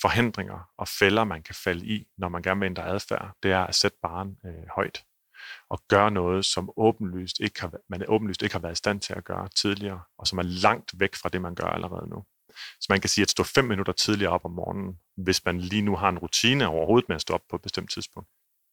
forhindringer 0.00 0.70
og 0.78 0.88
fælder, 0.88 1.24
man 1.24 1.42
kan 1.42 1.54
falde 1.54 1.86
i, 1.86 2.06
når 2.18 2.28
man 2.28 2.42
gerne 2.42 2.60
vil 2.60 2.66
ændre 2.66 2.86
adfærd, 2.86 3.36
det 3.42 3.52
er 3.52 3.60
at 3.60 3.74
sætte 3.74 3.98
barn 4.02 4.36
øh, 4.46 4.68
højt 4.74 5.04
og 5.70 5.82
gøre 5.88 6.10
noget, 6.10 6.44
som 6.44 6.70
åbenlyst 6.76 7.40
ikke 7.40 7.60
har, 7.60 7.72
man 7.88 8.04
åbenlyst 8.08 8.42
ikke 8.42 8.54
har 8.54 8.60
været 8.60 8.72
i 8.72 8.76
stand 8.76 9.00
til 9.00 9.12
at 9.12 9.24
gøre 9.24 9.48
tidligere, 9.48 10.00
og 10.18 10.26
som 10.26 10.38
er 10.38 10.42
langt 10.42 11.00
væk 11.00 11.14
fra 11.14 11.28
det, 11.28 11.42
man 11.42 11.54
gør 11.54 11.64
allerede 11.64 12.10
nu. 12.10 12.24
Så 12.80 12.86
man 12.88 13.00
kan 13.00 13.10
sige, 13.10 13.22
at 13.22 13.30
stå 13.30 13.42
fem 13.42 13.64
minutter 13.64 13.92
tidligere 13.92 14.32
op 14.32 14.44
om 14.44 14.50
morgenen, 14.50 14.98
hvis 15.16 15.44
man 15.44 15.60
lige 15.60 15.82
nu 15.82 15.96
har 15.96 16.08
en 16.08 16.18
rutine 16.18 16.68
overhovedet 16.68 17.08
med 17.08 17.16
at 17.16 17.22
stå 17.22 17.34
op 17.34 17.42
på 17.50 17.56
et 17.56 17.62
bestemt 17.62 17.90
tidspunkt, 17.90 18.28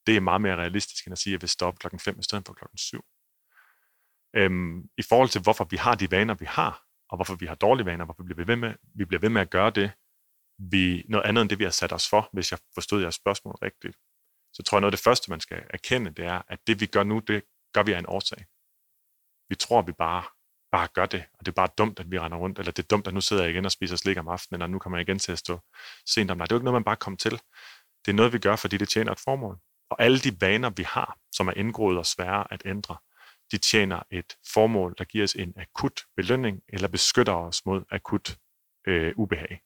det 0.08 0.16
er 0.16 0.20
meget 0.20 0.42
mere 0.42 0.56
realistisk, 0.56 1.06
end 1.06 1.12
at 1.12 1.18
sige, 1.18 1.32
at 1.32 1.36
jeg 1.36 1.42
vil 1.42 1.50
stoppe 1.50 1.78
klokken 1.78 2.00
5 2.00 2.20
i 2.20 2.24
stedet 2.24 2.44
for 2.48 2.54
klokken 2.54 2.78
7. 2.78 3.06
Øhm, 4.36 4.90
I 4.98 5.02
forhold 5.02 5.30
til, 5.30 5.42
hvorfor 5.42 5.68
vi 5.70 5.78
har 5.78 5.96
de 5.96 6.12
vaner, 6.12 6.34
vi 6.34 6.46
har, 6.46 6.84
og 7.10 7.18
hvorfor 7.18 7.36
vi 7.36 7.46
har 7.46 7.56
dårlige 7.56 7.86
vaner, 7.86 8.06
hvorfor 8.06 8.24
vi 8.24 8.34
bliver 8.34 8.48
ved 8.48 8.56
med, 8.56 8.74
vi 8.96 9.06
bliver 9.06 9.22
ved 9.22 9.30
med 9.30 9.42
at 9.42 9.50
gøre 9.50 9.70
det, 9.70 9.92
vi, 10.58 11.06
noget 11.10 11.26
andet 11.26 11.42
end 11.42 11.50
det, 11.50 11.60
vi 11.60 11.64
har 11.64 11.72
sat 11.72 11.94
os 11.94 12.10
for, 12.10 12.30
hvis 12.34 12.52
jeg 12.52 12.60
forstod 12.74 13.02
jeres 13.02 13.16
spørgsmål 13.16 13.56
rigtigt, 13.62 13.98
så 14.54 14.64
tror 14.64 14.78
jeg, 14.78 14.82
noget 14.82 14.94
af 14.94 14.98
det 14.98 15.04
første, 15.04 15.30
man 15.30 15.40
skal 15.40 15.64
erkende, 15.70 16.12
det 16.12 16.26
er, 16.26 16.42
at 16.48 16.60
det, 16.68 16.82
vi 16.82 16.86
gør 16.86 17.04
nu, 17.04 17.20
det 17.20 17.44
gør 17.74 17.84
vi 17.84 17.92
af 17.92 18.00
en 18.00 18.06
årsag. 18.08 18.46
Vi 19.50 19.56
tror, 19.56 19.80
at 19.80 19.88
vi 19.88 19.92
bare, 19.92 20.24
bare 20.72 20.88
gør 20.94 21.06
det, 21.06 21.24
og 21.34 21.46
det 21.46 21.52
er 21.52 21.56
bare 21.56 21.70
dumt, 21.78 22.00
at 22.00 22.12
vi 22.12 22.20
render 22.20 22.38
rundt, 22.38 22.60
eller 22.60 22.72
det 22.72 22.84
er 22.84 22.88
dumt, 22.88 23.08
at 23.08 23.14
nu 23.14 23.22
sidder 23.22 23.44
jeg 23.44 23.52
igen 23.52 23.66
og 23.66 23.72
spiser 23.72 23.96
slik 23.96 24.18
om 24.18 24.28
aftenen, 24.28 24.62
eller 24.62 24.72
nu 24.72 24.80
kommer 24.80 24.98
jeg 24.98 25.10
igen 25.10 25.20
til 25.20 25.32
at 25.32 25.40
stå 25.40 25.60
sent 26.06 26.32
om. 26.32 26.38
Nej, 26.38 26.46
det 26.46 26.52
er 26.52 26.56
jo 26.56 26.60
ikke 26.60 26.66
noget, 26.66 26.76
man 26.82 26.84
bare 26.84 26.96
kommer 26.96 27.18
til. 27.18 27.32
Det 28.06 28.12
er 28.12 28.14
noget, 28.14 28.34
vi 28.34 28.40
gør, 28.40 28.56
fordi 28.56 28.78
det 28.78 28.90
tjener 28.90 29.12
et 29.12 29.20
formål. 29.20 29.60
Og 29.90 30.02
alle 30.02 30.20
de 30.20 30.42
vaner, 30.42 30.70
vi 30.70 30.84
har, 30.84 31.18
som 31.32 31.48
er 31.48 31.54
indgroet 31.56 31.98
og 31.98 32.06
svære 32.06 32.54
at 32.54 32.62
ændre, 32.66 32.98
de 33.52 33.58
tjener 33.58 34.00
et 34.12 34.38
formål, 34.54 34.96
der 34.98 35.04
giver 35.04 35.24
os 35.24 35.34
en 35.34 35.54
akut 35.58 36.02
belønning, 36.16 36.62
eller 36.70 36.88
beskytter 36.88 37.34
os 37.34 37.66
mod 37.66 37.84
akut 37.92 38.38
øh, 38.88 39.14
ubehag 39.16 39.62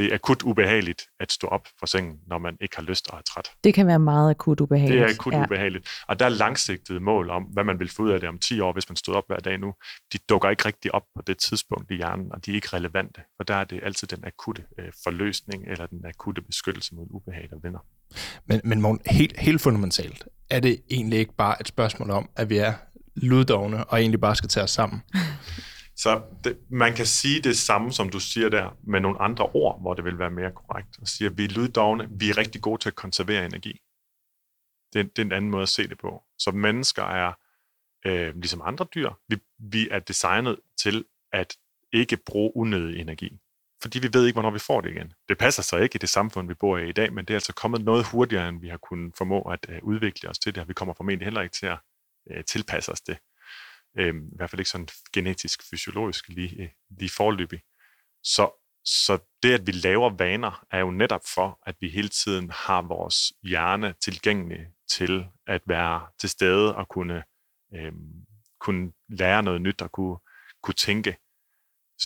det 0.00 0.10
er 0.10 0.14
akut 0.14 0.42
ubehageligt 0.42 1.02
at 1.20 1.32
stå 1.32 1.46
op 1.46 1.68
fra 1.78 1.86
sengen, 1.86 2.20
når 2.26 2.38
man 2.38 2.56
ikke 2.60 2.76
har 2.76 2.82
lyst 2.82 3.08
og 3.10 3.18
er 3.18 3.22
træt. 3.22 3.50
Det 3.64 3.74
kan 3.74 3.86
være 3.86 3.98
meget 3.98 4.30
akut 4.30 4.60
ubehageligt. 4.60 5.00
Det 5.00 5.10
er 5.10 5.14
akut 5.14 5.32
ja. 5.32 5.44
ubehageligt. 5.44 5.88
Og 6.08 6.18
der 6.18 6.24
er 6.24 6.28
langsigtede 6.28 7.00
mål 7.00 7.30
om, 7.30 7.42
hvad 7.42 7.64
man 7.64 7.78
vil 7.78 7.90
få 7.90 8.02
ud 8.02 8.10
af 8.10 8.20
det 8.20 8.28
om 8.28 8.38
10 8.38 8.60
år, 8.60 8.72
hvis 8.72 8.88
man 8.88 8.96
stod 8.96 9.14
op 9.14 9.24
hver 9.26 9.36
dag 9.36 9.58
nu. 9.58 9.74
De 10.12 10.18
dukker 10.28 10.50
ikke 10.50 10.64
rigtig 10.64 10.94
op 10.94 11.04
på 11.16 11.22
det 11.22 11.38
tidspunkt 11.38 11.90
i 11.90 11.94
hjernen, 11.94 12.32
og 12.32 12.46
de 12.46 12.50
er 12.50 12.54
ikke 12.54 12.68
relevante. 12.72 13.22
For 13.36 13.44
der 13.44 13.54
er 13.54 13.64
det 13.64 13.80
altid 13.82 14.08
den 14.08 14.24
akutte 14.24 14.64
øh, 14.78 14.92
forløsning, 15.04 15.68
eller 15.68 15.86
den 15.86 16.06
akutte 16.06 16.42
beskyttelse 16.42 16.94
mod 16.94 17.06
ubehag, 17.10 17.48
der 17.50 17.58
vinder. 17.62 17.80
Men, 18.46 18.60
men 18.64 18.80
Morten, 18.80 19.00
helt, 19.06 19.36
helt 19.36 19.60
fundamentalt, 19.60 20.24
er 20.50 20.60
det 20.60 20.82
egentlig 20.90 21.18
ikke 21.18 21.34
bare 21.34 21.60
et 21.60 21.68
spørgsmål 21.68 22.10
om, 22.10 22.30
at 22.36 22.50
vi 22.50 22.56
er 22.56 22.74
luddogne 23.14 23.84
og 23.84 24.00
egentlig 24.00 24.20
bare 24.20 24.36
skal 24.36 24.48
tage 24.48 24.64
os 24.64 24.70
sammen? 24.70 25.02
Så 25.96 26.22
det, 26.44 26.58
man 26.70 26.94
kan 26.94 27.06
sige 27.06 27.40
det 27.40 27.58
samme, 27.58 27.92
som 27.92 28.08
du 28.08 28.20
siger 28.20 28.48
der, 28.48 28.76
med 28.82 29.00
nogle 29.00 29.20
andre 29.20 29.46
ord, 29.46 29.80
hvor 29.80 29.94
det 29.94 30.04
vil 30.04 30.18
være 30.18 30.30
mere 30.30 30.52
korrekt. 30.52 30.98
Og 31.00 31.08
sige, 31.08 31.28
at 31.28 31.38
vi 31.38 31.44
er 31.44 31.48
lyddogne, 31.48 32.08
vi 32.10 32.30
er 32.30 32.38
rigtig 32.38 32.62
gode 32.62 32.82
til 32.82 32.88
at 32.88 32.94
konservere 32.94 33.46
energi. 33.46 33.80
Det, 34.92 35.16
det 35.16 35.22
er 35.22 35.26
en 35.26 35.32
anden 35.32 35.50
måde 35.50 35.62
at 35.62 35.68
se 35.68 35.88
det 35.88 35.98
på. 35.98 36.22
Så 36.38 36.50
mennesker 36.50 37.02
er, 37.02 37.32
øh, 38.06 38.34
ligesom 38.34 38.62
andre 38.64 38.86
dyr, 38.94 39.10
vi, 39.28 39.36
vi 39.58 39.88
er 39.90 39.98
designet 39.98 40.56
til 40.82 41.04
at 41.32 41.54
ikke 41.92 42.16
bruge 42.26 42.56
unødig 42.56 43.00
energi. 43.00 43.38
Fordi 43.82 43.98
vi 43.98 44.10
ved 44.12 44.26
ikke, 44.26 44.34
hvornår 44.34 44.50
vi 44.50 44.58
får 44.58 44.80
det 44.80 44.90
igen. 44.90 45.12
Det 45.28 45.38
passer 45.38 45.62
så 45.62 45.76
ikke 45.76 45.96
i 45.96 45.98
det 45.98 46.08
samfund, 46.08 46.48
vi 46.48 46.54
bor 46.54 46.78
i 46.78 46.88
i 46.88 46.92
dag, 46.92 47.12
men 47.12 47.24
det 47.24 47.34
er 47.34 47.36
altså 47.36 47.52
kommet 47.52 47.84
noget 47.84 48.06
hurtigere, 48.06 48.48
end 48.48 48.60
vi 48.60 48.68
har 48.68 48.76
kunnet 48.76 49.14
formå 49.18 49.42
at 49.42 49.66
øh, 49.68 49.78
udvikle 49.82 50.28
os 50.28 50.38
til 50.38 50.54
det, 50.54 50.60
og 50.60 50.68
vi 50.68 50.74
kommer 50.74 50.94
formentlig 50.94 51.26
heller 51.26 51.40
ikke 51.40 51.54
til 51.54 51.66
at 51.66 51.78
øh, 52.30 52.44
tilpasse 52.44 52.92
os 52.92 53.00
det 53.00 53.18
øhm, 53.98 54.26
i 54.26 54.36
hvert 54.36 54.50
fald 54.50 54.60
ikke 54.60 54.70
sådan 54.70 54.88
genetisk, 55.12 55.70
fysiologisk 55.70 56.28
lige, 56.28 56.62
øh, 56.62 56.68
lige 56.98 57.10
forløbig. 57.16 57.60
Så, 58.22 58.50
så 58.84 59.18
det, 59.42 59.54
at 59.54 59.66
vi 59.66 59.72
laver 59.72 60.10
vaner, 60.10 60.66
er 60.70 60.78
jo 60.78 60.90
netop 60.90 61.20
for, 61.34 61.58
at 61.66 61.76
vi 61.80 61.88
hele 61.88 62.08
tiden 62.08 62.50
har 62.50 62.82
vores 62.82 63.32
hjerne 63.42 63.94
tilgængelig 64.04 64.66
til 64.88 65.26
at 65.46 65.62
være 65.66 66.06
til 66.18 66.28
stede 66.28 66.76
og 66.76 66.88
kunne, 66.88 67.24
øhm, 67.74 68.26
kunne 68.60 68.92
lære 69.08 69.42
noget 69.42 69.60
nyt 69.60 69.82
og 69.82 69.92
kunne, 69.92 70.18
kunne 70.62 70.74
tænke, 70.74 71.16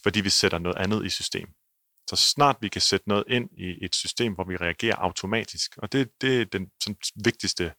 fordi 0.03 0.21
vi 0.21 0.31
sætter 0.31 0.59
noget 0.59 0.77
andet 0.77 1.07
i 1.07 1.09
system. 1.09 1.49
Så 2.11 2.17
snart 2.17 2.57
vi 2.61 2.69
kan 2.69 2.81
sætte 2.81 3.09
noget 3.09 3.25
ind 3.29 3.51
i 3.59 3.85
et 3.85 3.95
system, 3.95 4.35
hvor 4.35 4.45
vi 4.45 4.57
reagerer 4.57 4.97
automatisk, 4.97 5.77
og 5.77 5.93
det, 5.93 6.11
det 6.21 6.41
er 6.41 6.45
den 6.45 6.71
sådan, 6.81 6.97
vigtigste 7.25 7.75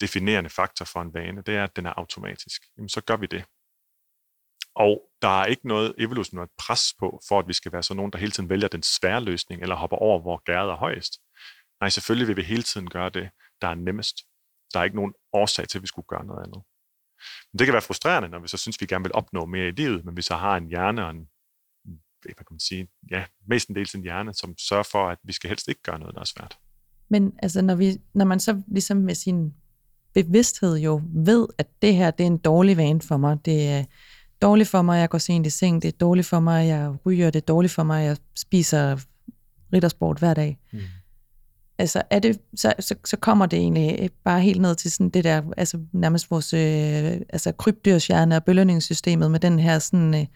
definerende 0.00 0.50
faktor 0.50 0.84
for 0.84 1.02
en 1.02 1.14
vane, 1.14 1.42
det 1.42 1.56
er, 1.56 1.64
at 1.64 1.76
den 1.76 1.86
er 1.86 1.92
automatisk. 1.96 2.62
Jamen, 2.76 2.88
så 2.88 3.00
gør 3.00 3.16
vi 3.16 3.26
det. 3.26 3.44
Og 4.74 5.02
der 5.22 5.40
er 5.40 5.46
ikke 5.46 5.68
noget 5.68 5.94
evolutionært 5.98 6.48
pres 6.58 6.94
på, 6.98 7.20
for 7.28 7.38
at 7.38 7.48
vi 7.48 7.52
skal 7.52 7.72
være 7.72 7.82
sådan 7.82 7.96
nogen, 7.96 8.12
der 8.12 8.18
hele 8.18 8.32
tiden 8.32 8.48
vælger 8.50 8.68
den 8.68 8.82
svære 8.82 9.20
løsning, 9.20 9.62
eller 9.62 9.76
hopper 9.76 9.96
over, 9.96 10.20
hvor 10.20 10.42
gæret 10.44 10.70
er 10.70 10.76
højest. 10.76 11.12
Nej, 11.80 11.88
selvfølgelig 11.88 12.28
vil 12.28 12.36
vi 12.36 12.42
hele 12.42 12.62
tiden 12.62 12.90
gøre 12.90 13.10
det, 13.10 13.30
der 13.60 13.68
er 13.68 13.74
nemmest. 13.74 14.16
Der 14.72 14.80
er 14.80 14.84
ikke 14.84 14.96
nogen 14.96 15.14
årsag 15.32 15.68
til, 15.68 15.78
at 15.78 15.82
vi 15.82 15.86
skulle 15.86 16.06
gøre 16.08 16.26
noget 16.26 16.44
andet. 16.46 16.62
Men 17.52 17.58
det 17.58 17.66
kan 17.66 17.72
være 17.72 17.82
frustrerende, 17.82 18.28
når 18.28 18.38
vi 18.38 18.48
så 18.48 18.56
synes, 18.56 18.80
vi 18.80 18.86
gerne 18.86 19.04
vil 19.04 19.14
opnå 19.14 19.46
mere 19.46 19.68
i 19.68 19.70
livet, 19.70 20.04
men 20.04 20.16
vi 20.16 20.22
så 20.22 20.36
har 20.36 20.56
en 20.56 20.68
hjerne 20.68 21.04
og 21.04 21.10
en, 21.10 21.28
hvad 22.24 22.34
kan 22.34 22.46
man 22.50 22.60
sige, 22.60 22.88
ja, 23.10 23.24
mestendels 23.48 23.94
en 23.94 24.02
hjerne, 24.02 24.34
som 24.34 24.54
sørger 24.58 24.82
for, 24.82 25.08
at 25.08 25.18
vi 25.24 25.32
skal 25.32 25.48
helst 25.48 25.68
ikke 25.68 25.82
gøre 25.82 25.98
noget, 25.98 26.14
der 26.14 26.20
er 26.20 26.24
svært. 26.24 26.58
Men 27.08 27.32
altså, 27.42 27.62
når, 27.62 27.74
vi, 27.74 27.96
når 28.14 28.24
man 28.24 28.40
så 28.40 28.62
ligesom 28.66 28.96
med 28.96 29.14
sin 29.14 29.52
bevidsthed 30.14 30.78
jo 30.78 31.02
ved, 31.14 31.46
at 31.58 31.66
det 31.82 31.94
her 31.94 32.10
det 32.10 32.24
er 32.24 32.26
en 32.26 32.38
dårlig 32.38 32.76
vane 32.76 33.00
for 33.00 33.16
mig. 33.16 33.38
Det 33.44 33.68
er 33.68 33.84
dårligt 34.42 34.68
for 34.68 34.82
mig, 34.82 34.96
at 34.96 35.00
jeg 35.00 35.10
går 35.10 35.18
sent 35.18 35.46
i 35.46 35.50
seng. 35.50 35.82
Det 35.82 35.88
er 35.88 35.98
dårligt 35.98 36.26
for 36.26 36.40
mig, 36.40 36.62
at 36.62 36.68
jeg 36.68 36.94
ryger. 37.06 37.30
Det 37.30 37.42
er 37.42 37.46
dårligt 37.46 37.72
for 37.72 37.82
mig, 37.82 38.02
at 38.02 38.08
jeg 38.08 38.16
spiser 38.36 38.98
riddersport 39.72 40.18
hver 40.18 40.34
dag. 40.34 40.58
Mm. 40.72 40.80
Altså, 41.78 42.02
er 42.10 42.18
det, 42.18 42.40
så, 42.54 42.72
så, 42.78 42.94
så 43.04 43.16
kommer 43.16 43.46
det 43.46 43.58
egentlig 43.58 44.10
bare 44.24 44.40
helt 44.40 44.60
ned 44.60 44.74
til 44.74 44.90
sådan 44.90 45.10
det 45.10 45.24
der, 45.24 45.42
altså 45.56 45.80
nærmest 45.92 46.30
vores 46.30 46.54
øh, 46.54 47.20
altså 47.28 47.52
krybdyrshjerne 47.52 48.36
og 48.36 48.44
belønningssystemet 48.44 49.30
med 49.30 49.40
den 49.40 49.58
her 49.58 49.78
sådan 49.78 50.14
øh, 50.14 50.26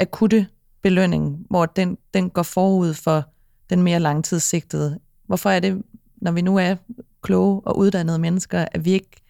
akutte 0.00 0.46
belønning, 0.84 1.46
hvor 1.50 1.66
den, 1.66 1.98
den 2.14 2.30
går 2.30 2.42
forud 2.42 2.94
for 2.94 3.24
den 3.70 3.82
mere 3.82 4.00
langtidssigtede. 4.00 5.00
Hvorfor 5.26 5.50
er 5.50 5.60
det, 5.60 5.82
når 6.16 6.32
vi 6.32 6.40
nu 6.40 6.56
er 6.56 6.76
kloge 7.22 7.62
og 7.66 7.78
uddannede 7.78 8.18
mennesker, 8.18 8.64
at 8.72 8.84
vi 8.84 8.90
ikke 8.90 9.22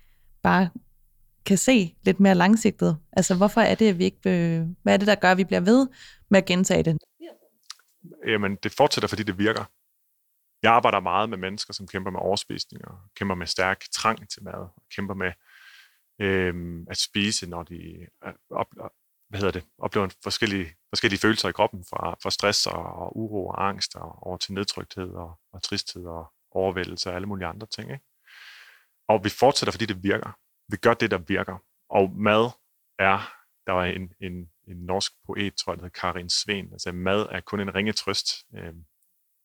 bare 0.43 0.71
kan 1.47 1.59
se 1.59 1.97
lidt 2.03 2.21
mere 2.21 2.35
langsigtet? 2.35 2.99
Altså, 3.12 3.35
hvorfor 3.37 3.61
er 3.61 3.75
det, 3.75 3.88
at 3.88 3.99
vi 3.99 4.05
ikke... 4.05 4.21
Hvad 4.83 4.93
er 4.95 4.97
det, 4.97 5.07
der 5.07 5.14
gør, 5.14 5.31
at 5.31 5.38
vi 5.38 5.45
bliver 5.45 5.61
ved 5.61 5.88
med 6.31 6.38
at 6.38 6.45
gentage 6.47 6.83
det? 6.83 6.99
Jamen, 8.27 8.57
det 8.62 8.73
fortsætter, 8.73 9.09
fordi 9.09 9.23
det 9.23 9.38
virker. 9.38 9.64
Jeg 10.62 10.73
arbejder 10.73 11.01
meget 11.01 11.31
med 11.31 11.38
mennesker, 11.38 11.75
som 11.75 11.87
kæmper 11.87 12.11
med 12.11 12.21
overspisning 12.21 12.88
og 12.88 12.99
kæmper 13.17 13.35
med 13.35 13.47
stærk 13.47 13.81
trang 13.93 14.31
til 14.31 14.43
mad, 14.43 14.55
og 14.55 14.83
kæmper 14.97 15.14
med 15.14 15.33
øh, 16.21 16.55
at 16.90 16.97
spise, 16.97 17.47
når 17.47 17.62
de 17.62 17.77
øh, 18.27 18.33
op, 18.51 18.67
hvad 19.29 19.40
hedder 19.40 19.61
det, 19.61 19.64
oplever 19.79 20.09
forskellige, 20.23 20.67
forskellige 20.94 21.20
følelser 21.20 21.48
i 21.48 21.52
kroppen, 21.52 21.85
fra, 21.90 22.16
fra 22.22 22.30
stress 22.30 22.66
og, 22.66 22.83
og 22.83 23.16
uro 23.16 23.46
og 23.46 23.68
angst 23.68 23.96
og 23.96 24.22
over 24.22 24.37
til 24.37 24.54
nedtrykthed 24.54 25.11
og, 25.11 25.40
og 25.52 25.62
tristhed 25.62 26.07
og 26.07 26.33
overvældelse 26.50 27.11
og 27.11 27.16
alle 27.16 27.28
mulige 27.28 27.46
andre 27.46 27.66
ting. 27.66 27.92
Ikke? 27.92 28.04
Og 29.09 29.24
vi 29.24 29.28
fortsætter, 29.28 29.72
fordi 29.72 29.87
det 29.87 30.02
virker. 30.02 30.38
Vi 30.68 30.76
gør 30.76 30.94
det, 30.94 31.11
der 31.11 31.18
virker. 31.18 31.59
Og 31.90 32.11
mad 32.16 32.50
er, 32.98 33.33
der 33.66 33.72
var 33.72 33.85
en, 33.85 34.12
en, 34.20 34.50
en 34.68 34.76
norsk 34.76 35.12
poet, 35.26 35.54
tror 35.54 35.72
jeg, 35.72 35.78
der 35.78 35.85
hedder 35.85 36.00
Karin 36.00 36.30
Sveen, 36.30 36.72
altså 36.72 36.92
mad 36.92 37.26
er 37.30 37.40
kun 37.40 37.61
en 37.61 37.74
ringe 37.74 37.92
trøst. 37.92 38.28
Øh, 38.57 38.74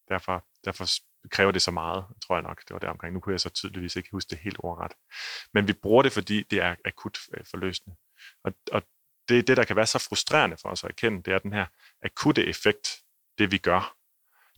derfor, 0.09 0.45
derfor 0.65 0.85
kræver 1.31 1.51
det 1.51 1.61
så 1.61 1.71
meget, 1.71 2.05
tror 2.25 2.35
jeg 2.35 2.43
nok, 2.43 2.59
det 2.67 2.73
var 2.73 2.79
der 2.79 2.89
omkring. 2.89 3.13
Nu 3.13 3.19
kunne 3.19 3.33
jeg 3.33 3.39
så 3.39 3.49
tydeligvis 3.49 3.95
ikke 3.95 4.09
huske 4.11 4.29
det 4.29 4.39
helt 4.39 4.57
ordret. 4.59 4.91
Men 5.53 5.67
vi 5.67 5.73
bruger 5.73 6.03
det, 6.03 6.11
fordi 6.11 6.43
det 6.43 6.61
er 6.61 6.75
akut 6.85 7.17
øh, 7.33 7.43
forløsende. 7.51 7.95
Og, 8.43 8.53
og 8.71 8.81
det 9.29 9.39
er 9.39 9.43
det, 9.43 9.57
der 9.57 9.63
kan 9.63 9.75
være 9.75 9.85
så 9.85 9.99
frustrerende 9.99 10.57
for 10.61 10.69
os 10.69 10.83
at 10.83 10.89
erkende, 10.89 11.23
det 11.23 11.33
er 11.33 11.39
den 11.39 11.53
her 11.53 11.65
akutte 12.03 12.45
effekt, 12.45 12.89
det 13.37 13.51
vi 13.51 13.57
gør. 13.57 13.97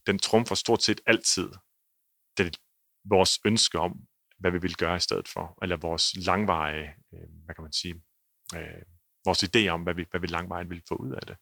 Den 0.08 0.20
trumfer 0.20 0.56
stort 0.56 0.84
set 0.84 1.02
altid 1.06 1.50
det, 2.38 2.58
vores 3.06 3.40
ønske 3.46 3.80
om, 3.80 4.08
hvad 4.40 4.52
vi 4.52 4.58
vil 4.58 4.76
gøre 4.76 4.96
i 4.96 5.00
stedet 5.00 5.28
for, 5.28 5.58
eller 5.62 5.78
vores 5.78 6.16
langvarige, 6.26 6.96
øh, 7.14 7.46
hvad 7.46 7.56
kan 7.56 7.64
man 7.64 7.74
sige, 7.74 8.02
øh, 8.56 8.82
vores 9.26 9.44
idé 9.44 9.68
om, 9.68 9.84
hvad 9.84 9.94
vi, 9.94 10.06
hvad 10.12 10.20
vi 10.20 10.28
langvarigt 10.28 10.70
vil 10.70 10.84
få 10.88 10.96
ud 10.96 11.12
af 11.12 11.22
det. 11.22 11.38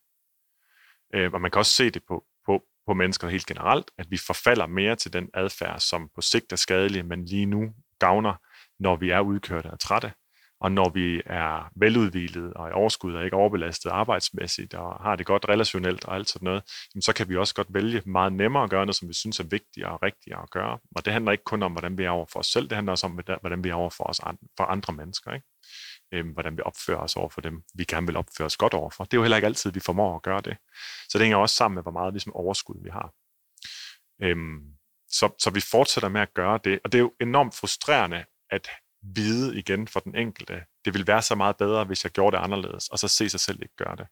Øh, 1.14 1.34
og 1.34 1.42
man 1.42 1.52
kan 1.52 1.60
også 1.60 1.74
se 1.74 1.90
det 1.90 2.04
på, 2.08 2.26
på, 2.46 2.64
på 2.86 2.94
mennesker 2.94 3.30
helt 3.30 3.46
generelt, 3.46 3.92
at 3.98 4.12
vi 4.12 4.18
forfalder 4.18 4.68
mere 4.68 4.96
til 4.96 5.14
den 5.14 5.30
adfærd, 5.34 5.80
som 5.80 6.10
på 6.16 6.22
sigt 6.22 6.52
er 6.52 6.56
skadelig, 6.56 7.06
men 7.06 7.26
lige 7.26 7.46
nu 7.46 7.74
gavner, 8.00 8.36
når 8.80 8.96
vi 8.96 9.10
er 9.10 9.20
udkørte 9.20 9.72
og 9.72 9.80
trætte, 9.80 10.14
og 10.62 10.72
når 10.72 10.90
vi 10.90 11.22
er 11.26 11.72
veludvilet 11.76 12.54
og 12.54 12.70
i 12.70 12.72
overskud 12.72 13.14
og 13.14 13.24
ikke 13.26 13.36
overbelastet 13.36 13.90
arbejdsmæssigt 13.90 14.74
og 14.74 15.04
har 15.04 15.16
det 15.16 15.26
godt 15.26 15.46
relationelt 15.50 16.06
og 16.06 16.16
alt 16.16 16.30
sådan 16.30 16.46
noget, 16.46 16.64
så 17.02 17.14
kan 17.14 17.30
vi 17.30 17.38
også 17.38 17.56
godt 17.56 17.74
vælge 17.74 18.02
meget 18.06 18.34
nemmere 18.34 18.64
at 18.64 18.70
gøre 18.70 18.86
noget, 18.86 18.96
som 18.96 19.08
vi 19.08 19.14
synes 19.14 19.40
er 19.40 19.44
vigtigt 19.44 19.86
og 19.86 20.04
rigtigt 20.04 20.36
at 20.36 20.50
gøre. 20.52 20.80
Og 20.96 21.06
det 21.06 21.14
handler 21.14 21.32
ikke 21.32 21.44
kun 21.44 21.64
om, 21.64 21.72
hvordan 21.72 21.98
vi 21.98 22.04
er 22.04 22.10
over 22.10 22.26
for 22.32 22.40
os 22.40 22.48
selv, 22.48 22.70
det 22.70 22.76
handler 22.76 22.92
også 22.92 23.08
om, 23.08 23.20
hvordan 23.42 23.64
vi 23.64 23.70
er 23.70 23.74
over 23.74 23.90
for, 23.90 24.04
os, 24.04 24.20
for 24.58 24.64
andre 24.64 24.94
mennesker. 24.94 25.34
Ikke? 25.34 25.46
Øhm, 26.14 26.30
hvordan 26.30 26.58
vi 26.58 26.62
opfører 26.66 27.00
os 27.00 27.16
over 27.16 27.30
for 27.30 27.42
dem, 27.42 27.64
vi 27.76 27.84
gerne 27.84 28.08
vil 28.08 28.18
opføre 28.18 28.46
os 28.46 28.58
godt 28.58 28.74
over 28.74 28.90
for. 28.90 29.04
Det 29.04 29.14
er 29.14 29.18
jo 29.18 29.24
heller 29.24 29.38
ikke 29.38 29.46
altid, 29.46 29.72
vi 29.72 29.80
formår 29.80 30.16
at 30.16 30.22
gøre 30.22 30.42
det. 30.42 30.58
Så 31.10 31.18
det 31.18 31.22
hænger 31.22 31.38
også 31.38 31.56
sammen 31.56 31.76
med, 31.76 31.84
hvor 31.84 31.92
meget 31.92 32.14
ligesom, 32.14 32.34
overskud 32.34 32.84
vi 32.84 32.90
har. 32.90 33.14
Øhm, 34.22 34.60
så, 35.12 35.36
så 35.40 35.50
vi 35.50 35.62
fortsætter 35.72 36.10
med 36.10 36.22
at 36.22 36.34
gøre 36.34 36.60
det, 36.64 36.80
og 36.84 36.92
det 36.92 36.98
er 36.98 37.02
jo 37.02 37.14
enormt 37.22 37.56
frustrerende 37.56 38.26
at 38.50 38.70
vide 39.02 39.60
igen 39.60 39.88
for 39.88 40.00
den 40.00 40.16
enkelte, 40.16 40.64
det 40.86 40.94
vil 40.94 41.08
være 41.08 41.22
så 41.22 41.36
meget 41.36 41.58
bedre, 41.58 41.84
hvis 41.86 42.04
jeg 42.04 42.12
gjorde 42.12 42.38
det 42.38 42.44
anderledes, 42.44 42.88
og 42.88 43.00
så 43.00 43.08
se 43.08 43.30
sig 43.30 43.40
selv 43.40 43.62
ikke 43.62 43.76
gøre 43.76 43.96
det. 43.96 44.08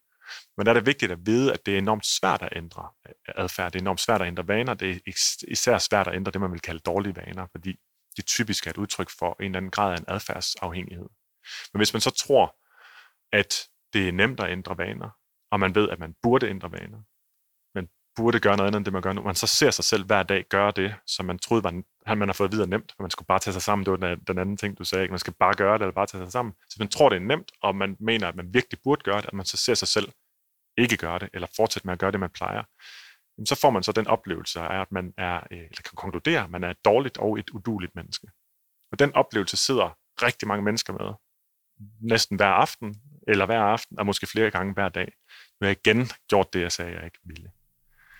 Men 0.56 0.66
der 0.66 0.72
er 0.72 0.74
det 0.74 0.86
vigtigt 0.86 1.12
at 1.12 1.18
vide, 1.26 1.52
at 1.52 1.66
det 1.66 1.74
er 1.74 1.78
enormt 1.78 2.06
svært 2.06 2.42
at 2.42 2.48
ændre 2.56 2.88
øh, 3.08 3.14
adfærd. 3.36 3.72
Det 3.72 3.78
er 3.78 3.82
enormt 3.82 4.00
svært 4.00 4.22
at 4.22 4.28
ændre 4.28 4.48
vaner. 4.48 4.74
Det 4.74 4.90
er 4.90 5.12
især 5.48 5.78
svært 5.78 6.08
at 6.08 6.14
ændre 6.14 6.32
det, 6.32 6.40
man 6.40 6.52
vil 6.52 6.60
kalde 6.60 6.80
dårlige 6.80 7.16
vaner, 7.16 7.46
fordi 7.52 7.76
det 8.16 8.26
typisk 8.26 8.66
er 8.66 8.70
et 8.70 8.76
udtryk 8.76 9.10
for 9.18 9.36
en 9.40 9.44
eller 9.44 9.56
anden 9.56 9.70
grad 9.70 9.92
af 9.92 9.96
en 9.96 10.04
adfærdsafhængighed. 10.08 11.08
Men 11.72 11.78
hvis 11.78 11.92
man 11.92 12.00
så 12.00 12.10
tror, 12.10 12.56
at 13.32 13.54
det 13.92 14.08
er 14.08 14.12
nemt 14.12 14.40
at 14.40 14.50
ændre 14.50 14.78
vaner, 14.78 15.10
og 15.50 15.60
man 15.60 15.74
ved, 15.74 15.88
at 15.88 15.98
man 15.98 16.14
burde 16.22 16.48
ændre 16.48 16.72
vaner, 16.72 17.02
burde 18.18 18.40
gøre 18.40 18.56
noget 18.56 18.66
andet 18.66 18.78
end 18.78 18.84
det, 18.84 18.92
man 18.92 19.02
gør 19.02 19.12
nu, 19.12 19.22
man 19.22 19.34
så 19.34 19.46
ser 19.46 19.70
sig 19.70 19.84
selv 19.84 20.04
hver 20.04 20.22
dag 20.22 20.44
gøre 20.48 20.72
det, 20.76 20.94
som 21.06 21.26
man 21.26 21.38
troede, 21.38 21.64
var, 21.64 22.14
man 22.14 22.28
har 22.28 22.32
fået 22.32 22.52
videre 22.52 22.66
nemt, 22.66 22.92
for 22.96 23.02
man 23.02 23.10
skulle 23.10 23.26
bare 23.26 23.38
tage 23.38 23.52
sig 23.52 23.62
sammen. 23.62 23.84
Det 23.86 23.90
var 23.90 24.08
den, 24.08 24.20
den 24.26 24.38
anden 24.38 24.56
ting, 24.56 24.78
du 24.78 24.84
sagde, 24.84 25.02
ikke? 25.04 25.12
man 25.12 25.18
skal 25.18 25.32
bare 25.32 25.54
gøre 25.54 25.74
det, 25.74 25.82
eller 25.82 25.92
bare 25.92 26.06
tage 26.06 26.24
sig 26.24 26.32
sammen. 26.32 26.54
Så 26.68 26.76
man 26.78 26.88
tror, 26.88 27.08
det 27.08 27.16
er 27.16 27.20
nemt, 27.20 27.52
og 27.62 27.76
man 27.76 27.96
mener, 28.00 28.28
at 28.28 28.36
man 28.36 28.54
virkelig 28.54 28.78
burde 28.84 29.02
gøre 29.02 29.20
det, 29.20 29.26
at 29.26 29.32
man 29.32 29.46
så 29.46 29.56
ser 29.56 29.74
sig 29.74 29.88
selv 29.88 30.08
ikke 30.78 30.96
gøre 30.96 31.18
det, 31.18 31.28
eller 31.34 31.48
fortsætte 31.56 31.86
med 31.86 31.92
at 31.92 31.98
gøre 31.98 32.12
det, 32.12 32.20
man 32.20 32.30
plejer. 32.30 32.62
Jamen, 33.38 33.46
så 33.46 33.54
får 33.60 33.70
man 33.70 33.82
så 33.82 33.92
den 33.92 34.06
oplevelse 34.06 34.60
af, 34.60 34.80
at 34.80 34.92
man 34.92 35.14
er, 35.18 35.36
øh, 35.50 35.58
eller 35.58 35.82
kan 35.84 35.96
konkludere, 35.96 36.44
at 36.44 36.50
man 36.50 36.64
er 36.64 36.70
et 36.70 36.84
dårligt 36.84 37.18
og 37.18 37.38
et 37.38 37.50
uduligt 37.50 37.94
menneske. 37.94 38.26
Og 38.92 38.98
den 38.98 39.14
oplevelse 39.14 39.56
sidder 39.56 39.96
rigtig 40.22 40.48
mange 40.48 40.64
mennesker 40.64 40.92
med, 40.92 41.14
næsten 42.00 42.36
hver 42.36 42.46
aften, 42.46 42.94
eller 43.28 43.46
hver 43.46 43.60
aften, 43.60 43.98
og 43.98 44.06
måske 44.06 44.26
flere 44.26 44.50
gange 44.50 44.72
hver 44.72 44.88
dag. 44.88 45.12
Nu 45.60 45.64
har 45.64 45.68
jeg 45.68 45.76
igen 45.86 46.06
gjort 46.28 46.52
det, 46.52 46.60
jeg 46.60 46.72
sagde, 46.72 46.92
jeg 46.92 47.04
ikke 47.04 47.18
ville. 47.24 47.50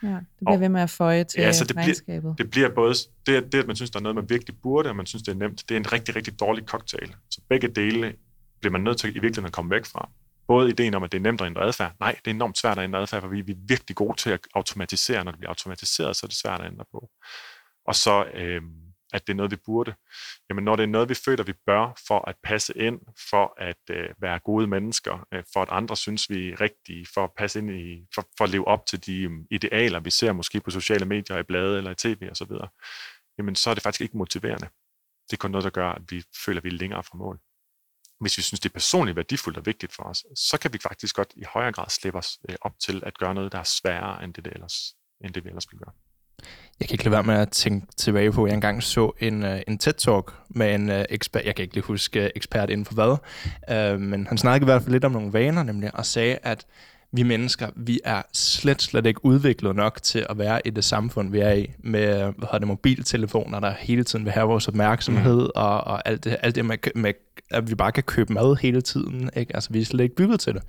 Ja, 0.02 0.08
det 0.08 0.24
bliver 0.40 0.52
og, 0.54 0.60
ved 0.60 0.68
med 0.68 0.80
at 0.80 0.90
føje 0.90 1.24
til 1.24 1.40
ja, 1.40 1.52
så 1.52 1.64
det 1.64 1.76
regnskabet. 1.76 2.22
Bliver, 2.22 2.34
det 2.34 2.50
bliver 2.50 2.68
både, 2.74 2.94
det, 3.26 3.52
det, 3.52 3.58
at 3.58 3.66
man 3.66 3.76
synes, 3.76 3.90
der 3.90 3.98
er 3.98 4.02
noget, 4.02 4.16
man 4.16 4.30
virkelig 4.30 4.56
burde, 4.62 4.88
og 4.88 4.96
man 4.96 5.06
synes, 5.06 5.22
det 5.22 5.32
er 5.32 5.36
nemt, 5.36 5.68
det 5.68 5.74
er 5.74 5.78
en 5.78 5.92
rigtig, 5.92 6.16
rigtig 6.16 6.40
dårlig 6.40 6.64
cocktail. 6.64 7.14
Så 7.30 7.40
begge 7.48 7.68
dele 7.68 8.14
bliver 8.60 8.72
man 8.72 8.80
nødt 8.80 8.98
til 8.98 9.10
i 9.10 9.12
virkeligheden 9.12 9.46
at 9.46 9.52
komme 9.52 9.70
væk 9.70 9.84
fra. 9.84 10.10
Både 10.48 10.70
ideen 10.70 10.94
om, 10.94 11.02
at 11.02 11.12
det 11.12 11.18
er 11.18 11.22
nemt 11.22 11.40
at 11.40 11.46
ændre 11.46 11.62
adfærd. 11.62 11.92
Nej, 12.00 12.16
det 12.24 12.30
er 12.30 12.34
enormt 12.34 12.58
svært 12.58 12.78
at 12.78 12.84
ændre 12.84 13.00
adfærd, 13.00 13.20
for 13.20 13.28
vi, 13.28 13.40
vi 13.40 13.52
er 13.52 13.56
virkelig 13.68 13.96
gode 13.96 14.16
til 14.16 14.30
at 14.30 14.40
automatisere. 14.54 15.24
Når 15.24 15.32
det 15.32 15.40
bliver 15.40 15.50
automatiseret, 15.50 16.16
så 16.16 16.26
er 16.26 16.28
det 16.28 16.38
svært 16.38 16.60
at 16.60 16.66
ændre 16.66 16.84
på. 16.92 17.08
Og 17.86 17.94
så 17.94 18.24
øh, 18.34 18.62
at 19.12 19.26
det 19.26 19.32
er 19.32 19.36
noget, 19.36 19.50
vi 19.50 19.56
burde. 19.56 19.94
Jamen, 20.50 20.64
når 20.64 20.76
det 20.76 20.82
er 20.82 20.86
noget, 20.86 21.08
vi 21.08 21.14
føler, 21.14 21.44
vi 21.44 21.52
bør 21.66 22.00
for 22.06 22.28
at 22.28 22.36
passe 22.42 22.72
ind, 22.76 23.00
for 23.30 23.54
at 23.58 23.82
øh, 23.90 24.08
være 24.20 24.38
gode 24.38 24.66
mennesker, 24.66 25.26
øh, 25.34 25.44
for 25.52 25.62
at 25.62 25.68
andre 25.70 25.96
synes, 25.96 26.30
vi 26.30 26.48
er 26.48 26.60
rigtige, 26.60 27.06
for 27.14 27.24
at 27.24 27.30
passe 27.38 27.58
ind 27.58 27.70
i, 27.70 28.06
for, 28.14 28.28
for 28.38 28.44
at 28.44 28.50
leve 28.50 28.68
op 28.68 28.86
til 28.86 29.06
de 29.06 29.20
øh, 29.20 29.30
idealer, 29.50 30.00
vi 30.00 30.10
ser 30.10 30.32
måske 30.32 30.60
på 30.60 30.70
sociale 30.70 31.06
medier, 31.06 31.38
i 31.38 31.42
blade 31.42 31.78
eller 31.78 31.90
i 31.90 31.94
tv 31.94 32.28
osv., 32.30 32.52
jamen, 33.38 33.54
så 33.54 33.70
er 33.70 33.74
det 33.74 33.82
faktisk 33.82 34.00
ikke 34.00 34.16
motiverende. 34.16 34.68
Det 35.30 35.32
er 35.32 35.36
kun 35.36 35.50
noget, 35.50 35.64
der 35.64 35.70
gør, 35.70 35.90
at 35.90 36.02
vi 36.10 36.24
føler, 36.44 36.60
at 36.60 36.64
vi 36.64 36.68
er 36.68 36.72
længere 36.72 37.02
fra 37.02 37.18
mål. 37.18 37.38
Hvis 38.20 38.38
vi 38.38 38.42
synes, 38.42 38.60
det 38.60 38.68
er 38.68 38.72
personligt 38.72 39.16
værdifuldt 39.16 39.58
og 39.58 39.66
vigtigt 39.66 39.94
for 39.94 40.02
os, 40.02 40.24
så 40.34 40.58
kan 40.62 40.72
vi 40.72 40.78
faktisk 40.78 41.16
godt 41.16 41.32
i 41.36 41.44
højere 41.54 41.72
grad 41.72 41.88
slippe 41.88 42.18
os 42.18 42.38
øh, 42.48 42.56
op 42.60 42.78
til 42.80 43.02
at 43.06 43.18
gøre 43.18 43.34
noget, 43.34 43.52
der 43.52 43.58
er 43.58 43.62
sværere, 43.80 44.24
end 44.24 44.34
det, 44.34 44.44
det 44.44 44.52
ellers, 44.52 44.94
end 45.24 45.34
det 45.34 45.44
vi 45.44 45.48
ellers 45.48 45.66
ville 45.70 45.84
gøre. 45.84 46.07
Jeg 46.80 46.88
kan 46.88 46.94
ikke 46.94 47.04
lade 47.04 47.12
være 47.12 47.22
med 47.22 47.34
at 47.34 47.50
tænke 47.50 47.86
tilbage 47.96 48.32
på, 48.32 48.44
at 48.44 48.48
jeg 48.48 48.54
engang 48.54 48.82
så 48.82 49.12
en, 49.20 49.42
uh, 49.42 49.58
en 49.68 49.78
TED-talk 49.78 50.32
med 50.48 50.74
en 50.74 50.90
uh, 50.90 50.96
ekspert, 51.10 51.44
jeg 51.44 51.54
kan 51.54 51.62
ikke 51.62 51.74
lige 51.74 51.84
huske 51.84 52.20
uh, 52.20 52.28
ekspert 52.36 52.70
inden 52.70 52.84
for 52.84 52.94
hvad, 52.94 53.16
uh, 53.94 54.00
men 54.00 54.26
han 54.26 54.38
snakkede 54.38 54.64
i 54.64 54.70
hvert 54.70 54.82
fald 54.82 54.92
lidt 54.92 55.04
om 55.04 55.12
nogle 55.12 55.32
vaner 55.32 55.62
nemlig, 55.62 55.90
og 55.94 56.06
sagde, 56.06 56.38
at 56.42 56.66
vi 57.12 57.22
mennesker, 57.22 57.68
vi 57.76 58.00
er 58.04 58.22
slet, 58.32 58.82
slet 58.82 59.06
ikke 59.06 59.24
udviklet 59.24 59.76
nok 59.76 60.02
til 60.02 60.26
at 60.30 60.38
være 60.38 60.60
i 60.64 60.70
det 60.70 60.84
samfund, 60.84 61.30
vi 61.30 61.38
er 61.38 61.52
i, 61.52 61.70
med 61.78 62.06
hvad 62.16 62.32
hedder 62.40 62.58
det, 62.58 62.68
mobiltelefoner, 62.68 63.60
der 63.60 63.74
hele 63.78 64.04
tiden 64.04 64.24
vil 64.24 64.32
have 64.32 64.46
vores 64.46 64.68
opmærksomhed, 64.68 65.40
mm. 65.40 65.50
og, 65.54 65.80
og 65.84 66.08
alt 66.08 66.24
det, 66.24 66.36
alt 66.42 66.54
det 66.54 66.64
med, 66.64 66.76
med, 66.94 67.12
at 67.50 67.70
vi 67.70 67.74
bare 67.74 67.92
kan 67.92 68.02
købe 68.02 68.32
mad 68.32 68.56
hele 68.60 68.80
tiden. 68.80 69.30
Ikke? 69.36 69.54
Altså, 69.54 69.72
vi 69.72 69.80
er 69.80 69.84
slet 69.84 70.04
ikke 70.04 70.16
bygget 70.16 70.40
til 70.40 70.54
det. 70.54 70.62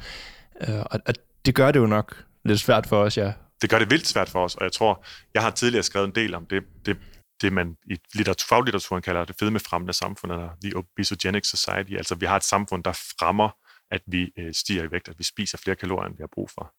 Uh, 0.68 0.80
og, 0.80 1.00
og 1.08 1.14
det 1.46 1.56
gør 1.56 1.72
det 1.72 1.80
jo 1.80 1.86
nok 1.86 2.24
lidt 2.46 2.60
svært 2.60 2.88
for 2.88 2.98
os, 2.98 3.18
ja, 3.18 3.32
det 3.62 3.70
gør 3.70 3.80
det 3.80 3.90
vildt 3.90 4.08
svært 4.08 4.30
for 4.30 4.44
os, 4.44 4.56
og 4.56 4.64
jeg 4.64 4.72
tror, 4.72 5.06
jeg 5.34 5.42
har 5.42 5.52
tidligere 5.52 5.84
skrevet 5.84 6.08
en 6.08 6.16
del 6.16 6.36
om 6.36 6.46
det, 6.46 6.64
det, 6.86 6.98
det 7.42 7.54
man 7.54 7.78
i 7.86 7.98
litteratur, 8.14 8.46
faglitteraturen 8.50 9.02
kalder 9.02 9.26
det 9.26 9.36
fedmefremmende 9.40 9.94
samfund, 9.94 10.32
eller 10.32 10.50
the 10.64 10.76
obesogenic 10.76 11.48
society. 11.48 11.94
Altså, 11.94 12.16
vi 12.16 12.26
har 12.26 12.36
et 12.36 12.44
samfund, 12.44 12.84
der 12.84 12.92
fremmer, 13.20 13.50
at 13.92 14.02
vi 14.08 14.32
øh, 14.40 14.54
stiger 14.54 14.84
i 14.84 14.92
vægt, 14.92 15.10
at 15.10 15.20
vi 15.20 15.24
spiser 15.24 15.58
flere 15.58 15.76
kalorier, 15.76 16.08
end 16.08 16.18
vi 16.18 16.22
har 16.22 16.30
brug 16.34 16.50
for. 16.50 16.74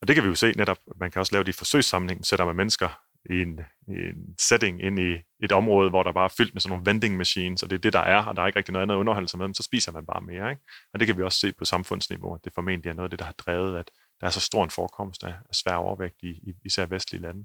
Og 0.00 0.08
det 0.08 0.16
kan 0.16 0.24
vi 0.24 0.28
jo 0.28 0.34
se 0.34 0.52
netop, 0.52 0.78
man 1.00 1.10
kan 1.10 1.20
også 1.20 1.32
lave 1.32 1.44
det 1.44 1.52
i 1.52 1.58
forsøgssammenhæng, 1.58 2.26
sætter 2.26 2.44
man 2.44 2.56
mennesker 2.56 2.88
i 3.30 3.42
en, 3.42 3.60
i 3.88 3.92
en 3.92 4.34
setting 4.38 4.82
ind 4.82 4.98
i 4.98 5.16
et 5.42 5.52
område, 5.52 5.90
hvor 5.90 6.02
der 6.02 6.12
bare 6.12 6.24
er 6.24 6.34
fyldt 6.36 6.54
med 6.54 6.60
sådan 6.60 6.70
nogle 6.70 6.86
vending 6.86 7.16
machines, 7.16 7.62
og 7.62 7.70
det 7.70 7.76
er 7.76 7.80
det, 7.80 7.92
der 7.92 8.00
er, 8.00 8.24
og 8.24 8.36
der 8.36 8.42
er 8.42 8.46
ikke 8.46 8.58
rigtig 8.58 8.72
noget 8.72 8.82
andet 8.82 8.94
underholdelse 8.94 9.36
med 9.36 9.44
dem, 9.44 9.54
så 9.54 9.62
spiser 9.62 9.92
man 9.92 10.06
bare 10.06 10.20
mere. 10.20 10.50
Ikke? 10.50 10.62
Og 10.94 11.00
det 11.00 11.06
kan 11.06 11.16
vi 11.16 11.22
også 11.22 11.38
se 11.38 11.52
på 11.52 11.64
samfundsniveau, 11.64 12.34
at 12.34 12.40
det 12.44 12.52
formentlig 12.54 12.90
er 12.90 12.94
noget 12.94 13.06
af 13.06 13.10
det, 13.10 13.18
der 13.18 13.24
har 13.24 13.32
drevet, 13.32 13.78
at 13.78 13.90
der 14.22 14.28
er 14.28 14.32
så 14.32 14.40
stor 14.40 14.64
en 14.64 14.70
forekomst 14.70 15.24
af, 15.24 15.34
svær 15.52 15.74
overvægt 15.74 16.22
i, 16.22 16.28
i 16.28 16.54
især 16.64 16.86
vestlige 16.86 17.22
lande. 17.22 17.44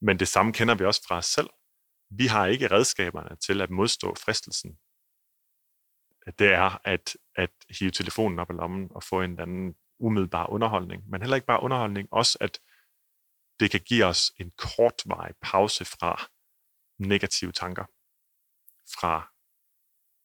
Men 0.00 0.18
det 0.18 0.28
samme 0.28 0.52
kender 0.52 0.74
vi 0.74 0.84
også 0.84 1.02
fra 1.08 1.16
os 1.16 1.26
selv. 1.26 1.50
Vi 2.10 2.26
har 2.26 2.46
ikke 2.46 2.70
redskaberne 2.70 3.36
til 3.36 3.60
at 3.60 3.70
modstå 3.70 4.14
fristelsen. 4.14 4.78
Det 6.38 6.52
er 6.52 6.80
at, 6.84 7.16
at 7.36 7.50
hive 7.78 7.90
telefonen 7.90 8.38
op 8.38 8.50
i 8.50 8.52
lommen 8.52 8.88
og 8.90 9.02
få 9.02 9.22
en 9.22 9.30
eller 9.30 9.42
anden 9.42 9.74
umiddelbar 9.98 10.46
underholdning. 10.46 11.10
Men 11.10 11.22
heller 11.22 11.36
ikke 11.36 11.46
bare 11.46 11.62
underholdning, 11.62 12.08
også 12.12 12.38
at 12.40 12.58
det 13.60 13.70
kan 13.70 13.80
give 13.80 14.04
os 14.04 14.32
en 14.36 14.50
kortvarig 14.50 15.34
pause 15.42 15.84
fra 15.84 16.30
negative 16.98 17.52
tanker 17.52 17.84
fra 19.00 19.31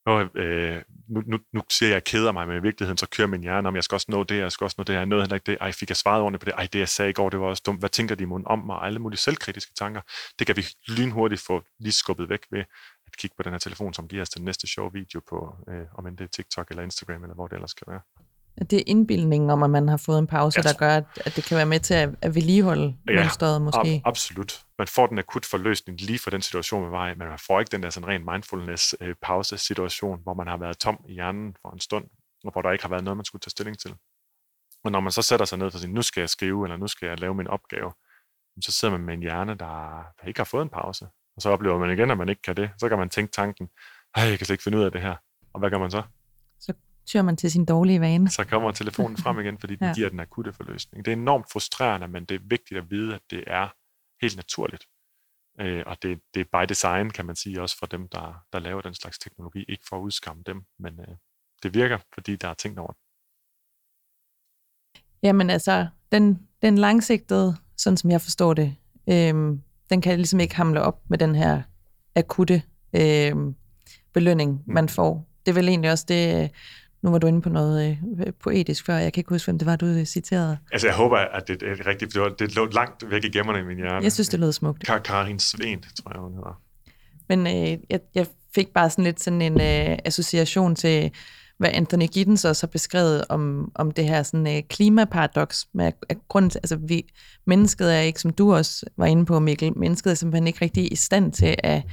og, 0.07 0.21
øh, 0.35 0.81
nu, 1.07 1.23
nu, 1.25 1.37
nu 1.53 1.61
siger 1.69 1.89
jeg, 1.89 1.95
at 1.95 1.99
jeg 1.99 2.03
keder 2.03 2.31
mig, 2.31 2.47
men 2.47 2.57
i 2.57 2.61
virkeligheden 2.61 2.97
så 2.97 3.07
kører 3.09 3.27
min 3.27 3.41
hjerne 3.41 3.67
om, 3.67 3.75
jeg 3.75 3.83
skal 3.83 3.95
også 3.95 4.05
nå 4.09 4.23
det, 4.23 4.37
jeg 4.37 4.51
skal 4.51 4.65
også 4.65 4.75
nå 4.77 4.83
det, 4.83 4.93
jeg 4.93 5.05
nåede 5.05 5.23
heller 5.23 5.35
ikke 5.35 5.51
det, 5.51 5.57
ej, 5.61 5.71
fik 5.71 5.89
jeg 5.89 5.97
svaret 5.97 6.21
ordentligt 6.21 6.41
på 6.41 6.45
det, 6.45 6.53
ej, 6.57 6.67
det 6.73 6.79
jeg 6.79 6.89
sagde 6.89 7.09
i 7.09 7.13
går, 7.13 7.29
det 7.29 7.39
var 7.39 7.45
også 7.45 7.63
dumt, 7.65 7.79
hvad 7.79 7.89
tænker 7.89 8.15
de 8.15 8.23
imod 8.23 8.43
om 8.45 8.59
mig, 8.59 8.81
alle 8.81 8.99
mulige 8.99 9.19
selvkritiske 9.19 9.71
tanker, 9.73 10.01
det 10.39 10.47
kan 10.47 10.55
vi 10.57 10.65
lynhurtigt 10.87 11.41
få 11.41 11.63
lige 11.79 11.91
skubbet 11.91 12.29
væk 12.29 12.39
ved 12.51 12.59
at 13.07 13.17
kigge 13.17 13.35
på 13.37 13.43
den 13.43 13.51
her 13.51 13.59
telefon, 13.59 13.93
som 13.93 14.07
giver 14.07 14.21
os 14.21 14.29
den 14.29 14.45
næste 14.45 14.67
sjove 14.67 14.93
video 14.93 15.21
på, 15.29 15.55
øh, 15.69 15.85
om 15.93 16.07
end 16.07 16.17
det 16.17 16.23
er 16.23 16.27
TikTok 16.27 16.69
eller 16.69 16.83
Instagram, 16.83 17.23
eller 17.23 17.35
hvor 17.35 17.47
det 17.47 17.55
ellers 17.55 17.71
skal 17.71 17.87
være. 17.87 18.01
Det 18.59 18.73
er 18.73 18.83
indbildningen 18.87 19.49
om, 19.49 19.63
at 19.63 19.69
man 19.69 19.87
har 19.87 19.97
fået 19.97 20.19
en 20.19 20.27
pause, 20.27 20.63
der 20.63 20.73
gør, 20.77 20.95
at, 20.95 21.03
at 21.25 21.35
det 21.35 21.43
kan 21.43 21.57
være 21.57 21.65
med 21.65 21.79
til 21.79 21.93
at, 21.93 22.09
at 22.21 22.35
vedligeholde 22.35 22.97
ja, 23.09 23.13
mønstret 23.13 23.61
måske. 23.61 24.01
Ab- 24.05 24.09
absolut. 24.09 24.65
Man 24.77 24.87
får 24.87 25.07
den 25.07 25.19
akut 25.19 25.45
forløsning 25.45 26.01
lige 26.01 26.19
for 26.19 26.29
den 26.29 26.41
situation, 26.41 26.81
man 26.81 26.91
var 26.91 27.07
i, 27.07 27.15
men 27.15 27.27
man 27.27 27.39
får 27.47 27.59
ikke 27.59 27.71
den 27.71 27.83
der 27.83 27.89
sådan 27.89 28.07
ren 28.07 28.25
mindfulness-pause-situation, 28.31 30.19
hvor 30.23 30.33
man 30.33 30.47
har 30.47 30.57
været 30.57 30.77
tom 30.77 31.05
i 31.07 31.13
hjernen 31.13 31.55
for 31.61 31.71
en 31.71 31.79
stund, 31.79 32.05
og 32.43 32.51
hvor 32.51 32.61
der 32.61 32.71
ikke 32.71 32.83
har 32.83 32.89
været 32.89 33.03
noget, 33.03 33.17
man 33.17 33.25
skulle 33.25 33.39
tage 33.39 33.49
stilling 33.49 33.79
til. 33.79 33.95
Og 34.83 34.91
når 34.91 34.99
man 34.99 35.11
så 35.11 35.21
sætter 35.21 35.45
sig 35.45 35.57
ned 35.57 35.71
for 35.71 35.75
at 35.75 35.81
sige, 35.81 35.93
nu 35.93 36.01
skal 36.01 36.21
jeg 36.21 36.29
skrive, 36.29 36.65
eller 36.65 36.77
nu 36.77 36.87
skal 36.87 37.07
jeg 37.07 37.19
lave 37.19 37.35
min 37.35 37.47
opgave, 37.47 37.91
så 38.61 38.71
sidder 38.71 38.91
man 38.97 39.05
med 39.05 39.13
en 39.13 39.19
hjerne, 39.19 39.51
der, 39.55 40.03
der 40.21 40.27
ikke 40.27 40.39
har 40.39 40.45
fået 40.45 40.61
en 40.61 40.69
pause. 40.69 41.05
Og 41.35 41.41
så 41.41 41.49
oplever 41.49 41.77
man 41.79 41.91
igen, 41.91 42.11
at 42.11 42.17
man 42.17 42.29
ikke 42.29 42.41
kan 42.41 42.55
det. 42.55 42.69
Så 42.77 42.89
kan 42.89 42.97
man 42.97 43.09
tænke 43.09 43.31
tanken, 43.31 43.69
jeg 44.15 44.37
kan 44.37 44.45
slet 44.45 44.49
ikke 44.49 44.63
finde 44.63 44.77
ud 44.77 44.83
af 44.83 44.91
det 44.91 45.01
her. 45.01 45.15
Og 45.53 45.59
hvad 45.59 45.69
gør 45.69 45.77
man 45.77 45.91
så? 45.91 46.03
Så 47.07 47.11
tyrer 47.11 47.23
man 47.23 47.37
til 47.37 47.51
sin 47.51 47.65
dårlige 47.65 48.01
vane. 48.01 48.29
Så 48.29 48.43
kommer 48.43 48.71
telefonen 48.71 49.17
frem 49.17 49.39
igen, 49.39 49.57
fordi 49.59 49.75
den 49.75 49.87
ja. 49.87 49.93
giver 49.93 50.09
den 50.09 50.19
akutte 50.19 50.53
forløsning. 50.53 51.05
Det 51.05 51.11
er 51.11 51.15
enormt 51.15 51.45
frustrerende, 51.51 52.07
men 52.07 52.25
det 52.25 52.35
er 52.35 52.39
vigtigt 52.43 52.77
at 52.77 52.91
vide, 52.91 53.15
at 53.15 53.21
det 53.29 53.43
er 53.47 53.67
helt 54.21 54.35
naturligt. 54.35 54.83
Øh, 55.61 55.83
og 55.85 55.97
det, 56.01 56.19
det 56.33 56.39
er 56.39 56.59
by 56.59 56.65
design, 56.69 57.09
kan 57.09 57.25
man 57.25 57.35
sige, 57.35 57.61
også 57.61 57.77
for 57.77 57.85
dem, 57.85 58.07
der, 58.07 58.45
der 58.53 58.59
laver 58.59 58.81
den 58.81 58.93
slags 58.93 59.19
teknologi. 59.19 59.65
Ikke 59.69 59.83
for 59.89 59.97
at 59.97 60.01
udskamme 60.01 60.43
dem, 60.45 60.63
men 60.79 60.99
øh, 60.99 61.15
det 61.63 61.73
virker, 61.73 61.97
fordi 62.13 62.35
der 62.35 62.47
er 62.47 62.53
tænkt 62.53 62.79
over 62.79 62.91
det. 62.91 63.01
Jamen 65.23 65.49
altså, 65.49 65.87
den, 66.11 66.47
den 66.61 66.77
langsigtede, 66.77 67.57
sådan 67.77 67.97
som 67.97 68.11
jeg 68.11 68.21
forstår 68.21 68.53
det, 68.53 68.75
øh, 69.09 69.57
den 69.89 70.01
kan 70.01 70.15
ligesom 70.17 70.39
ikke 70.39 70.55
hamle 70.55 70.81
op 70.81 71.09
med 71.09 71.17
den 71.17 71.35
her 71.35 71.61
akutte 72.15 72.61
øh, 72.93 73.35
belønning, 74.13 74.63
man 74.67 74.83
mm. 74.83 74.87
får. 74.87 75.27
Det 75.45 75.51
er 75.51 75.55
vel 75.55 75.69
egentlig 75.69 75.91
også 75.91 76.05
det, 76.07 76.51
nu 77.07 77.11
var 77.11 77.19
du 77.19 77.27
inde 77.27 77.41
på 77.41 77.49
noget 77.49 77.97
øh, 78.19 78.33
poetisk 78.43 78.85
før, 78.85 78.95
jeg 78.95 79.13
kan 79.13 79.21
ikke 79.21 79.29
huske, 79.29 79.47
hvem 79.47 79.59
det 79.59 79.65
var, 79.65 79.75
du 79.75 80.05
citerede. 80.05 80.57
Altså, 80.71 80.87
jeg 80.87 80.95
håber, 80.95 81.17
at 81.17 81.47
det 81.47 81.63
er 81.63 81.87
rigtigt, 81.87 82.13
for 82.13 82.29
det 82.29 82.55
lå 82.55 82.65
langt 82.65 83.11
væk 83.11 83.23
i 83.23 83.29
gemmerne 83.29 83.59
i 83.59 83.63
min 83.63 83.77
hjerne. 83.77 84.03
Jeg 84.03 84.11
synes, 84.11 84.29
det 84.29 84.39
lød 84.39 84.51
smukt. 84.51 84.85
Kar 84.85 84.99
Karin 84.99 85.39
Svend, 85.39 85.83
tror 86.03 86.11
jeg, 86.13 86.21
hun 86.21 86.33
hedder. 86.33 86.61
Men 87.29 87.47
øh, 87.47 87.77
jeg, 87.89 87.99
jeg 88.15 88.27
fik 88.55 88.67
bare 88.73 88.89
sådan 88.89 89.03
lidt 89.03 89.23
sådan 89.23 89.41
en 89.41 89.61
øh, 89.61 89.97
association 90.05 90.75
til, 90.75 91.11
hvad 91.57 91.69
Anthony 91.73 92.07
Giddens 92.07 92.45
også 92.45 92.67
har 92.67 92.71
beskrevet 92.71 93.25
om, 93.29 93.71
om 93.75 93.91
det 93.91 94.05
her 94.05 94.23
sådan, 94.23 94.47
øh, 94.47 94.63
klimaparadoks. 94.69 95.67
Med, 95.73 95.91
at 96.09 96.17
grund 96.27 96.51
til, 96.51 96.59
altså 96.59 96.75
vi, 96.75 97.03
mennesket 97.45 97.95
er 97.95 97.99
ikke, 97.99 98.19
som 98.19 98.33
du 98.33 98.53
også 98.53 98.85
var 98.97 99.05
inde 99.05 99.25
på, 99.25 99.39
Mikkel, 99.39 99.77
mennesket 99.77 100.11
er 100.11 100.15
simpelthen 100.15 100.47
ikke 100.47 100.61
rigtig 100.61 100.91
i 100.91 100.95
stand 100.95 101.31
til 101.31 101.55
at 101.63 101.83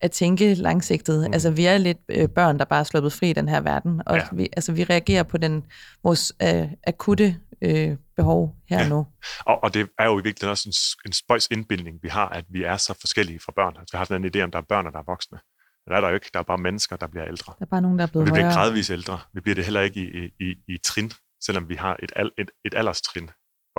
at 0.00 0.10
tænke 0.10 0.54
langsigtet. 0.54 1.26
Mm. 1.28 1.32
Altså, 1.32 1.50
vi 1.50 1.66
er 1.66 1.78
lidt 1.78 1.98
øh, 2.08 2.28
børn, 2.28 2.58
der 2.58 2.64
bare 2.64 2.80
er 2.80 2.84
sluppet 2.84 3.12
fri 3.12 3.30
i 3.30 3.32
den 3.32 3.48
her 3.48 3.60
verden, 3.60 4.02
og 4.06 4.16
ja. 4.16 4.22
vi, 4.32 4.48
altså, 4.56 4.72
vi 4.72 4.84
reagerer 4.84 5.22
på 5.22 5.38
den 5.38 5.64
vores 6.02 6.32
øh, 6.42 6.68
akutte 6.86 7.36
øh, 7.62 7.96
behov 8.16 8.56
her 8.68 8.80
ja. 8.80 8.88
nu. 8.88 9.06
Og, 9.40 9.64
og 9.64 9.74
det 9.74 9.88
er 9.98 10.04
jo 10.04 10.18
i 10.18 10.22
virkeligheden 10.22 10.50
også 10.50 10.68
en, 10.68 11.08
en 11.08 11.12
spøjs 11.12 11.48
indbildning, 11.50 11.98
vi 12.02 12.08
har, 12.08 12.28
at 12.28 12.44
vi 12.48 12.62
er 12.62 12.76
så 12.76 12.94
forskellige 13.00 13.40
fra 13.44 13.52
børn. 13.56 13.74
Altså, 13.78 13.92
vi 13.92 13.98
har 13.98 14.04
sådan 14.04 14.24
en 14.24 14.30
idé 14.36 14.40
om, 14.40 14.50
der 14.50 14.58
er 14.58 14.62
børn, 14.68 14.86
og 14.86 14.92
der 14.92 14.98
er 14.98 15.04
voksne. 15.06 15.38
Det 15.84 15.96
er 15.96 16.00
der 16.00 16.08
jo 16.08 16.14
ikke. 16.14 16.30
Der 16.32 16.38
er 16.38 16.42
bare 16.42 16.58
mennesker, 16.58 16.96
der 16.96 17.06
bliver 17.06 17.26
ældre. 17.26 17.52
Der 17.58 17.64
er 17.64 17.70
bare 17.70 17.82
nogen, 17.82 17.98
der 17.98 18.06
er 18.06 18.10
blevet 18.10 18.26
Vi 18.26 18.32
bliver 18.32 18.52
gradvist 18.52 18.90
ældre. 18.90 19.18
Vi 19.32 19.40
bliver 19.40 19.54
det 19.54 19.64
heller 19.64 19.80
ikke 19.80 20.00
i, 20.00 20.24
i, 20.24 20.30
i, 20.40 20.74
i 20.74 20.78
trin, 20.84 21.12
selvom 21.44 21.68
vi 21.68 21.74
har 21.74 21.96
et, 22.02 22.12
al, 22.16 22.30
et, 22.38 22.50
et 22.64 22.74
alderstrin 22.74 23.30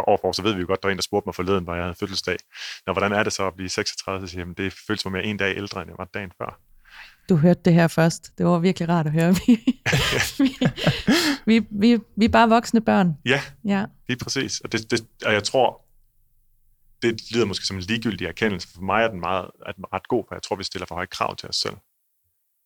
år 0.02 0.18
for 0.22 0.28
år, 0.28 0.32
så 0.32 0.42
ved 0.42 0.54
vi 0.54 0.62
jo 0.62 0.68
godt, 0.68 0.84
der 0.84 0.88
var 0.88 0.92
en, 0.92 0.98
der 0.98 1.04
spurgte 1.04 1.28
mig 1.28 1.36
forleden, 1.36 1.64
hvor 1.64 1.76
jeg 1.76 1.84
havde 1.84 1.96
fødselsdag. 1.96 2.38
Nå, 2.88 2.94
hvordan 2.94 3.12
er 3.12 3.24
det 3.24 3.34
så 3.34 3.48
at 3.48 3.54
blive 3.56 3.70
36? 3.70 4.28
Så 4.28 4.32
siger 4.32 4.46
jeg, 4.46 4.58
det 4.58 4.74
føles 4.88 5.02
som, 5.02 5.16
at 5.16 5.22
jeg 5.22 5.28
er 5.28 5.30
en 5.30 5.38
dag 5.38 5.58
ældre, 5.58 5.82
end 5.82 5.90
jeg 5.90 5.98
var 5.98 6.06
dagen 6.14 6.32
før. 6.38 6.60
Du 7.30 7.36
hørte 7.36 7.62
det 7.66 7.74
her 7.74 7.88
først. 7.88 8.38
Det 8.38 8.46
var 8.46 8.60
virkelig 8.60 8.90
rart 8.90 9.06
at 9.06 9.12
høre. 9.12 9.36
Vi, 9.48 9.82
vi, 10.44 10.58
vi, 11.46 11.68
vi, 11.72 12.00
vi 12.18 12.26
er 12.26 12.30
bare 12.30 12.50
voksne 12.50 12.82
børn. 12.82 13.18
Ja, 13.26 13.42
ja. 13.66 13.86
lige 14.08 14.18
præcis. 14.24 14.60
Og, 14.60 14.72
det, 14.72 14.92
det, 14.92 15.06
og 15.26 15.34
jeg 15.34 15.44
tror, 15.44 15.82
det 17.02 17.32
lyder 17.32 17.46
måske 17.46 17.66
som 17.66 17.78
en 17.78 17.84
ligegyldig 17.84 18.28
erkendelse. 18.28 18.68
For 18.74 18.82
mig 18.82 19.04
er 19.04 19.08
den 19.08 19.20
meget, 19.20 19.50
er 19.66 19.72
den 19.72 19.86
ret 19.94 20.08
god, 20.08 20.24
for 20.28 20.36
jeg 20.36 20.44
tror, 20.44 20.56
vi 20.56 20.64
stiller 20.64 20.86
for 20.86 20.96
høje 20.96 21.08
krav 21.08 21.36
til 21.36 21.50
os 21.50 21.56
selv. 21.56 21.76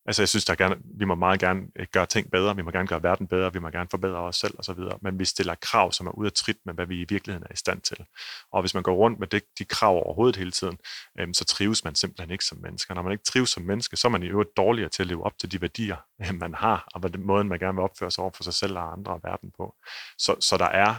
Altså 0.06 0.22
jeg 0.22 0.30
synes, 0.30 0.46
der 0.46 0.56
gerne, 0.56 0.76
vi 1.00 1.06
må 1.06 1.16
meget 1.16 1.40
gerne 1.40 1.62
øh, 1.76 1.88
gøre 1.92 2.06
ting 2.06 2.32
bedre, 2.32 2.56
vi 2.56 2.62
må 2.62 2.72
gerne 2.72 2.88
gøre 2.88 3.04
verden 3.04 3.28
bedre, 3.28 3.54
vi 3.54 3.60
må 3.60 3.70
gerne 3.70 3.90
forbedre 3.92 4.18
os 4.18 4.36
selv 4.36 4.56
osv., 4.60 4.80
men 5.02 5.20
vi 5.20 5.26
stiller 5.26 5.56
krav, 5.56 5.92
som 5.92 6.08
er 6.08 6.12
ude 6.12 6.26
af 6.26 6.34
trit 6.34 6.58
med, 6.66 6.74
hvad 6.74 6.86
vi 6.86 7.02
i 7.02 7.06
virkeligheden 7.10 7.48
er 7.50 7.54
i 7.54 7.58
stand 7.58 7.82
til. 7.82 8.06
Og 8.52 8.62
hvis 8.62 8.74
man 8.74 8.84
går 8.84 8.96
rundt 8.96 9.20
med 9.20 9.28
det, 9.28 9.44
de 9.60 9.66
krav 9.66 9.96
overhovedet 9.96 10.36
hele 10.36 10.52
tiden, 10.52 10.78
øhm, 11.20 11.34
så 11.34 11.46
trives 11.46 11.84
man 11.84 11.96
simpelthen 11.96 12.32
ikke 12.32 12.46
som 12.46 12.58
menneske. 12.58 12.94
Når 12.94 13.02
man 13.02 13.12
ikke 13.12 13.24
trives 13.24 13.50
som 13.50 13.64
menneske, 13.64 13.98
så 13.98 14.08
er 14.08 14.10
man 14.10 14.24
i 14.24 14.28
øvrigt 14.28 14.58
dårligere 14.58 14.90
til 14.90 15.04
at 15.04 15.08
leve 15.08 15.24
op 15.24 15.38
til 15.40 15.52
de 15.52 15.62
værdier, 15.62 15.98
øhm, 16.26 16.40
man 16.40 16.54
har, 16.54 16.88
og 16.94 17.14
den 17.14 17.26
måde, 17.26 17.44
man 17.44 17.60
gerne 17.60 17.76
vil 17.76 17.84
opføre 17.84 18.12
sig 18.12 18.22
over 18.22 18.32
for 18.36 18.44
sig 18.44 18.54
selv 18.54 18.78
og 18.78 18.92
andre 18.92 19.12
og 19.12 19.20
verden 19.24 19.52
på. 19.58 19.76
Så, 20.18 20.36
så 20.40 20.58
der, 20.58 20.70
er, 20.70 20.96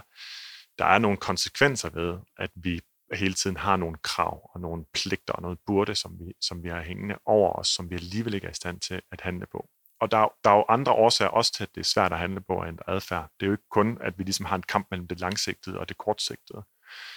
der 0.79 0.85
er 0.85 0.97
nogle 0.97 1.17
konsekvenser 1.17 1.89
ved, 1.89 2.17
at 2.37 2.49
vi 2.55 2.81
hele 3.15 3.33
tiden 3.33 3.57
har 3.57 3.75
nogle 3.75 3.97
krav 4.03 4.49
og 4.53 4.61
nogle 4.61 4.85
pligter 4.93 5.33
og 5.33 5.41
noget 5.41 5.59
burde, 5.65 5.95
som 5.95 6.19
vi, 6.19 6.33
som 6.41 6.63
vi 6.63 6.69
har 6.69 6.81
hængende 6.81 7.15
over 7.25 7.53
os, 7.53 7.67
som 7.67 7.89
vi 7.89 7.95
alligevel 7.95 8.33
ikke 8.33 8.47
er 8.47 8.51
i 8.51 8.53
stand 8.53 8.79
til 8.79 9.01
at 9.11 9.21
handle 9.21 9.45
på. 9.51 9.69
Og 10.01 10.11
der, 10.11 10.33
der 10.43 10.49
er 10.49 10.55
jo 10.55 10.65
andre 10.69 10.91
årsager 10.91 11.29
også 11.29 11.53
til, 11.53 11.63
at 11.63 11.75
det 11.75 11.81
er 11.81 11.85
svært 11.85 12.13
at 12.13 12.19
handle 12.19 12.41
på 12.41 12.63
en 12.63 12.79
adfærd. 12.87 13.29
Det 13.39 13.45
er 13.45 13.47
jo 13.47 13.53
ikke 13.53 13.69
kun, 13.71 13.97
at 14.01 14.17
vi 14.17 14.23
ligesom 14.23 14.45
har 14.45 14.55
en 14.55 14.63
kamp 14.63 14.87
mellem 14.91 15.07
det 15.07 15.19
langsigtede 15.19 15.79
og 15.79 15.89
det 15.89 15.97
kortsigtede. 15.97 16.63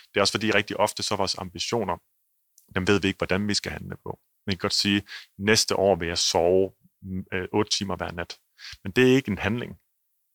Det 0.08 0.16
er 0.16 0.20
også 0.20 0.32
fordi 0.32 0.50
rigtig 0.50 0.76
ofte 0.76 1.02
så 1.02 1.16
vores 1.16 1.38
ambitioner, 1.38 1.96
dem 2.74 2.86
ved 2.86 3.00
vi 3.00 3.08
ikke, 3.08 3.18
hvordan 3.18 3.48
vi 3.48 3.54
skal 3.54 3.72
handle 3.72 3.96
på. 4.02 4.20
Man 4.46 4.52
kan 4.52 4.58
godt 4.58 4.72
sige, 4.72 5.02
næste 5.38 5.76
år 5.76 5.96
vil 5.96 6.08
jeg 6.08 6.18
sove 6.18 6.72
mm, 7.02 7.24
øh, 7.32 7.48
8 7.52 7.70
timer 7.70 7.96
hver 7.96 8.12
nat. 8.12 8.38
Men 8.84 8.92
det 8.92 9.10
er 9.10 9.16
ikke 9.16 9.30
en 9.30 9.38
handling. 9.38 9.78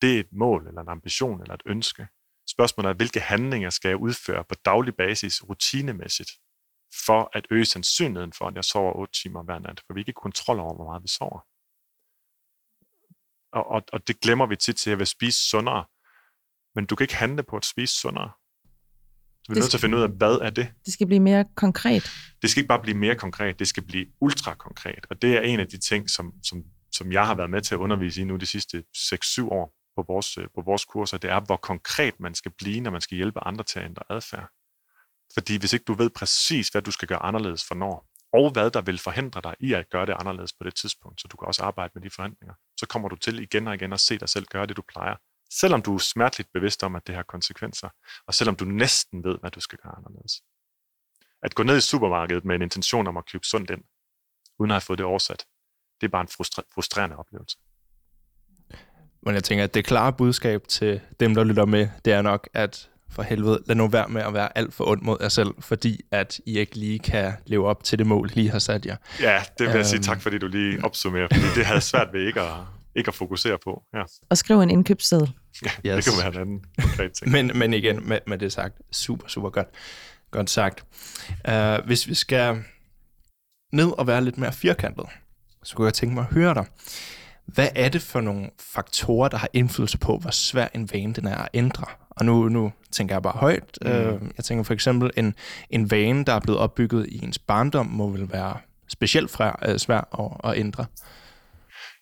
Det 0.02 0.16
er 0.16 0.20
et 0.20 0.34
mål, 0.34 0.68
eller 0.68 0.82
en 0.82 0.90
ambition, 0.90 1.42
eller 1.42 1.54
et 1.54 1.64
ønske. 1.66 2.08
Spørgsmålet 2.52 2.90
er, 2.90 2.94
hvilke 2.94 3.20
handlinger 3.20 3.70
skal 3.70 3.90
jeg 3.90 3.98
udføre 3.98 4.44
på 4.50 4.56
daglig 4.66 4.96
basis, 4.96 5.44
rutinemæssigt, 5.50 6.32
for 7.06 7.30
at 7.34 7.48
øge 7.52 7.66
sandsynligheden 7.66 8.34
for, 8.34 8.46
at 8.48 8.56
jeg 8.56 8.64
sover 8.64 8.94
8 8.96 9.22
timer 9.22 9.44
hver 9.44 9.60
nat, 9.60 9.82
for 9.86 9.94
vi 9.94 10.00
har 10.00 10.06
ikke 10.08 10.22
kontrol 10.28 10.60
over, 10.60 10.76
hvor 10.76 10.86
meget 10.86 11.04
vi 11.04 11.08
sover. 11.08 11.40
Og, 13.58 13.64
og, 13.76 13.82
og 13.94 14.08
det 14.08 14.20
glemmer 14.20 14.46
vi 14.46 14.56
tit 14.56 14.76
til, 14.76 14.90
at 14.90 14.92
jeg 14.92 15.00
vil 15.00 15.08
spise 15.08 15.50
sundere. 15.50 15.86
Men 16.76 16.86
du 16.86 16.96
kan 16.96 17.04
ikke 17.04 17.16
handle 17.16 17.44
på 17.44 17.56
at 17.58 17.66
spise 17.66 17.96
sundere. 17.96 18.32
Du 19.48 19.54
er 19.54 19.56
nødt 19.56 19.70
til 19.70 19.78
at 19.78 19.82
finde 19.82 19.98
ud 19.98 20.02
af, 20.02 20.10
hvad 20.10 20.36
er 20.36 20.50
det? 20.50 20.74
Det 20.86 20.94
skal 20.94 21.08
blive 21.08 21.20
mere 21.20 21.46
konkret. 21.56 22.12
Det 22.42 22.50
skal 22.50 22.62
ikke 22.62 22.68
bare 22.68 22.82
blive 22.82 22.98
mere 22.98 23.16
konkret, 23.16 23.60
det 23.60 23.68
skal 23.68 23.84
blive 23.84 24.06
ultra 24.22 24.56
konkret. 24.56 25.06
Og 25.10 25.22
det 25.22 25.38
er 25.38 25.42
en 25.42 25.60
af 25.60 25.68
de 25.68 25.78
ting, 25.78 26.10
som, 26.10 26.34
som, 26.44 26.64
som 26.92 27.12
jeg 27.12 27.26
har 27.28 27.36
været 27.36 27.50
med 27.50 27.62
til 27.62 27.76
at 27.76 27.80
undervise 27.80 28.22
i 28.22 28.24
nu 28.24 28.36
de 28.36 28.46
sidste 28.46 28.84
6-7 28.98 29.50
år 29.50 29.81
på 29.96 30.06
vores, 30.08 30.38
øh, 30.38 30.48
på 30.56 30.62
vores 30.62 30.86
kurser, 30.86 31.18
det 31.18 31.30
er, 31.30 31.40
hvor 31.40 31.58
konkret 31.58 32.20
man 32.20 32.36
skal 32.36 32.52
blive, 32.52 32.82
når 32.82 32.92
man 32.92 33.02
skal 33.02 33.16
hjælpe 33.16 33.40
andre 33.48 33.64
til 33.64 33.80
at 33.80 33.86
ændre 33.86 34.04
adfærd. 34.10 34.50
Fordi 35.34 35.58
hvis 35.58 35.74
ikke 35.74 35.84
du 35.84 35.94
ved 35.94 36.10
præcis, 36.10 36.70
hvad 36.70 36.82
du 36.82 36.92
skal 36.92 37.08
gøre 37.08 37.24
anderledes 37.24 37.66
for 37.68 37.76
når, 37.76 38.08
og 38.34 38.52
hvad 38.52 38.72
der 38.72 38.82
vil 38.82 39.00
forhindre 39.00 39.42
dig 39.42 39.56
i 39.60 39.74
at 39.74 39.90
gøre 39.90 40.06
det 40.06 40.16
anderledes 40.20 40.54
på 40.54 40.64
det 40.64 40.76
tidspunkt, 40.76 41.22
så 41.22 41.28
du 41.28 41.38
kan 41.38 41.48
også 41.48 41.64
arbejde 41.64 41.92
med 41.96 42.02
de 42.02 42.10
forhandlinger, 42.10 42.54
så 42.78 42.86
kommer 42.86 43.10
du 43.10 43.16
til 43.16 43.40
igen 43.40 43.68
og 43.68 43.76
igen 43.76 43.94
at 43.94 44.00
se 44.00 44.18
dig 44.18 44.30
selv 44.30 44.46
gøre 44.46 44.66
det, 44.66 44.78
du 44.78 44.82
plejer. 44.82 45.16
Selvom 45.54 45.82
du 45.82 45.96
er 45.96 46.00
smerteligt 46.00 46.50
bevidst 46.54 46.84
om, 46.84 46.96
at 46.96 47.08
det 47.08 47.16
har 47.16 47.24
konsekvenser, 47.24 47.90
og 48.28 48.34
selvom 48.34 48.56
du 48.56 48.66
næsten 48.66 49.24
ved, 49.24 49.38
hvad 49.40 49.52
du 49.52 49.60
skal 49.60 49.78
gøre 49.84 49.96
anderledes. 49.98 50.42
At 51.44 51.56
gå 51.56 51.64
ned 51.64 51.78
i 51.78 51.82
supermarkedet 51.82 52.46
med 52.46 52.56
en 52.56 52.62
intention 52.62 53.08
om 53.08 53.18
at 53.18 53.26
købe 53.26 53.46
sundt 53.46 53.70
ind, 53.70 53.84
uden 54.60 54.72
at 54.72 54.76
have 54.76 54.82
fået 54.82 55.00
det 55.00 55.06
oversat, 55.06 55.46
det 56.02 56.08
er 56.08 56.12
bare 56.12 56.22
en 56.22 56.28
frustrerende 56.74 57.16
oplevelse. 57.16 57.58
Men 59.24 59.36
jeg 59.36 59.44
tænker, 59.44 59.64
at 59.64 59.74
det 59.74 59.86
klare 59.86 60.14
budskab 60.14 60.68
til 60.68 61.02
dem, 61.20 61.36
der 61.36 61.44
lytter 61.44 61.66
med, 61.66 61.88
det 62.06 62.14
er 62.14 62.22
nok, 62.22 62.50
at 62.54 62.90
for 63.12 63.24
helvede, 63.24 63.60
lad 63.66 63.76
nu 63.76 63.88
være 63.88 64.08
med 64.08 64.22
at 64.22 64.34
være 64.34 64.58
alt 64.58 64.74
for 64.74 64.88
ond 64.88 65.02
mod 65.02 65.18
jer 65.22 65.30
selv, 65.30 65.50
fordi 65.60 66.02
at 66.12 66.40
I 66.46 66.60
ikke 66.60 66.76
lige 66.76 67.00
kan 67.00 67.34
leve 67.46 67.68
op 67.68 67.84
til 67.84 68.00
det 68.00 68.08
mål, 68.08 68.30
I 68.32 68.36
lige 68.36 68.50
har 68.50 68.60
sat 68.60 68.86
jer. 68.86 68.96
Ja, 69.20 69.44
det 69.58 69.68
vil 69.68 69.76
jeg 69.76 69.86
sige 69.86 69.98
øhm. 69.98 70.04
tak, 70.04 70.22
fordi 70.22 70.38
du 70.38 70.48
lige 70.48 70.86
opsummerer, 70.86 71.28
fordi 71.32 71.46
det 71.56 71.66
havde 71.66 71.82
svært 71.82 72.08
ved 72.14 72.28
ikke 72.28 72.42
at, 72.42 72.54
ikke 72.96 73.08
at 73.08 73.14
fokusere 73.14 73.58
på. 73.64 73.84
Ja. 73.94 74.04
Og 74.30 74.38
skrive 74.38 74.64
en 74.64 74.70
indkøbsseddel. 74.70 75.32
Ja, 75.84 75.98
yes. 75.98 76.06
det 76.06 76.14
kan 76.14 76.24
være 76.24 76.34
en 76.34 76.42
anden 76.42 76.66
konkret 76.82 77.12
ting. 77.14 77.32
men, 77.32 77.52
men 77.56 77.74
igen, 77.74 78.08
med, 78.08 78.20
med 78.28 78.38
det 78.38 78.52
sagt, 78.52 78.76
super, 78.92 79.28
super 79.28 79.50
godt. 79.50 79.68
Godt 80.32 80.50
sagt. 80.50 80.86
Uh, 81.48 81.86
hvis 81.86 82.08
vi 82.08 82.14
skal 82.14 82.64
ned 83.74 83.92
og 83.98 84.08
være 84.08 84.24
lidt 84.24 84.38
mere 84.38 84.54
firkantet, 84.54 85.06
så 85.64 85.76
kunne 85.76 85.86
jeg 85.86 85.94
tænke 85.94 86.16
mig 86.16 86.26
at 86.30 86.34
høre 86.34 86.54
dig. 86.54 86.66
Hvad 87.54 87.70
er 87.76 87.90
det 87.90 88.02
for 88.02 88.22
nogle 88.22 88.50
faktorer, 88.60 89.30
der 89.30 89.38
har 89.38 89.50
indflydelse 89.54 89.98
på, 89.98 90.18
hvor 90.18 90.32
svær 90.32 90.68
en 90.76 90.90
vane 90.94 91.14
den 91.14 91.28
er 91.28 91.38
at 91.38 91.50
ændre? 91.54 91.86
Og 92.10 92.26
nu, 92.26 92.50
nu 92.50 92.72
tænker 92.92 93.16
jeg 93.16 93.22
bare 93.22 93.38
højt. 93.38 93.78
Mm. 93.82 93.92
Øh, 93.92 94.22
jeg 94.38 94.46
tænker 94.46 94.64
for 94.64 94.74
eksempel, 94.74 95.12
en, 95.18 95.36
en 95.70 95.92
vane, 95.92 96.26
der 96.26 96.34
er 96.34 96.40
blevet 96.40 96.60
opbygget 96.60 97.08
i 97.10 97.24
ens 97.24 97.40
barndom, 97.40 97.86
må 97.86 98.08
vel 98.08 98.32
være 98.32 98.58
specielt 98.88 99.32
fra, 99.32 99.60
øh, 99.66 99.78
svær 99.78 100.20
at, 100.20 100.52
at 100.52 100.58
ændre? 100.60 100.86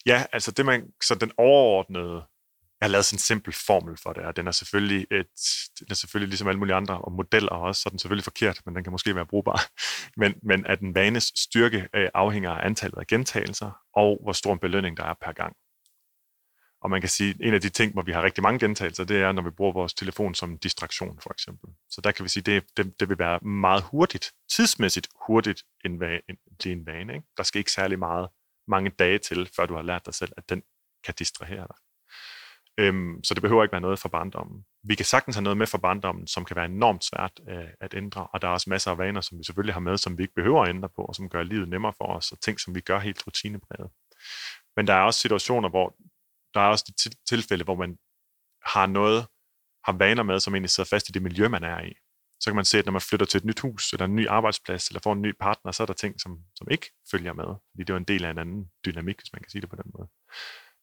Ja, 0.06 0.24
altså 0.34 0.52
det 0.52 0.66
man, 0.66 0.84
så 1.04 1.16
den 1.16 1.32
overordnede, 1.38 2.22
jeg 2.80 2.86
har 2.86 2.92
lavet 2.92 3.06
sådan 3.06 3.16
en 3.16 3.20
simpel 3.20 3.54
formel 3.54 3.98
for 3.98 4.14
det, 4.14 4.24
og 4.24 4.36
den 4.36 4.48
er 4.48 4.52
selvfølgelig, 4.52 5.08
et, 5.12 5.28
den 5.80 5.88
er 5.90 5.96
selvfølgelig 5.96 6.30
ligesom 6.30 6.48
alle 6.48 6.60
mulige 6.60 6.76
andre 6.76 7.02
og 7.02 7.12
modeller 7.12 7.52
også, 7.52 7.82
så 7.82 7.90
er 7.90 7.92
den 7.92 8.00
selvfølgelig 8.00 8.24
forkert, 8.24 8.62
men 8.66 8.76
den 8.76 8.84
kan 8.84 8.92
måske 8.92 9.16
være 9.16 9.26
brugbar. 9.26 9.62
Men, 10.22 10.34
men 10.44 10.66
at 10.66 10.80
en 10.80 10.96
vanes 10.96 11.32
styrke 11.36 11.88
øh, 11.96 12.10
afhænger 12.14 12.52
af 12.52 12.66
antallet 12.66 12.98
af 12.98 13.08
gentagelser, 13.08 13.72
og 13.94 14.20
hvor 14.24 14.34
stor 14.34 14.54
en 14.54 14.60
belønning 14.60 14.98
der 14.98 15.04
er 15.04 15.14
per 15.22 15.32
gang. 15.32 15.56
Og 16.82 16.90
man 16.90 17.02
kan 17.02 17.10
sige, 17.10 17.30
at 17.30 17.48
en 17.48 17.54
af 17.54 17.62
de 17.62 17.70
ting, 17.70 17.94
hvor 17.94 18.02
vi 18.02 18.12
har 18.12 18.24
rigtig 18.24 18.44
mange 18.44 18.60
gentagelser, 18.60 19.04
det 19.04 19.18
er, 19.18 19.32
når 19.32 19.42
vi 19.42 19.50
bruger 19.50 19.74
vores 19.74 19.94
telefon 19.94 20.36
som 20.36 20.58
distraktion, 20.58 21.20
for 21.24 21.34
eksempel. 21.34 21.70
Så 21.90 22.02
der 22.02 22.12
kan 22.12 22.24
vi 22.24 22.30
sige, 22.30 22.44
det, 22.44 22.64
det, 22.78 23.00
det 23.00 23.10
vil 23.10 23.20
være 23.20 23.40
meget 23.40 23.84
hurtigt, 23.84 24.32
tidsmæssigt 24.52 25.08
hurtigt 25.28 25.64
en 25.86 26.00
vane, 26.00 26.22
en, 26.30 26.38
blive 26.60 26.74
en 26.74 26.86
vane. 26.86 27.14
Ikke? 27.14 27.28
Der 27.38 27.44
skal 27.44 27.60
ikke 27.60 27.72
særlig 27.72 28.00
meget, 28.00 28.30
mange 28.68 28.90
dage 28.90 29.18
til, 29.18 29.50
før 29.56 29.66
du 29.66 29.76
har 29.76 29.82
lært 29.82 30.06
dig 30.06 30.14
selv, 30.14 30.32
at 30.38 30.50
den 30.50 30.62
kan 31.06 31.14
distrahere 31.20 31.68
dig. 31.68 31.76
Øhm, 32.80 33.24
så 33.24 33.34
det 33.34 33.42
behøver 33.42 33.64
ikke 33.64 33.72
være 33.72 33.82
noget 33.82 34.00
fra 34.00 34.10
barndommen. 34.10 34.66
Vi 34.84 34.96
kan 34.96 35.06
sagtens 35.06 35.36
have 35.36 35.44
noget 35.44 35.58
med 35.58 35.68
fra 35.68 35.78
barndommen, 35.78 36.28
som 36.28 36.46
kan 36.46 36.56
være 36.56 36.66
enormt 36.66 37.04
svært 37.04 37.40
øh, 37.50 37.70
at 37.82 37.94
ændre, 37.94 38.28
og 38.28 38.42
der 38.42 38.48
er 38.48 38.52
også 38.52 38.70
masser 38.70 38.92
af 38.92 38.98
vaner, 38.98 39.22
som 39.22 39.38
vi 39.38 39.44
selvfølgelig 39.44 39.74
har 39.74 39.80
med, 39.80 39.98
som 39.98 40.18
vi 40.18 40.24
ikke 40.24 40.34
behøver 40.34 40.64
at 40.64 40.70
ændre 40.70 40.90
på, 40.90 41.02
og 41.02 41.16
som 41.16 41.30
gør 41.30 41.44
livet 41.44 41.70
nemmere 41.70 41.94
for 41.98 42.06
os, 42.06 42.32
og 42.32 42.42
ting, 42.42 42.60
som 42.60 42.76
vi 42.76 42.82
gør 42.82 43.00
helt 43.00 43.28
rutinepræget. 43.28 43.92
Men 44.76 44.88
der 44.88 44.94
er 44.94 45.02
også 45.02 45.20
situationer, 45.20 45.70
hvor 45.70 45.96
der 46.54 46.60
er 46.60 46.68
også 46.68 46.86
de 46.88 47.10
tilfælde, 47.30 47.64
hvor 47.64 47.76
man 47.76 47.98
har 48.66 48.88
noget, 48.88 49.28
har 49.86 49.94
vaner 49.94 50.24
med, 50.24 50.40
som 50.40 50.56
egentlig 50.56 50.70
sidder 50.70 50.90
fast 50.90 51.10
i 51.10 51.12
det 51.12 51.22
miljø, 51.22 51.48
man 51.48 51.64
er 51.64 51.82
i. 51.82 51.94
Så 52.40 52.50
kan 52.50 52.56
man 52.56 52.66
se, 52.66 52.78
at 52.78 52.86
når 52.86 52.92
man 52.92 53.02
flytter 53.02 53.26
til 53.26 53.38
et 53.38 53.46
nyt 53.46 53.60
hus, 53.60 53.94
eller 53.94 54.06
en 54.06 54.16
ny 54.16 54.28
arbejdsplads, 54.28 54.88
eller 54.88 55.02
får 55.04 55.14
en 55.14 55.22
ny 55.22 55.34
partner, 55.40 55.72
så 55.72 55.84
er 55.84 55.88
der 55.88 55.94
ting, 55.94 56.22
som, 56.22 56.40
som 56.56 56.68
ikke 56.72 56.92
følger 57.12 57.34
med. 57.34 57.46
Fordi 57.46 57.84
det 57.84 57.90
er 57.90 57.98
en 57.98 58.04
del 58.04 58.26
af 58.26 58.32
en 58.32 58.38
anden 58.38 58.72
dynamik, 58.86 59.18
hvis 59.20 59.34
man 59.34 59.42
kan 59.42 59.50
sige 59.50 59.62
det 59.62 59.70
på 59.70 59.76
den 59.76 59.92
måde. 59.98 60.10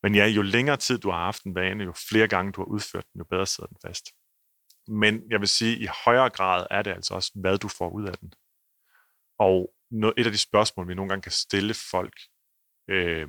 Men 0.07 0.14
ja, 0.14 0.27
jo 0.27 0.42
længere 0.42 0.77
tid 0.77 0.99
du 0.99 1.11
har 1.11 1.25
haft 1.25 1.45
en 1.45 1.55
vane, 1.55 1.85
jo 1.85 1.92
flere 1.92 2.29
gange 2.29 2.53
du 2.53 2.61
har 2.61 2.66
udført 2.66 3.05
den, 3.12 3.19
jo 3.19 3.25
bedre 3.25 3.47
sidder 3.47 3.69
den 3.69 3.77
fast. 3.87 4.05
Men 4.88 5.31
jeg 5.31 5.40
vil 5.40 5.49
sige, 5.49 5.77
at 5.77 5.83
i 5.83 5.88
højere 6.05 6.31
grad 6.31 6.66
er 6.71 6.83
det 6.83 6.90
altså 6.90 7.14
også, 7.14 7.33
hvad 7.35 7.59
du 7.59 7.69
får 7.69 7.90
ud 7.90 8.07
af 8.07 8.19
den. 8.19 8.33
Og 9.38 9.75
et 10.16 10.27
af 10.27 10.33
de 10.33 10.38
spørgsmål, 10.38 10.88
vi 10.88 10.95
nogle 10.95 11.09
gange 11.09 11.23
kan 11.23 11.33
stille 11.33 11.75
folk, 11.75 12.21
øh, 12.88 13.29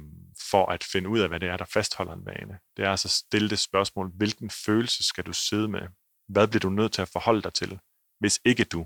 for 0.51 0.65
at 0.65 0.83
finde 0.83 1.09
ud 1.09 1.19
af, 1.19 1.27
hvad 1.27 1.39
det 1.39 1.49
er, 1.49 1.57
der 1.57 1.65
fastholder 1.65 2.13
en 2.13 2.25
vane. 2.25 2.59
Det 2.77 2.85
er 2.85 2.91
altså 2.91 3.07
at 3.07 3.11
stille 3.11 3.49
det 3.49 3.59
spørgsmål, 3.59 4.11
hvilken 4.17 4.49
følelse 4.49 5.03
skal 5.03 5.23
du 5.23 5.33
sidde 5.33 5.67
med? 5.67 5.87
Hvad 6.27 6.47
bliver 6.47 6.59
du 6.59 6.69
nødt 6.69 6.93
til 6.93 7.01
at 7.01 7.09
forholde 7.09 7.41
dig 7.41 7.53
til, 7.53 7.79
hvis 8.19 8.39
ikke 8.45 8.63
du? 8.63 8.79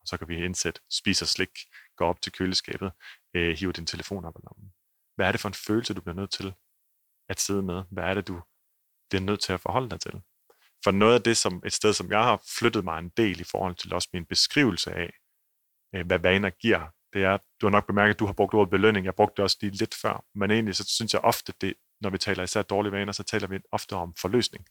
Og 0.00 0.06
så 0.06 0.16
kan 0.16 0.28
vi 0.28 0.44
indsætte, 0.44 0.80
spiser 0.90 1.26
slik, 1.26 1.58
går 1.96 2.08
op 2.08 2.22
til 2.22 2.32
køleskabet, 2.32 2.92
øh, 3.34 3.58
hiver 3.58 3.72
din 3.72 3.86
telefon 3.86 4.24
op 4.24 4.36
i 4.38 4.42
lommen. 4.44 4.72
Hvad 5.16 5.26
er 5.26 5.32
det 5.32 5.40
for 5.40 5.48
en 5.48 5.54
følelse, 5.54 5.94
du 5.94 6.00
bliver 6.00 6.16
nødt 6.16 6.32
til 6.32 6.54
at 7.30 7.40
sidde 7.40 7.62
med? 7.62 7.82
Hvad 7.90 8.04
er 8.04 8.14
det, 8.14 8.28
du 8.28 8.42
bliver 9.10 9.22
nødt 9.22 9.40
til 9.40 9.52
at 9.52 9.60
forholde 9.60 9.90
dig 9.90 10.00
til? 10.00 10.22
For 10.84 10.90
noget 10.90 11.14
af 11.14 11.22
det, 11.22 11.36
som 11.36 11.62
et 11.66 11.72
sted, 11.72 11.92
som 11.92 12.10
jeg 12.10 12.22
har 12.24 12.42
flyttet 12.58 12.84
mig 12.84 12.98
en 12.98 13.08
del 13.08 13.40
i 13.40 13.44
forhold 13.44 13.74
til 13.74 13.94
også 13.94 14.08
min 14.12 14.26
beskrivelse 14.26 14.92
af, 14.92 15.10
øh, 15.94 16.06
hvad 16.06 16.18
vaner 16.18 16.50
giver, 16.50 16.90
det 17.12 17.24
er, 17.24 17.38
du 17.60 17.66
har 17.66 17.70
nok 17.70 17.86
bemærket, 17.86 18.14
at 18.14 18.20
du 18.20 18.26
har 18.26 18.32
brugt 18.32 18.54
ordet 18.54 18.70
belønning. 18.70 19.06
Jeg 19.06 19.14
brugte 19.14 19.34
det 19.36 19.42
også 19.42 19.58
lige 19.60 19.76
lidt 19.76 19.94
før. 20.02 20.24
Men 20.34 20.50
egentlig 20.50 20.76
så 20.76 20.84
synes 20.84 21.14
jeg 21.14 21.20
ofte, 21.20 21.52
det, 21.60 21.74
når 22.00 22.10
vi 22.10 22.18
taler 22.18 22.42
især 22.42 22.62
dårlige 22.62 22.92
vaner, 22.92 23.12
så 23.12 23.22
taler 23.22 23.48
vi 23.48 23.58
ofte 23.72 23.92
om 23.92 24.14
forløsning. 24.14 24.66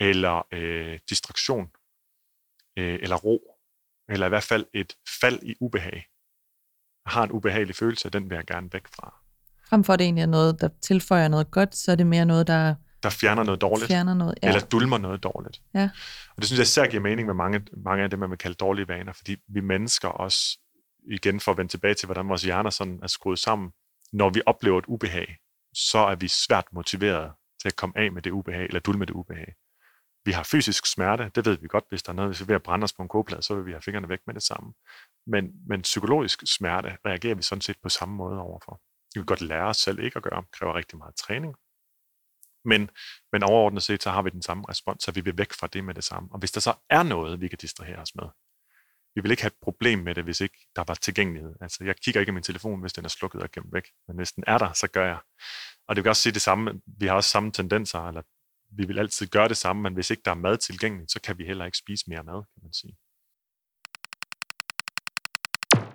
Eller 0.00 0.46
øh, 0.52 0.98
distraktion. 1.10 1.70
Øh, 2.78 2.98
eller 3.02 3.16
ro. 3.16 3.58
Eller 4.08 4.26
i 4.26 4.28
hvert 4.28 4.44
fald 4.44 4.66
et 4.74 4.96
fald 5.20 5.42
i 5.42 5.54
ubehag. 5.60 6.06
Jeg 7.04 7.12
har 7.12 7.22
en 7.22 7.32
ubehagelig 7.32 7.76
følelse, 7.76 8.08
og 8.08 8.12
den 8.12 8.30
vil 8.30 8.36
jeg 8.36 8.46
gerne 8.46 8.72
væk 8.72 8.86
fra. 8.86 9.21
Frem 9.72 9.84
for 9.84 9.96
det 9.96 10.04
egentlig 10.04 10.22
er 10.22 10.26
noget, 10.26 10.60
der 10.60 10.68
tilføjer 10.82 11.28
noget 11.28 11.50
godt, 11.50 11.76
så 11.76 11.92
er 11.92 11.96
det 11.96 12.06
mere 12.06 12.24
noget, 12.24 12.46
der 12.46 12.74
der 13.02 13.10
fjerner 13.10 13.42
noget 13.42 13.60
dårligt. 13.60 13.86
Fjerner 13.86 14.14
noget, 14.14 14.34
ja. 14.42 14.48
Eller 14.48 14.60
dulmer 14.60 14.98
noget 14.98 15.22
dårligt. 15.22 15.62
Ja. 15.74 15.90
Og 16.28 16.36
det 16.36 16.44
synes 16.44 16.58
jeg 16.58 16.62
især 16.62 16.86
giver 16.86 17.02
mening 17.02 17.26
med 17.26 17.34
mange, 17.34 17.62
mange 17.84 18.04
af 18.04 18.10
det, 18.10 18.18
man 18.18 18.30
vil 18.30 18.38
kalde 18.38 18.54
dårlige 18.54 18.88
vaner, 18.88 19.12
fordi 19.12 19.36
vi 19.48 19.60
mennesker 19.60 20.08
også 20.08 20.58
igen 21.10 21.40
for 21.40 21.52
at 21.52 21.58
vende 21.58 21.70
tilbage 21.72 21.94
til, 21.94 22.06
hvordan 22.06 22.28
vores 22.28 22.42
hjerner 22.42 22.70
sådan 22.70 22.98
er 23.02 23.06
skruet 23.06 23.38
sammen, 23.38 23.70
når 24.12 24.30
vi 24.30 24.42
oplever 24.46 24.78
et 24.78 24.84
ubehag, 24.88 25.36
så 25.74 25.98
er 25.98 26.14
vi 26.14 26.28
svært 26.28 26.64
motiveret 26.72 27.32
til 27.62 27.68
at 27.68 27.76
komme 27.76 27.98
af 27.98 28.12
med 28.12 28.22
det 28.22 28.30
ubehag, 28.30 28.64
eller 28.64 28.80
dulme 28.80 28.98
med 28.98 29.06
det 29.06 29.14
ubehag. 29.14 29.54
Vi 30.24 30.32
har 30.32 30.42
fysisk 30.42 30.86
smerte, 30.86 31.30
det 31.34 31.46
ved 31.46 31.58
vi 31.58 31.68
godt, 31.68 31.84
hvis 31.88 32.02
der 32.02 32.10
er 32.10 32.16
noget, 32.16 32.28
hvis 32.28 32.40
vi 32.40 32.42
er 32.42 32.46
ved 32.46 32.54
at 32.54 32.62
brænde 32.62 32.84
os 32.84 32.92
på 32.92 33.02
en 33.02 33.08
kogeplade, 33.08 33.42
så 33.42 33.54
vil 33.54 33.66
vi 33.66 33.72
have 33.72 33.82
fingrene 33.82 34.08
væk 34.08 34.20
med 34.26 34.34
det 34.34 34.42
samme. 34.42 34.72
Men, 35.26 35.44
men 35.68 35.82
psykologisk 35.82 36.42
smerte 36.46 36.96
reagerer 37.06 37.34
vi 37.34 37.42
sådan 37.42 37.62
set 37.62 37.76
på 37.82 37.88
samme 37.88 38.14
måde 38.14 38.38
overfor. 38.38 38.80
Vi 39.14 39.18
kan 39.18 39.26
godt 39.26 39.40
lære 39.40 39.66
os 39.66 39.76
selv 39.76 39.98
ikke 39.98 40.16
at 40.16 40.22
gøre, 40.22 40.44
kræver 40.52 40.74
rigtig 40.74 40.98
meget 40.98 41.16
træning. 41.16 41.54
Men, 42.64 42.90
men 43.32 43.42
overordnet 43.42 43.82
set, 43.82 44.02
så 44.02 44.10
har 44.10 44.22
vi 44.22 44.30
den 44.30 44.42
samme 44.42 44.64
respons, 44.68 45.02
så 45.02 45.12
vi 45.12 45.20
vil 45.20 45.38
væk 45.38 45.52
fra 45.52 45.66
det 45.66 45.84
med 45.84 45.94
det 45.94 46.04
samme. 46.04 46.28
Og 46.32 46.38
hvis 46.38 46.52
der 46.52 46.60
så 46.60 46.74
er 46.90 47.02
noget, 47.02 47.40
vi 47.40 47.48
kan 47.48 47.58
distrahere 47.58 47.98
os 47.98 48.14
med, 48.14 48.24
vi 49.14 49.20
vil 49.20 49.30
ikke 49.30 49.42
have 49.42 49.48
et 49.48 49.62
problem 49.62 49.98
med 49.98 50.14
det, 50.14 50.24
hvis 50.24 50.40
ikke 50.40 50.58
der 50.76 50.84
var 50.86 50.94
tilgængelighed. 50.94 51.54
Altså, 51.60 51.84
jeg 51.84 51.96
kigger 51.96 52.20
ikke 52.20 52.30
i 52.30 52.34
min 52.34 52.42
telefon, 52.42 52.80
hvis 52.80 52.92
den 52.92 53.04
er 53.04 53.08
slukket 53.08 53.42
og 53.42 53.50
gemt 53.50 53.72
væk, 53.72 53.84
men 54.08 54.16
hvis 54.16 54.32
den 54.32 54.44
er 54.46 54.58
der, 54.58 54.72
så 54.72 54.88
gør 54.88 55.06
jeg. 55.06 55.18
Og 55.88 55.96
det 55.96 56.04
vil 56.04 56.08
også 56.08 56.22
sige 56.22 56.32
det 56.32 56.42
samme, 56.42 56.80
vi 56.86 57.06
har 57.06 57.14
også 57.14 57.30
samme 57.30 57.52
tendenser, 57.52 58.08
eller 58.08 58.22
vi 58.76 58.86
vil 58.86 58.98
altid 58.98 59.26
gøre 59.26 59.48
det 59.48 59.56
samme, 59.56 59.82
men 59.82 59.94
hvis 59.94 60.10
ikke 60.10 60.22
der 60.24 60.30
er 60.30 60.34
mad 60.34 60.58
tilgængeligt, 60.58 61.12
så 61.12 61.20
kan 61.20 61.38
vi 61.38 61.44
heller 61.44 61.64
ikke 61.64 61.78
spise 61.78 62.04
mere 62.08 62.24
mad, 62.24 62.42
kan 62.54 62.62
man 62.62 62.72
sige. 62.72 62.96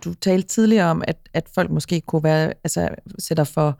Du 0.08 0.14
talte 0.14 0.48
tidligere 0.48 0.86
om, 0.86 1.04
at, 1.08 1.18
at 1.34 1.50
folk 1.56 1.72
måske 1.72 2.02
kunne 2.02 2.24
være, 2.24 2.54
altså 2.64 2.90
sætter 3.20 3.44
for, 3.44 3.80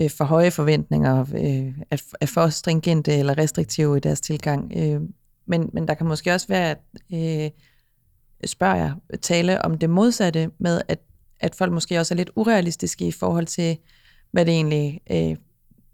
øh, 0.00 0.10
for 0.10 0.24
høje 0.24 0.50
forventninger, 0.50 1.20
øh, 1.20 1.74
at, 1.90 2.02
at 2.20 2.28
for 2.28 2.48
stringente 2.48 3.16
eller 3.16 3.38
restriktive 3.38 3.96
i 3.96 4.00
deres 4.00 4.20
tilgang. 4.20 4.72
Øh, 4.76 5.00
men, 5.46 5.70
men 5.72 5.88
der 5.88 5.94
kan 5.94 6.06
måske 6.06 6.34
også 6.34 6.48
være, 6.48 6.70
at 6.70 6.78
øh, 7.14 7.50
spørger 8.44 8.76
jeg, 8.76 8.94
tale 9.22 9.64
om 9.64 9.78
det 9.78 9.90
modsatte 9.90 10.50
med, 10.58 10.80
at, 10.88 10.98
at 11.40 11.54
folk 11.54 11.72
måske 11.72 11.98
også 11.98 12.14
er 12.14 12.16
lidt 12.16 12.30
urealistiske 12.36 13.06
i 13.06 13.12
forhold 13.12 13.46
til, 13.46 13.78
hvad 14.30 14.44
det 14.44 14.54
egentlig 14.54 15.00
øh, 15.10 15.36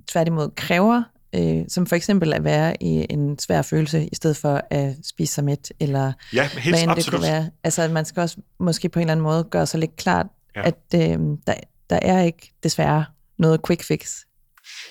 tværtimod 0.07 0.51
kræver, 0.57 1.03
øh, 1.35 1.65
som 1.69 1.87
for 1.87 1.97
eksempel 1.97 2.33
at 2.33 2.45
være 2.45 2.83
i 2.83 3.07
en 3.11 3.39
svær 3.39 3.63
følelse, 3.63 4.09
i 4.13 4.15
stedet 4.15 4.37
for 4.37 4.61
at 4.71 4.97
spise 5.05 5.35
sig 5.35 5.45
mæt, 5.45 5.73
eller 5.81 6.13
ja, 6.33 6.49
helt, 6.49 6.85
hvad 6.85 6.97
det 6.97 7.11
kunne 7.11 7.23
være. 7.23 7.51
Altså, 7.65 7.89
man 7.89 8.05
skal 8.05 8.21
også 8.21 8.37
måske 8.61 8.89
på 8.89 8.99
en 8.99 9.03
eller 9.03 9.13
anden 9.13 9.25
måde 9.25 9.45
gøre 9.45 9.67
sig 9.67 9.81
lidt 9.81 9.97
klart, 9.97 10.27
ja. 10.57 10.67
at 10.67 10.79
øh, 10.95 11.19
der, 11.47 11.55
der 11.91 11.99
er 12.03 12.23
ikke 12.23 12.53
desværre 12.63 13.05
noget 13.39 13.61
quick 13.67 13.85
fix. 13.85 14.17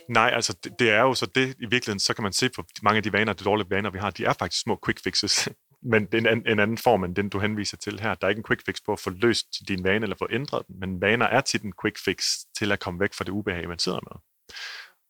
Nej, 0.10 0.32
altså 0.34 0.58
det, 0.64 0.72
det 0.80 0.90
er 0.90 1.02
jo 1.02 1.14
så 1.14 1.26
det 1.36 1.56
i 1.60 1.66
virkeligheden, 1.66 2.00
så 2.00 2.14
kan 2.14 2.24
man 2.24 2.34
se 2.34 2.50
på 2.56 2.64
mange 2.84 2.98
af 2.98 3.04
de 3.04 3.14
vaner, 3.14 3.34
de 3.34 3.44
dårlige 3.44 3.70
vaner, 3.70 3.90
vi 3.90 4.00
har, 4.00 4.10
de 4.10 4.26
er 4.26 4.34
faktisk 4.40 4.62
små 4.62 4.80
quick 4.86 5.04
fixes 5.04 5.50
men 5.92 6.06
det 6.06 6.28
er 6.28 6.32
en, 6.32 6.48
en 6.48 6.60
anden 6.60 6.78
form 6.78 7.04
end 7.04 7.16
den, 7.16 7.30
du 7.30 7.40
henviser 7.40 7.78
til 7.78 8.00
her. 8.00 8.14
Der 8.14 8.28
er 8.28 8.30
ikke 8.30 8.40
en 8.40 8.46
quick 8.48 8.62
fix 8.66 8.76
på 8.86 8.92
at 8.92 9.00
få 9.00 9.10
løst 9.10 9.48
din 9.68 9.84
vane 9.84 10.04
eller 10.04 10.16
få 10.20 10.28
ændret 10.32 10.68
den, 10.68 10.80
men 10.80 11.02
vaner 11.02 11.26
er 11.26 11.42
tit 11.42 11.62
en 11.62 11.74
quick 11.82 11.98
fix 12.06 12.26
til 12.58 12.72
at 12.72 12.80
komme 12.80 13.00
væk 13.00 13.14
fra 13.14 13.24
det 13.24 13.32
ubehag, 13.32 13.68
man 13.68 13.80
sidder 13.80 14.00
med. 14.12 14.22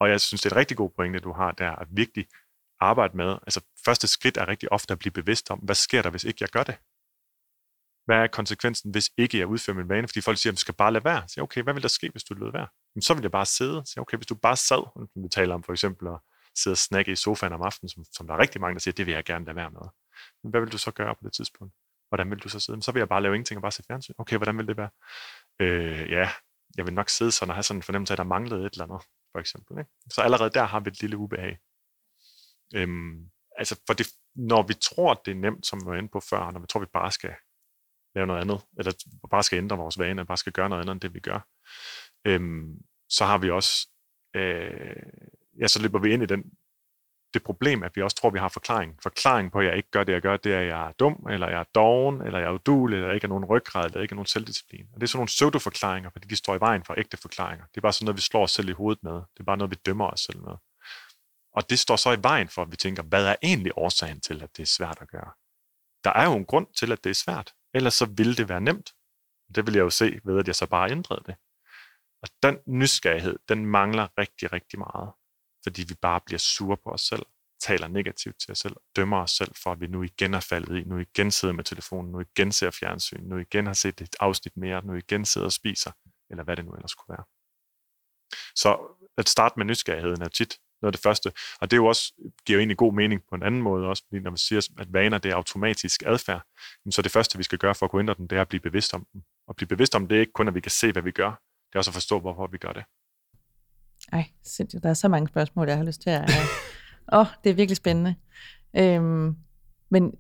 Og 0.04 0.10
jeg 0.10 0.22
synes, 0.22 0.42
det 0.42 0.52
er 0.52 0.56
et 0.56 0.60
rigtig 0.60 0.78
god 0.78 0.90
pointe, 0.90 1.20
du 1.20 1.32
har 1.32 1.52
der, 1.52 1.72
at 1.72 1.88
virkelig 1.92 2.28
arbejde 2.80 3.18
med, 3.18 3.32
altså 3.48 3.62
første 3.86 4.08
skridt 4.08 4.38
er 4.38 4.48
rigtig 4.48 4.72
ofte 4.72 4.92
at 4.92 5.00
blive 5.00 5.12
bevidst 5.12 5.52
om, 5.52 5.60
hvad 5.60 5.76
sker 5.76 6.02
der, 6.02 6.10
hvis 6.10 6.24
ikke 6.24 6.38
jeg 6.42 6.50
gør 6.50 6.64
det? 6.64 6.78
Hvad 8.06 8.18
er 8.18 8.28
konsekvensen, 8.28 8.92
hvis 8.92 9.12
ikke 9.18 9.40
jeg 9.40 9.48
udfører 9.48 9.78
min 9.78 9.90
vane? 9.90 10.08
Fordi 10.08 10.22
folk 10.22 10.38
siger, 10.38 10.52
at 10.52 10.56
du 10.56 10.60
skal 10.60 10.74
bare 10.74 10.94
lade 10.94 11.04
være. 11.04 11.24
Så 11.28 11.42
okay, 11.42 11.64
hvad 11.64 11.74
vil 11.74 11.84
der 11.84 11.90
ske, 11.90 12.10
hvis 12.10 12.24
du 12.24 12.34
lød 12.34 12.52
være? 12.52 12.68
Jamen, 12.96 13.02
så 13.02 13.14
vil 13.14 13.22
jeg 13.22 13.32
bare 13.32 13.46
sidde. 13.46 13.84
Så 13.86 14.02
okay, 14.02 14.18
hvis 14.18 14.28
du 14.28 14.36
bare 14.36 14.58
sad, 14.58 14.84
vi 15.24 15.30
taler 15.30 15.54
om 15.56 15.64
for 15.64 15.74
eksempel 15.74 16.08
at 16.08 16.20
sidde 16.56 16.74
og 16.74 16.78
snakke 16.78 17.12
i 17.12 17.16
sofaen 17.16 17.54
om 17.54 17.62
aftenen, 17.62 17.90
som, 17.90 18.04
som 18.12 18.28
der 18.28 18.34
er 18.34 18.40
rigtig 18.40 18.62
mange, 18.62 18.74
der 18.74 18.80
siger, 18.80 18.94
det 18.94 19.06
vil 19.06 19.14
jeg 19.14 19.24
gerne 19.24 19.46
lade 19.46 19.56
være 19.56 19.72
med. 19.72 19.86
Men 20.44 20.50
Hvad 20.52 20.62
vil 20.62 20.72
du 20.72 20.78
så 20.78 20.92
gøre 20.92 21.16
på 21.16 21.22
det 21.24 21.34
tidspunkt? 21.34 21.74
Hvordan 22.10 22.32
vil 22.32 22.40
du 22.40 22.50
så 22.50 22.60
sidde? 22.60 22.84
Så 22.84 22.92
vil 22.92 23.00
jeg 23.00 23.10
bare 23.10 23.22
lave 23.22 23.36
ingenting 23.36 23.58
og 23.58 23.62
bare 23.62 23.72
se 23.72 23.84
fjernsyn. 23.88 24.14
Okay, 24.18 24.38
hvordan 24.38 24.58
vil 24.58 24.68
det 24.68 24.78
være? 24.78 24.90
Øh, 25.60 26.12
ja, 26.12 26.30
jeg 26.78 26.86
vil 26.86 26.94
nok 26.94 27.10
sidde 27.10 27.32
sådan 27.32 27.50
og 27.50 27.56
have 27.56 27.64
sådan 27.64 27.78
en 27.80 27.84
fornemmelse 27.84 28.12
af, 28.12 28.16
at 28.16 28.18
der 28.18 28.24
manglede 28.24 28.66
et 28.66 28.74
eller 28.74 28.86
andet, 28.86 29.02
for 29.34 29.40
eksempel. 29.40 29.80
Ikke? 29.80 29.92
Så 30.10 30.22
allerede 30.22 30.50
der 30.50 30.64
har 30.64 30.80
vi 30.80 30.90
et 30.90 31.02
lille 31.02 31.18
ubehag. 31.18 31.58
Øhm, 32.76 33.30
altså, 33.58 33.82
for 33.88 33.94
det, 33.94 34.08
når 34.36 34.68
vi 34.68 34.74
tror, 34.74 35.12
at 35.12 35.20
det 35.26 35.32
er 35.32 35.36
nemt, 35.36 35.66
som 35.66 35.82
vi 35.82 35.86
var 35.86 35.98
inde 35.98 36.10
på 36.10 36.20
før, 36.20 36.52
når 36.52 36.60
vi 36.60 36.68
tror, 36.68 36.80
vi 36.80 36.86
bare 36.94 37.12
skal 37.12 37.36
lave 38.16 38.28
noget 38.28 38.42
andet, 38.42 38.62
eller 38.78 38.94
bare 39.32 39.44
skal 39.44 39.58
ændre 39.58 39.78
vores 39.78 40.00
vaner, 40.00 40.24
bare 40.24 40.38
skal 40.38 40.54
gøre 40.54 40.70
noget 40.70 40.82
andet 40.82 40.92
end 40.92 41.02
det, 41.02 41.14
vi 41.14 41.20
gør, 41.20 41.48
øhm, 42.28 42.78
så 43.10 43.26
har 43.26 43.38
vi 43.38 43.50
også, 43.50 43.90
øh, 44.36 45.04
ja, 45.62 45.68
så 45.68 45.82
løber 45.82 46.00
vi 46.00 46.14
ind 46.14 46.24
i 46.24 46.26
den 46.26 46.44
det 47.34 47.44
problem, 47.44 47.84
at 47.84 47.96
vi 47.96 48.02
også 48.02 48.18
tror, 48.18 48.30
at 48.30 48.34
vi 48.34 48.40
har 48.40 48.50
forklaring. 48.50 49.00
Forklaring 49.04 49.52
på, 49.52 49.60
at 49.60 49.66
jeg 49.66 49.78
ikke 49.78 49.92
gør 49.92 50.04
det, 50.04 50.14
jeg 50.14 50.22
gør, 50.22 50.38
det 50.38 50.54
er, 50.54 50.60
at 50.60 50.68
jeg 50.68 50.88
er 50.88 50.92
dum, 50.92 51.28
eller 51.30 51.50
jeg 51.50 51.60
er 51.60 51.70
doven, 51.76 52.22
eller 52.22 52.40
jeg 52.40 52.48
er 52.48 52.52
udul, 52.52 52.94
eller 52.94 53.12
ikke 53.12 53.26
er 53.26 53.30
nogen 53.30 53.46
ryggrad, 53.46 53.86
eller 53.86 54.02
ikke 54.02 54.14
er 54.14 54.16
nogen 54.16 54.28
selvdisciplin. 54.28 54.86
Og 54.94 55.02
det 55.02 55.04
er 55.04 55.08
sådan 55.08 55.18
nogle 55.18 55.28
pseudoforklaringer, 55.28 56.10
fordi 56.10 56.28
de 56.28 56.36
står 56.36 56.56
i 56.56 56.60
vejen 56.60 56.84
for 56.84 56.94
ægte 56.98 57.18
forklaringer. 57.18 57.66
Det 57.66 57.78
er 57.78 57.82
bare 57.82 57.94
sådan 57.94 58.06
noget, 58.06 58.18
vi 58.18 58.22
slår 58.22 58.44
os 58.44 58.52
selv 58.52 58.70
i 58.70 58.72
hovedet 58.72 59.04
med. 59.04 59.14
Det 59.14 59.40
er 59.40 59.44
bare 59.44 59.58
noget, 59.58 59.72
vi 59.72 59.78
dømmer 59.86 60.08
os 60.08 60.20
selv 60.20 60.40
med. 60.40 60.56
Og 61.56 61.70
det 61.70 61.80
står 61.80 61.96
så 61.96 62.12
i 62.12 62.24
vejen 62.24 62.50
for, 62.50 62.62
at 62.62 62.72
vi 62.72 62.76
tænker, 62.76 63.04
hvad 63.04 63.26
er 63.26 63.36
egentlig 63.44 63.72
årsagen 63.76 64.22
til, 64.22 64.44
at 64.44 64.58
det 64.58 64.64
er 64.64 64.68
svært 64.68 64.98
at 65.02 65.08
gøre? 65.08 65.32
Der 66.04 66.14
er 66.14 66.26
jo 66.26 66.36
en 66.36 66.46
grund 66.46 66.68
til, 66.80 66.92
at 66.92 67.04
det 67.04 67.10
er 67.10 67.14
svært. 67.14 67.54
Ellers 67.74 67.94
så 67.94 68.06
ville 68.06 68.36
det 68.36 68.50
være 68.50 68.62
nemt. 68.62 68.94
Det 69.56 69.66
vil 69.66 69.74
jeg 69.74 69.82
jo 69.82 69.90
se 69.90 70.20
ved, 70.24 70.40
at 70.40 70.48
jeg 70.48 70.56
så 70.56 70.66
bare 70.66 70.92
ændrede 70.92 71.24
det. 71.26 71.36
Og 72.22 72.30
den 72.44 72.58
nysgerrighed, 72.68 73.40
den 73.50 73.66
mangler 73.66 74.08
rigtig, 74.18 74.54
rigtig 74.54 74.80
meget. 74.80 75.12
Fordi 75.64 75.86
vi 75.88 75.94
bare 76.02 76.22
bliver 76.26 76.40
sure 76.40 76.78
på 76.78 76.90
os 76.90 77.02
selv, 77.02 77.26
taler 77.62 77.88
negativt 77.88 78.40
til 78.40 78.52
os 78.52 78.60
selv, 78.60 78.76
dømmer 78.96 79.18
os 79.18 79.32
selv 79.32 79.52
for, 79.64 79.72
at 79.72 79.82
vi 79.82 79.88
nu 79.88 80.04
igen 80.04 80.34
er 80.34 80.40
faldet 80.40 80.78
i, 80.78 80.84
nu 80.84 80.98
igen 80.98 81.32
sidder 81.32 81.54
med 81.54 81.64
telefonen, 81.64 82.12
nu 82.12 82.20
igen 82.20 82.52
ser 82.52 82.72
fjernsyn, 82.72 83.24
nu 83.24 83.38
igen 83.38 83.66
har 83.66 83.74
set 83.74 84.02
et 84.02 84.16
afsnit 84.20 84.58
mere, 84.58 84.86
nu 84.86 84.94
igen 84.94 85.26
sidder 85.26 85.48
og 85.48 85.52
spiser, 85.52 85.92
eller 86.30 86.44
hvad 86.44 86.58
det 86.58 86.66
nu 86.66 86.72
ellers 86.72 86.94
kunne 86.94 87.16
være. 87.18 87.26
Så 88.56 88.98
at 89.18 89.30
starte 89.30 89.54
med 89.58 89.66
nysgerrigheden 89.66 90.22
er 90.22 90.30
tit 90.30 90.60
noget 90.82 90.94
af 90.94 90.94
det 90.94 91.04
første. 91.04 91.32
Og 91.62 91.72
det 91.72 91.78
er 91.78 91.82
jo 91.82 91.86
også, 91.86 92.14
giver 92.46 92.58
jo 92.58 92.60
egentlig 92.60 92.78
god 92.78 92.94
mening 92.94 93.22
på 93.30 93.36
en 93.36 93.44
anden 93.44 93.62
måde 93.62 93.88
også, 93.88 94.04
fordi 94.08 94.20
når 94.20 94.32
man 94.32 94.38
siger, 94.38 94.68
at 94.78 94.94
vaner 94.94 95.18
det 95.18 95.32
er 95.32 95.36
automatisk 95.36 96.04
adfærd, 96.06 96.42
så 96.92 97.02
det 97.02 97.12
første, 97.12 97.38
vi 97.38 97.44
skal 97.44 97.58
gøre 97.58 97.76
for 97.76 97.86
at 97.86 97.92
kunne 97.92 98.00
ændre 98.00 98.14
den, 98.14 98.28
det 98.28 98.38
er 98.38 98.42
at 98.42 98.48
blive 98.48 98.62
bevidst 98.62 98.94
om 98.94 99.08
den. 99.14 99.26
Og 99.48 99.56
blive 99.56 99.68
bevidst 99.68 99.96
om 99.96 100.08
det 100.08 100.16
er 100.16 100.20
ikke 100.20 100.34
kun, 100.34 100.48
at 100.48 100.56
vi 100.56 100.62
kan 100.62 100.72
se, 100.72 100.92
hvad 100.92 101.02
vi 101.02 101.12
gør, 101.12 101.30
det 101.30 101.76
er 101.76 101.80
også 101.80 101.92
at 101.92 101.94
forstå, 101.94 102.20
hvorfor 102.20 102.48
vi 102.48 102.58
gør 102.58 102.74
det. 102.74 102.84
Ej, 104.12 104.26
sindssygt. 104.44 104.84
Der 104.84 104.90
er 104.90 104.94
så 104.94 105.08
mange 105.08 105.28
spørgsmål, 105.28 105.68
jeg 105.68 105.78
har 105.78 105.84
lyst 105.84 106.02
til 106.02 106.10
at... 106.10 106.32
Åh, 107.14 107.20
oh, 107.20 107.26
det 107.44 107.50
er 107.50 107.54
virkelig 107.54 107.78
spændende. 107.78 108.16
Øhm, 108.78 109.36
men 109.90 110.12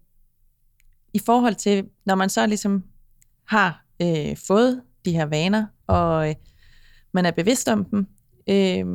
i 1.13 1.19
forhold 1.25 1.55
til, 1.55 1.89
når 2.05 2.15
man 2.15 2.29
så 2.29 2.47
ligesom 2.47 2.83
har 3.45 3.85
øh, 4.01 4.37
fået 4.47 4.81
de 5.05 5.11
her 5.11 5.25
vaner, 5.25 5.65
og 5.87 6.29
øh, 6.29 6.35
man 7.11 7.25
er 7.25 7.31
bevidst 7.31 7.69
om 7.69 7.85
dem, 7.85 8.07
øh, 8.49 8.85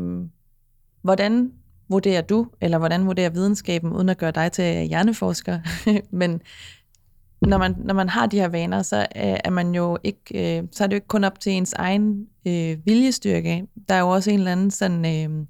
hvordan 1.03 1.53
vurderer 1.89 2.23
du, 2.23 2.47
eller 2.61 2.79
hvordan 2.79 3.07
vurderer 3.07 3.31
videnskaben, 3.31 3.93
uden 3.93 4.09
at 4.09 4.19
gøre 4.19 4.31
dig 4.31 4.53
til 4.53 4.87
hjerneforsker, 4.87 5.61
men 6.17 6.41
når 7.43 7.59
man, 7.59 7.75
når 7.79 7.95
man 7.95 8.09
har 8.09 8.27
de 8.27 8.37
her 8.37 8.49
vaner, 8.49 8.83
så 8.83 9.01
øh, 9.01 9.07
er 9.45 9.51
man 9.51 9.75
jo 9.75 9.99
ikke, 10.05 10.59
øh, 10.59 10.63
så 10.73 10.85
er 10.85 10.89
det 10.89 10.95
jo 10.95 10.97
ikke 10.97 11.07
kun 11.07 11.25
op 11.25 11.41
til 11.41 11.53
ens 11.53 11.73
egen 11.73 12.27
øh, 12.47 12.77
viljestyrke. 12.87 13.67
Der 13.89 13.95
er 13.95 14.01
jo 14.01 14.09
også 14.09 14.31
en 14.31 14.39
eller 14.39 14.53
anden 14.53 14.71
sådan 14.71 15.07
øh, 15.07 15.47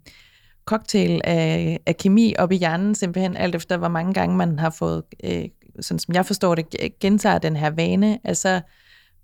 cocktail 0.64 1.20
af, 1.24 1.78
af 1.86 1.97
kemi 1.97 2.34
op 2.39 2.53
i 2.53 2.57
hjernen, 2.57 2.95
simpelthen 2.95 3.36
alt 3.36 3.55
efter, 3.55 3.76
hvor 3.76 3.89
mange 3.89 4.14
gange 4.14 4.36
man 4.36 4.59
har 4.59 4.70
fået, 4.70 5.03
øh, 5.24 5.45
sådan 5.80 5.99
som 5.99 6.14
jeg 6.14 6.26
forstår 6.26 6.55
det, 6.55 6.99
gentager 7.01 7.39
den 7.39 7.57
her 7.57 7.70
vane, 7.70 8.18
altså 8.24 8.61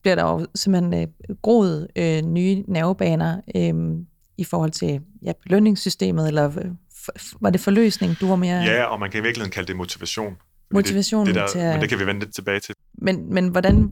bliver 0.03 0.15
der 0.15 0.23
jo 0.23 0.47
simpelthen 0.55 0.95
øh, 0.95 1.37
groet 1.43 1.89
øh, 1.97 2.23
nye 2.23 2.65
nervebaner 2.69 3.41
øh, 3.57 3.75
i 4.39 4.45
forhold 4.45 4.71
til 4.71 5.01
ja, 5.23 5.33
belønningssystemet, 5.43 6.29
eller 6.29 6.59
øh, 6.59 6.71
var 7.41 7.51
det 7.51 7.61
forløsning, 7.61 8.21
du 8.21 8.29
var 8.29 8.37
mere... 8.37 8.63
Ja, 8.63 8.85
og 8.85 9.01
man 9.01 9.11
kan 9.11 9.21
i 9.21 9.23
virkeligheden 9.23 9.53
kalde 9.53 9.67
det 9.67 9.77
motivation. 9.77 10.37
Motivation 10.71 11.27
det, 11.27 11.35
det 11.35 11.41
der, 11.41 11.49
til 11.49 11.59
at... 11.59 11.73
Men 11.73 11.81
det 11.81 11.89
kan 11.89 11.99
vi 11.99 12.07
vende 12.07 12.21
lidt 12.21 12.35
tilbage 12.35 12.61
til. 12.61 12.75
Men, 12.99 13.35
men 13.35 13.49
hvordan 13.49 13.91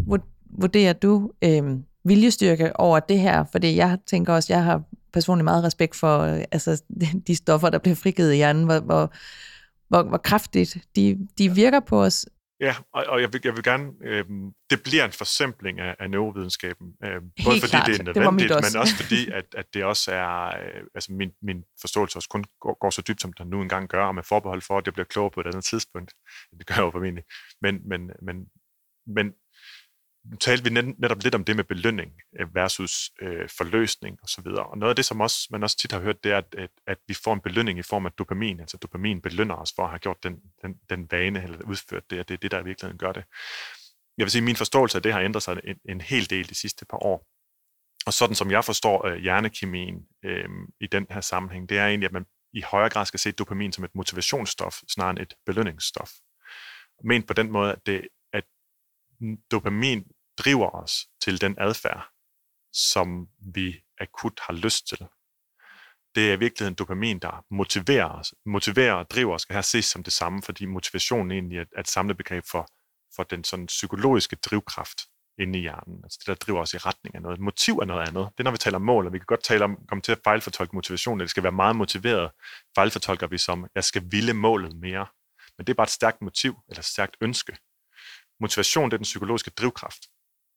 vurderer 0.51 0.93
du 0.93 1.31
øh, 1.45 1.63
viljestyrke 2.05 2.81
over 2.81 3.01
det 3.01 3.19
her? 3.21 3.45
Fordi 3.53 3.77
jeg 3.77 3.99
tænker 4.07 4.33
også, 4.33 4.53
jeg 4.53 4.65
har 4.65 4.83
personligt 5.13 5.45
meget 5.45 5.65
respekt 5.65 5.97
for 5.97 6.19
øh, 6.19 6.45
altså, 6.53 6.83
de 7.27 7.37
stoffer, 7.37 7.71
der 7.71 7.79
bliver 7.79 7.95
frigivet 7.95 8.33
i 8.33 8.37
hjernen, 8.37 8.65
hvor, 8.65 8.81
hvor, 8.81 9.13
hvor, 9.89 10.03
hvor 10.03 10.19
kraftigt 10.19 10.79
de, 10.97 11.19
de 11.39 11.55
virker 11.55 11.81
på 11.81 12.03
os. 12.03 12.27
Ja, 12.67 12.75
og, 12.95 13.05
og 13.09 13.21
jeg, 13.21 13.33
vil, 13.33 13.41
jeg 13.45 13.55
vil 13.57 13.65
gerne, 13.65 13.93
øh, 14.05 14.25
det 14.71 14.83
bliver 14.83 15.05
en 15.05 15.13
forsimpling 15.13 15.81
af, 15.81 15.97
af 15.99 16.11
neurovidenskaben. 16.11 16.87
Øh, 17.05 17.21
både 17.21 17.55
Helt 17.55 17.63
fordi 17.65 17.71
klart. 17.71 17.87
det 17.87 17.93
er 18.01 18.05
Det 18.05 18.17
nødvendigt, 18.17 18.43
mit 18.43 18.51
også. 18.51 18.71
men 18.77 18.81
også 18.81 18.95
fordi, 19.03 19.31
at, 19.31 19.47
at 19.61 19.67
det 19.75 19.85
også 19.85 20.13
er, 20.13 20.47
øh, 20.47 20.83
altså 20.95 21.13
min, 21.13 21.31
min 21.43 21.65
forståelse 21.81 22.19
også 22.19 22.29
kun 22.29 22.45
går, 22.61 22.75
går 22.81 22.91
så 22.91 23.03
dybt, 23.09 23.21
som 23.23 23.33
der 23.33 23.45
nu 23.45 23.63
engang 23.63 23.89
gør, 23.89 24.05
og 24.05 24.15
med 24.15 24.23
forbehold 24.23 24.63
for, 24.63 24.79
at 24.79 24.87
jeg 24.87 24.93
bliver 24.95 25.07
klogere 25.07 25.31
på 25.31 25.41
et 25.41 25.47
andet 25.47 25.65
tidspunkt. 25.65 26.11
Det 26.59 26.67
gør 26.67 26.75
jeg 26.75 26.83
jo 26.83 26.91
formentlig. 26.91 27.25
Men, 27.63 27.89
men, 27.89 28.11
men, 28.27 28.37
men 29.17 29.27
nu 30.25 30.37
talte 30.37 30.65
vi 30.65 30.71
net, 30.71 30.99
netop 30.99 31.23
lidt 31.23 31.35
om 31.35 31.45
det 31.45 31.57
med 31.57 31.65
belønning 31.65 32.13
øh, 32.41 32.55
versus 32.55 33.11
øh, 33.23 33.49
forløsning 33.49 34.15
osv. 34.15 34.23
Og, 34.23 34.29
så 34.29 34.43
videre. 34.45 34.67
og 34.67 34.79
noget 34.79 34.91
af 34.91 34.97
det, 34.97 35.05
som 35.05 35.21
også, 35.21 35.49
man 35.51 35.63
også 35.63 35.79
tit 35.79 35.93
har 35.93 36.01
hørt, 36.01 36.25
det 36.25 36.33
er, 36.33 36.39
at, 36.39 36.55
at, 36.59 36.71
at 36.87 36.99
vi 37.09 37.15
får 37.15 37.35
en 37.35 37.41
belønning 37.41 37.79
i 37.79 37.83
form 37.83 38.07
af 38.07 38.13
dopamin. 38.13 38.61
Altså 38.61 38.77
dopamin 38.77 39.23
belønner 39.23 39.55
os 39.55 39.73
for 39.77 39.83
at 39.83 39.91
have 39.91 39.99
gjort 39.99 40.23
den, 40.23 40.37
den, 40.63 40.75
den 40.91 41.09
vane, 41.11 41.43
eller 41.43 41.59
udført 41.67 42.11
det, 42.11 42.21
og 42.21 42.29
det 42.29 42.35
er 42.35 42.39
det, 42.39 42.51
der 42.51 42.61
i 42.61 42.65
virkeligheden 42.65 42.99
gør 42.99 43.13
det. 43.13 43.25
Jeg 44.19 44.25
vil 44.25 44.31
sige, 44.31 44.41
at 44.41 44.45
min 44.45 44.57
forståelse 44.57 44.99
af 44.99 45.03
det 45.03 45.13
har 45.13 45.21
ændret 45.21 45.43
sig 45.43 45.61
en, 45.65 45.77
en 45.89 46.01
hel 46.01 46.31
del 46.31 46.49
de 46.49 46.55
sidste 46.55 46.85
par 46.85 46.99
år. 47.03 47.27
Og 48.07 48.13
sådan 48.13 48.35
som 48.35 48.51
jeg 48.51 48.65
forstår 48.65 49.07
øh, 49.07 49.17
hjernekemien 49.17 50.07
øh, 50.25 50.49
i 50.81 50.87
den 50.87 51.07
her 51.11 51.21
sammenhæng, 51.21 51.69
det 51.69 51.79
er 51.79 51.87
egentlig, 51.87 52.07
at 52.07 52.13
man 52.13 52.25
i 52.53 52.61
højere 52.61 52.91
grad 52.91 53.07
skal 53.07 53.21
se 53.21 53.33
dopamin 53.33 53.73
som 53.73 53.85
et 53.85 53.95
motivationsstof, 53.95 54.75
snarere 54.89 55.11
end 55.11 55.19
et 55.19 55.35
belønningsstof. 55.47 56.11
Men 57.05 57.23
på 57.23 57.33
den 57.33 57.51
måde, 57.51 57.73
at, 57.73 57.79
det, 57.87 58.09
dopamin 59.51 60.05
driver 60.39 60.71
os 60.71 61.07
til 61.25 61.41
den 61.41 61.57
adfærd, 61.59 62.09
som 62.73 63.29
vi 63.55 63.83
akut 64.01 64.41
har 64.47 64.55
lyst 64.55 64.89
til. 64.89 65.07
Det 66.15 66.29
er 66.29 66.33
i 66.33 66.39
virkeligheden 66.39 66.75
dopamin, 66.75 67.19
der 67.19 67.45
motiverer 67.51 68.09
os. 68.09 68.35
Motiverer 68.47 68.93
og 68.93 69.11
driver 69.11 69.35
os 69.35 69.43
skal 69.43 69.55
her 69.55 69.63
ses 69.63 69.85
som 69.85 70.03
det 70.03 70.13
samme, 70.13 70.43
fordi 70.43 70.65
motivationen 70.67 71.31
egentlig 71.31 71.59
er 71.59 71.81
et 71.81 71.89
samlet 71.89 72.17
begreb 72.17 72.45
for, 72.51 72.69
for 73.17 73.23
den 73.23 73.45
sådan 73.45 73.67
psykologiske 73.67 74.37
drivkraft 74.37 75.01
inde 75.39 75.59
i 75.59 75.63
hjernen. 75.63 76.01
Altså 76.05 76.19
det, 76.21 76.27
der 76.27 76.35
driver 76.35 76.61
os 76.61 76.75
i 76.75 76.79
retning 76.79 77.15
af 77.15 77.23
noget. 77.23 77.41
Motiv 77.41 77.79
er 77.79 77.85
noget 77.85 78.09
andet. 78.09 78.29
Det 78.33 78.41
er, 78.41 78.45
når 78.45 78.51
vi 78.51 78.59
taler 78.59 78.77
om 78.77 78.83
mål, 78.83 79.07
og 79.07 79.13
vi 79.13 79.19
kan 79.19 79.27
godt 79.27 79.45
tale 79.45 79.65
om, 79.65 79.79
komme 79.89 80.03
til 80.03 80.13
at 80.13 80.21
fejlfortolke 80.25 80.77
motivation, 80.77 81.21
det 81.21 81.31
skal 81.31 81.43
være 81.43 81.53
meget 81.53 81.77
motiveret. 81.77 82.31
Fejlfortolker 82.75 83.27
vi 83.27 83.39
som, 83.39 83.67
jeg 83.75 83.85
skal 83.85 84.03
ville 84.11 84.35
målet 84.35 84.77
mere. 84.77 85.07
Men 85.59 85.67
det 85.67 85.73
er 85.73 85.75
bare 85.75 85.85
et 85.85 85.91
stærkt 85.91 86.23
motiv, 86.23 86.59
eller 86.69 86.79
et 86.79 86.85
stærkt 86.85 87.17
ønske. 87.21 87.57
Motivation, 88.43 88.91
det 88.91 88.95
er 88.95 88.99
den 88.99 89.11
psykologiske 89.13 89.51
drivkraft 89.51 90.03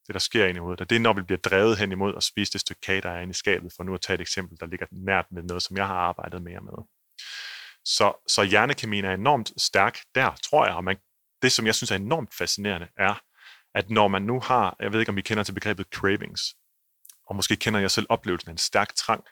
det, 0.08 0.14
der 0.14 0.20
sker 0.20 0.46
inde 0.46 0.58
i 0.58 0.62
hovedet. 0.62 0.82
Og 0.82 0.90
det 0.90 0.96
er, 0.96 1.00
når 1.00 1.14
vi 1.14 1.22
bliver 1.22 1.40
drevet 1.40 1.78
hen 1.78 1.92
imod 1.92 2.14
at 2.18 2.24
spise 2.24 2.54
det 2.54 2.62
stykke 2.62 2.82
kage, 2.82 3.02
der 3.02 3.10
er 3.10 3.22
inde 3.22 3.32
i 3.32 3.34
skabet, 3.34 3.74
for 3.76 3.84
nu 3.84 3.94
at 3.94 4.02
tage 4.02 4.16
et 4.16 4.22
eksempel, 4.22 4.60
der 4.60 4.66
ligger 4.66 4.86
nært 4.92 5.26
med 5.32 5.44
noget, 5.44 5.64
som 5.64 5.78
jeg 5.78 5.88
har 5.88 5.96
arbejdet 5.96 6.42
mere 6.42 6.62
med. 6.62 6.74
Så, 7.86 8.24
så 8.28 8.44
hjernekemien 8.44 9.06
er 9.06 9.14
enormt 9.14 9.52
stærk 9.58 10.00
der, 10.16 10.36
tror 10.44 10.66
jeg. 10.66 10.76
Og 10.76 10.84
man, 10.84 10.98
det, 11.42 11.52
som 11.52 11.66
jeg 11.66 11.76
synes 11.76 11.92
er 11.92 11.96
enormt 11.96 12.34
fascinerende, 12.34 12.88
er, 12.98 13.22
at 13.76 13.90
når 13.90 14.08
man 14.08 14.22
nu 14.22 14.40
har, 14.40 14.76
jeg 14.80 14.92
ved 14.92 15.00
ikke, 15.00 15.10
om 15.10 15.18
I 15.18 15.22
kender 15.22 15.44
til 15.44 15.54
begrebet 15.54 15.88
cravings, 15.94 16.42
og 17.28 17.36
måske 17.36 17.56
kender 17.56 17.80
jeg 17.80 17.92
selv 17.92 18.06
oplevelsen 18.10 18.50
af 18.50 18.52
en 18.52 18.58
stærk 18.58 18.96
trang, 18.96 19.24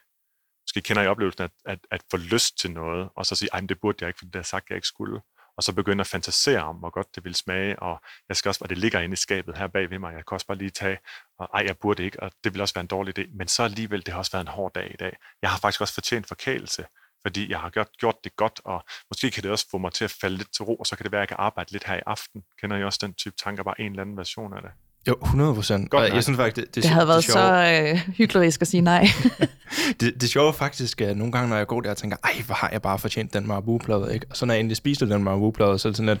måske 0.64 0.80
kender 0.80 1.02
jeg 1.02 1.10
oplevelsen 1.10 1.42
af 1.42 1.48
at, 1.64 1.72
at, 1.72 1.78
at 1.90 2.02
få 2.10 2.16
lyst 2.16 2.58
til 2.58 2.70
noget, 2.70 3.08
og 3.16 3.26
så 3.26 3.36
sige, 3.36 3.48
ej, 3.52 3.60
men 3.60 3.68
det 3.68 3.80
burde 3.80 3.96
jeg 4.00 4.08
ikke, 4.08 4.18
for 4.18 4.24
det 4.24 4.34
har 4.34 4.42
sagt, 4.42 4.68
jeg 4.68 4.76
ikke 4.76 4.88
skulle 4.88 5.20
og 5.56 5.62
så 5.62 5.72
begynde 5.72 6.00
at 6.00 6.06
fantasere 6.06 6.62
om, 6.62 6.76
hvor 6.76 6.90
godt 6.90 7.14
det 7.14 7.24
vil 7.24 7.34
smage, 7.34 7.78
og 7.78 8.02
jeg 8.28 8.36
skal 8.36 8.48
også, 8.48 8.58
og 8.62 8.68
det 8.68 8.78
ligger 8.78 9.00
inde 9.00 9.12
i 9.12 9.16
skabet 9.16 9.58
her 9.58 9.66
bag 9.66 9.90
ved 9.90 9.98
mig, 9.98 10.14
jeg 10.14 10.26
kan 10.26 10.34
også 10.34 10.46
bare 10.46 10.58
lige 10.58 10.70
tage, 10.70 10.98
og 11.38 11.48
ej, 11.54 11.64
jeg 11.66 11.78
burde 11.78 12.04
ikke, 12.04 12.22
og 12.22 12.32
det 12.44 12.54
vil 12.54 12.60
også 12.60 12.74
være 12.74 12.80
en 12.80 12.86
dårlig 12.86 13.18
idé, 13.18 13.36
men 13.36 13.48
så 13.48 13.62
alligevel, 13.62 14.06
det 14.06 14.12
har 14.12 14.18
også 14.18 14.32
været 14.32 14.44
en 14.44 14.48
hård 14.48 14.72
dag 14.74 14.90
i 14.94 14.96
dag. 14.96 15.16
Jeg 15.42 15.50
har 15.50 15.58
faktisk 15.58 15.80
også 15.80 15.94
fortjent 15.94 16.28
forkælelse, 16.28 16.86
fordi 17.26 17.50
jeg 17.50 17.60
har 17.60 17.70
gjort, 17.70 17.88
gjort 17.98 18.24
det 18.24 18.36
godt, 18.36 18.60
og 18.64 18.84
måske 19.10 19.30
kan 19.30 19.42
det 19.42 19.50
også 19.50 19.66
få 19.70 19.78
mig 19.78 19.92
til 19.92 20.04
at 20.04 20.10
falde 20.10 20.36
lidt 20.36 20.54
til 20.54 20.64
ro, 20.64 20.76
og 20.76 20.86
så 20.86 20.96
kan 20.96 21.04
det 21.04 21.12
være, 21.12 21.20
at 21.20 21.30
jeg 21.30 21.36
kan 21.36 21.44
arbejde 21.44 21.72
lidt 21.72 21.84
her 21.84 21.96
i 21.96 22.02
aften. 22.06 22.44
Kender 22.60 22.76
I 22.76 22.84
også 22.84 22.98
den 23.02 23.14
type 23.14 23.36
tanker, 23.36 23.62
bare 23.62 23.80
en 23.80 23.92
eller 23.92 24.02
anden 24.02 24.16
version 24.16 24.54
af 24.54 24.62
det? 24.62 24.70
Jo, 25.08 25.14
100 25.22 25.54
procent. 25.54 25.94
Jeg 25.94 26.22
synes 26.22 26.36
faktisk, 26.36 26.56
det, 26.56 26.74
det, 26.74 26.82
Det 26.82 26.90
havde 26.90 27.08
været 27.08 27.24
det, 27.24 27.32
sjove, 27.32 27.38
så 27.38 27.92
øh, 27.92 28.14
hyggeligt 28.16 28.62
at 28.62 28.68
sige 28.68 28.80
nej. 28.80 29.06
det, 30.00 30.20
det 30.20 30.30
sjove 30.30 30.48
er 30.48 30.52
faktisk, 30.52 31.00
at 31.00 31.16
nogle 31.16 31.32
gange, 31.32 31.48
når 31.48 31.56
jeg 31.56 31.66
går 31.66 31.80
der 31.80 31.90
og 31.90 31.96
tænker, 31.96 32.16
ej, 32.24 32.42
hvor 32.46 32.54
har 32.54 32.70
jeg 32.72 32.82
bare 32.82 32.98
fortjent 32.98 33.34
den 33.34 33.46
marabu-plade, 33.46 34.14
ikke? 34.14 34.26
Og 34.30 34.36
så 34.36 34.46
når 34.46 34.54
jeg 34.54 34.60
endelig 34.60 34.76
spiser 34.76 35.06
den 35.06 35.24
marabu-plade, 35.24 35.78
så 35.78 35.88
er 35.88 35.90
det 35.90 35.96
sådan 35.96 36.08
lidt, 36.08 36.20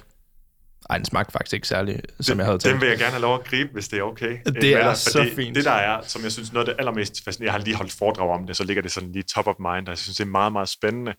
ej, 0.90 0.96
den 0.96 1.04
smagte 1.04 1.32
faktisk 1.32 1.54
ikke 1.54 1.68
særlig, 1.68 2.00
som 2.20 2.38
jeg 2.38 2.46
havde 2.46 2.58
Den 2.58 2.60
tænkt. 2.60 2.80
vil 2.80 2.88
jeg 2.88 2.98
gerne 2.98 3.10
have 3.10 3.20
lov 3.22 3.34
at 3.34 3.44
gribe, 3.44 3.70
hvis 3.72 3.88
det 3.88 3.98
er 3.98 4.02
okay. 4.02 4.38
Det 4.46 4.64
er 4.72 4.78
Eller, 4.78 4.94
så 4.94 5.12
fordi 5.18 5.34
fint. 5.34 5.56
Det 5.56 5.64
der 5.64 5.70
er, 5.70 6.00
som 6.02 6.22
jeg 6.22 6.32
synes, 6.32 6.52
noget 6.52 6.68
af 6.68 6.74
det 6.74 6.80
allermest 6.80 7.24
fascinerende, 7.24 7.52
jeg 7.52 7.60
har 7.60 7.64
lige 7.64 7.76
holdt 7.76 7.92
foredrag 7.92 8.30
om 8.30 8.46
det, 8.46 8.56
så 8.56 8.64
ligger 8.64 8.82
det 8.82 8.92
sådan 8.92 9.12
lige 9.12 9.22
top 9.22 9.46
of 9.46 9.54
mind, 9.58 9.86
og 9.86 9.90
jeg 9.90 9.98
synes, 9.98 10.16
det 10.16 10.24
er 10.24 10.28
meget, 10.28 10.52
meget 10.52 10.68
spændende. 10.68 11.14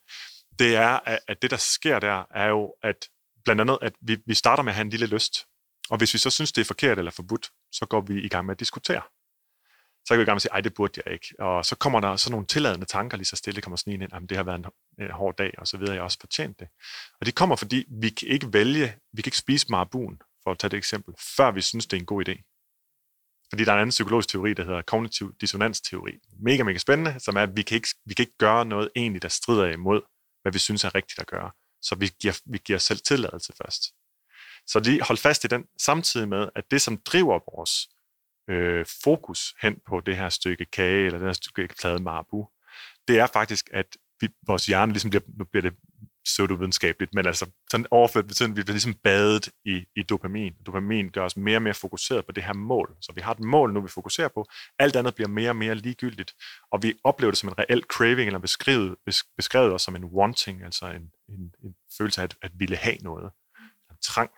Det 0.59 0.75
er, 0.75 0.99
at, 1.05 1.19
at 1.27 1.37
det, 1.41 1.51
der 1.51 1.57
sker 1.57 1.99
der, 1.99 2.23
er 2.35 2.47
jo, 2.47 2.69
at 2.83 2.95
blandt 3.45 3.61
andet, 3.61 3.77
at 3.81 3.93
vi, 4.07 4.17
vi 4.27 4.33
starter 4.33 4.63
med 4.63 4.71
at 4.71 4.75
have 4.75 4.83
en 4.85 4.89
lille 4.89 5.05
lyst. 5.05 5.33
Og 5.89 5.97
hvis 5.97 6.13
vi 6.13 6.19
så 6.19 6.29
synes, 6.29 6.51
det 6.51 6.61
er 6.61 6.65
forkert 6.65 6.97
eller 6.97 7.11
forbudt, 7.11 7.49
så 7.71 7.85
går 7.85 8.01
vi 8.01 8.21
i 8.21 8.29
gang 8.29 8.45
med 8.45 8.55
at 8.55 8.59
diskutere. 8.59 9.01
Så 10.05 10.09
kan 10.09 10.17
vi 10.17 10.23
i 10.23 10.25
gang 10.25 10.35
med 10.35 10.37
at 10.37 10.41
sige, 10.41 10.51
ej, 10.51 10.61
det 10.61 10.73
burde 10.73 11.01
jeg 11.05 11.13
ikke. 11.13 11.35
Og 11.39 11.65
så 11.65 11.75
kommer 11.75 11.99
der 11.99 12.15
sådan 12.15 12.31
nogle 12.31 12.47
tilladende 12.47 12.85
tanker 12.85 13.17
lige 13.17 13.25
så 13.25 13.35
stille, 13.35 13.61
kommer 13.61 13.77
sådan 13.77 13.93
en 13.93 14.01
ind, 14.01 14.13
jamen 14.13 14.29
det 14.29 14.37
har 14.37 14.43
været 14.43 14.59
en, 14.59 14.65
en 14.99 15.11
hård 15.11 15.35
dag, 15.35 15.53
og 15.57 15.67
så 15.67 15.77
videre, 15.77 15.93
jeg 15.93 16.01
har 16.01 16.03
også 16.03 16.17
fortjent 16.19 16.59
det. 16.59 16.67
Og 17.19 17.25
det 17.25 17.35
kommer, 17.35 17.55
fordi 17.55 17.85
vi 18.01 18.09
kan 18.09 18.27
ikke 18.27 18.53
vælge, 18.53 18.95
vi 19.13 19.21
kan 19.21 19.29
ikke 19.29 19.37
spise 19.37 19.65
marabuen, 19.69 20.21
for 20.43 20.51
at 20.51 20.59
tage 20.59 20.71
det 20.71 20.77
eksempel, 20.77 21.13
før 21.37 21.51
vi 21.51 21.61
synes, 21.61 21.85
det 21.87 21.97
er 21.97 22.01
en 22.01 22.05
god 22.05 22.29
idé. 22.29 22.35
Fordi 23.49 23.65
der 23.65 23.71
er 23.71 23.75
en 23.75 23.81
anden 23.81 23.89
psykologisk 23.89 24.29
teori, 24.29 24.53
der 24.53 24.63
hedder 24.63 24.81
kognitiv 24.81 25.35
dissonansteori. 25.41 26.11
Mega, 26.39 26.63
mega 26.63 26.77
spændende, 26.77 27.19
som 27.19 27.35
er, 27.35 27.41
at 27.41 27.55
vi 27.55 27.61
kan 27.61 27.75
ikke, 27.75 27.87
vi 28.05 28.13
kan 28.13 28.23
ikke 28.23 28.37
gøre 28.37 28.65
noget 28.65 28.89
egentlig, 28.95 29.21
der 29.21 29.27
strider 29.27 29.65
imod, 29.65 30.01
hvad 30.41 30.51
vi 30.51 30.59
synes 30.59 30.83
er 30.83 30.95
rigtigt 30.95 31.19
at 31.19 31.27
gøre. 31.27 31.51
Så 31.81 31.95
vi 31.95 32.11
giver, 32.21 32.41
vi 32.45 32.57
giver 32.65 32.79
selv 32.79 32.99
tilladelse 32.99 33.53
først. 33.63 33.83
Så 34.67 34.79
lige 34.79 35.01
hold 35.01 35.17
fast 35.17 35.43
i 35.43 35.47
den, 35.47 35.65
samtidig 35.77 36.29
med, 36.29 36.49
at 36.55 36.71
det, 36.71 36.81
som 36.81 36.97
driver 36.97 37.39
vores 37.55 37.89
øh, 38.49 38.85
fokus 39.03 39.55
hen 39.61 39.79
på 39.87 39.99
det 39.99 40.17
her 40.17 40.29
stykke 40.29 40.65
kage, 40.65 41.05
eller 41.05 41.19
det 41.19 41.27
her 41.27 41.33
stykke 41.33 41.67
plade 41.79 42.03
marabu, 42.03 42.47
det 43.07 43.19
er 43.19 43.27
faktisk, 43.27 43.69
at 43.73 43.97
vi, 44.21 44.27
vores 44.47 44.65
hjerne 44.65 44.91
ligesom 44.91 45.09
bliver, 45.09 45.23
nu 45.37 45.45
bliver 45.45 45.61
det 45.61 45.73
pseudovidenskabeligt, 46.25 47.13
men 47.13 47.25
altså 47.25 47.51
sådan 47.71 47.85
overført 47.91 48.27
betydning, 48.27 48.57
vi 48.57 48.63
bliver 48.63 48.73
ligesom 48.73 48.93
badet 48.93 49.49
i, 49.65 49.85
i 49.95 50.03
dopamin. 50.03 50.53
Dopamin 50.65 51.09
gør 51.09 51.25
os 51.25 51.37
mere 51.37 51.57
og 51.57 51.61
mere 51.61 51.73
fokuseret 51.73 52.25
på 52.25 52.31
det 52.31 52.43
her 52.43 52.53
mål. 52.53 52.95
Så 53.01 53.11
vi 53.15 53.21
har 53.21 53.31
et 53.31 53.39
mål 53.39 53.73
nu, 53.73 53.81
vi 53.81 53.87
fokuserer 53.87 54.27
på. 54.27 54.45
Alt 54.79 54.95
andet 54.95 55.15
bliver 55.15 55.27
mere 55.27 55.49
og 55.49 55.55
mere 55.55 55.75
ligegyldigt, 55.75 56.35
og 56.71 56.83
vi 56.83 56.93
oplever 57.03 57.31
det 57.31 57.37
som 57.37 57.49
en 57.49 57.59
reel 57.59 57.83
craving, 57.83 58.27
eller 58.27 58.39
beskrevet, 58.39 58.95
beskrevet 59.37 59.73
os 59.73 59.81
som 59.81 59.95
en 59.95 60.05
wanting, 60.05 60.63
altså 60.63 60.85
en, 60.85 61.11
en, 61.29 61.53
en 61.63 61.75
følelse 61.97 62.21
af 62.21 62.23
at, 62.23 62.35
at 62.41 62.51
ville 62.55 62.75
have 62.75 62.97
noget. 63.01 63.31
En 63.91 63.97
trang. 64.01 64.31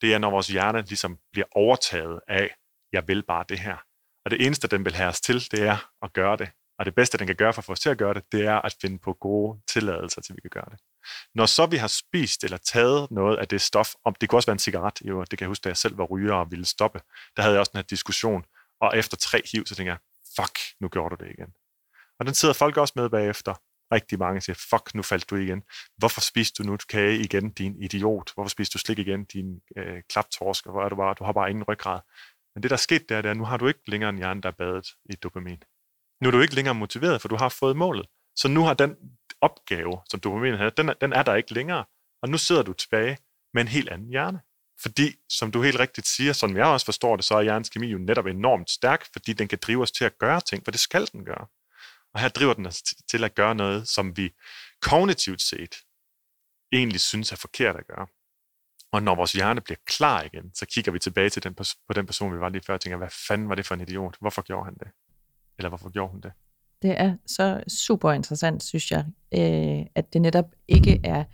Det 0.00 0.14
er, 0.14 0.18
når 0.18 0.30
vores 0.30 0.48
hjerne 0.48 0.82
ligesom 0.82 1.18
bliver 1.32 1.46
overtaget 1.54 2.20
af, 2.28 2.54
jeg 2.92 3.08
vil 3.08 3.22
bare 3.22 3.44
det 3.48 3.58
her. 3.58 3.76
Og 4.24 4.30
det 4.30 4.46
eneste, 4.46 4.68
den 4.68 4.84
vil 4.84 4.94
have 4.94 5.08
os 5.08 5.20
til, 5.20 5.50
det 5.50 5.62
er 5.62 5.90
at 6.02 6.12
gøre 6.12 6.36
det. 6.36 6.50
Og 6.78 6.86
det 6.86 6.94
bedste, 6.94 7.18
den 7.18 7.26
kan 7.26 7.36
gøre 7.36 7.52
for 7.52 7.60
at 7.60 7.64
få 7.64 7.72
os 7.72 7.80
til 7.80 7.90
at 7.90 7.98
gøre 7.98 8.14
det, 8.14 8.22
det 8.32 8.46
er 8.46 8.54
at 8.54 8.76
finde 8.80 8.98
på 8.98 9.12
gode 9.12 9.60
tilladelser 9.68 10.20
til, 10.20 10.34
vi 10.34 10.40
kan 10.40 10.50
gøre 10.50 10.68
det. 10.70 10.80
Når 11.34 11.46
så 11.46 11.66
vi 11.66 11.76
har 11.76 11.86
spist 11.86 12.44
eller 12.44 12.56
taget 12.56 13.10
noget 13.10 13.36
af 13.36 13.48
det 13.48 13.60
stof, 13.60 13.94
om 14.04 14.14
det 14.14 14.28
kunne 14.28 14.38
også 14.38 14.46
være 14.46 14.52
en 14.52 14.58
cigaret, 14.58 15.00
jo, 15.04 15.20
det 15.20 15.38
kan 15.38 15.40
jeg 15.40 15.48
huske, 15.48 15.64
da 15.64 15.68
jeg 15.68 15.76
selv 15.76 15.98
var 15.98 16.04
ryger 16.04 16.34
og 16.34 16.50
ville 16.50 16.66
stoppe, 16.66 17.00
der 17.36 17.42
havde 17.42 17.54
jeg 17.54 17.60
også 17.60 17.70
den 17.72 17.78
her 17.78 17.82
diskussion, 17.82 18.44
og 18.80 18.98
efter 18.98 19.16
tre 19.16 19.42
hiv, 19.52 19.66
så 19.66 19.74
tænker 19.74 19.92
jeg, 19.92 19.98
fuck, 20.36 20.58
nu 20.80 20.88
gjorde 20.88 21.16
du 21.16 21.24
det 21.24 21.30
igen. 21.38 21.54
Og 22.18 22.26
den 22.26 22.34
sidder 22.34 22.54
folk 22.54 22.76
også 22.76 22.92
med 22.96 23.10
bagefter. 23.10 23.54
Rigtig 23.92 24.18
mange 24.18 24.40
siger, 24.40 24.66
fuck, 24.70 24.94
nu 24.94 25.02
faldt 25.02 25.30
du 25.30 25.36
igen. 25.36 25.62
Hvorfor 25.96 26.20
spiste 26.20 26.62
du 26.62 26.68
nu 26.68 26.76
kage 26.88 27.18
igen, 27.18 27.50
din 27.50 27.82
idiot? 27.82 28.30
Hvorfor 28.34 28.48
spiste 28.48 28.72
du 28.72 28.78
slik 28.78 28.98
igen, 28.98 29.24
din 29.24 29.60
øh, 29.76 30.02
klaptorsk? 30.10 30.66
Hvor 30.66 30.84
er 30.84 30.88
du 30.88 30.96
bare? 30.96 31.14
Du 31.18 31.24
har 31.24 31.32
bare 31.32 31.50
ingen 31.50 31.64
ryggrad. 31.64 32.00
Men 32.54 32.62
det, 32.62 32.70
der 32.70 32.76
er 32.76 32.86
sket, 32.88 33.08
det 33.08 33.16
er, 33.16 33.22
det 33.22 33.28
er, 33.28 33.34
nu 33.34 33.44
har 33.44 33.56
du 33.56 33.66
ikke 33.66 33.80
længere 33.86 34.10
en 34.10 34.18
hjerne, 34.18 34.42
der 34.42 34.48
er 34.48 34.52
badet 34.58 34.86
i 35.10 35.14
dopamin. 35.14 35.62
Nu 36.22 36.28
er 36.28 36.30
du 36.30 36.40
ikke 36.40 36.54
længere 36.54 36.74
motiveret, 36.74 37.20
for 37.20 37.28
du 37.28 37.36
har 37.36 37.48
fået 37.48 37.76
målet. 37.76 38.06
Så 38.36 38.48
nu 38.48 38.62
har 38.62 38.74
den 38.74 38.96
opgave, 39.40 40.00
som 40.10 40.20
dopamin 40.20 40.54
havde, 40.54 40.70
den 40.76 40.88
er, 40.88 40.94
den 40.94 41.12
er 41.12 41.22
der 41.22 41.34
ikke 41.34 41.54
længere. 41.54 41.84
Og 42.22 42.28
nu 42.28 42.38
sidder 42.38 42.62
du 42.62 42.72
tilbage 42.72 43.18
med 43.54 43.62
en 43.62 43.68
helt 43.68 43.88
anden 43.88 44.08
hjerne. 44.08 44.40
Fordi, 44.82 45.14
som 45.28 45.50
du 45.50 45.62
helt 45.62 45.78
rigtigt 45.78 46.06
siger, 46.06 46.32
som 46.32 46.56
jeg 46.56 46.66
også 46.66 46.86
forstår 46.86 47.16
det, 47.16 47.24
så 47.24 47.34
er 47.34 47.42
hjernens 47.42 47.68
kemi 47.68 47.86
jo 47.86 47.98
netop 47.98 48.26
enormt 48.26 48.70
stærk, 48.70 49.06
fordi 49.12 49.32
den 49.32 49.48
kan 49.48 49.58
drive 49.62 49.82
os 49.82 49.92
til 49.92 50.04
at 50.04 50.18
gøre 50.18 50.40
ting, 50.40 50.64
for 50.64 50.70
det 50.70 50.80
skal 50.80 51.08
den 51.12 51.24
gøre. 51.24 51.46
Og 52.18 52.22
her 52.22 52.28
driver 52.28 52.54
den 52.54 52.66
os 52.66 52.82
til 53.10 53.24
at 53.24 53.34
gøre 53.34 53.54
noget, 53.54 53.88
som 53.88 54.16
vi 54.16 54.30
kognitivt 54.82 55.42
set 55.42 55.74
egentlig 56.72 57.00
synes 57.00 57.32
er 57.32 57.36
forkert 57.36 57.76
at 57.76 57.86
gøre. 57.86 58.06
Og 58.92 59.02
når 59.02 59.14
vores 59.14 59.32
hjerne 59.32 59.60
bliver 59.60 59.78
klar 59.86 60.22
igen, 60.22 60.54
så 60.54 60.66
kigger 60.66 60.92
vi 60.92 60.98
tilbage 60.98 61.30
til 61.30 61.44
den, 61.44 61.54
på 61.54 61.92
den 61.94 62.06
person, 62.06 62.34
vi 62.34 62.40
var 62.40 62.48
lige 62.48 62.62
før, 62.66 62.74
og 62.74 62.80
tænker, 62.80 62.96
hvad 62.96 63.08
fanden 63.28 63.48
var 63.48 63.54
det 63.54 63.66
for 63.66 63.74
en 63.74 63.80
idiot? 63.80 64.16
Hvorfor 64.20 64.42
gjorde 64.42 64.64
han 64.64 64.74
det? 64.74 64.88
Eller 65.58 65.68
hvorfor 65.68 65.90
gjorde 65.90 66.12
hun 66.12 66.20
det? 66.20 66.32
Det 66.82 67.00
er 67.00 67.16
så 67.26 67.64
super 67.68 68.12
interessant, 68.12 68.62
synes 68.62 68.90
jeg, 68.90 69.04
øh, 69.34 69.86
at 69.94 70.12
det 70.12 70.22
netop 70.22 70.46
ikke 70.68 71.00
er 71.04 71.24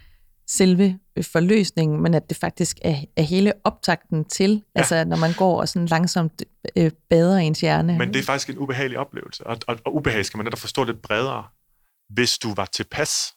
selve 0.46 0.98
forløsningen, 1.22 2.02
men 2.02 2.14
at 2.14 2.28
det 2.28 2.36
faktisk 2.36 2.78
er, 2.82 2.96
er 3.16 3.22
hele 3.22 3.52
optakten 3.64 4.24
til, 4.24 4.50
ja. 4.50 4.80
altså 4.80 5.04
når 5.04 5.16
man 5.16 5.32
går 5.32 5.60
og 5.60 5.68
sådan 5.68 5.86
langsomt 5.86 6.42
øh, 6.76 6.90
bader 7.10 7.36
ens 7.36 7.60
hjerne. 7.60 7.98
Men 7.98 8.14
det 8.14 8.20
er 8.20 8.24
faktisk 8.24 8.50
en 8.50 8.58
ubehagelig 8.58 8.98
oplevelse, 8.98 9.46
og, 9.46 9.58
og, 9.66 9.78
og 9.84 9.94
ubehag 9.94 10.24
skal 10.24 10.38
man 10.38 10.44
netop 10.44 10.58
forstå 10.58 10.84
lidt 10.84 11.02
bredere. 11.02 11.44
Hvis 12.08 12.38
du 12.38 12.54
var 12.54 12.64
tilpas, 12.64 13.34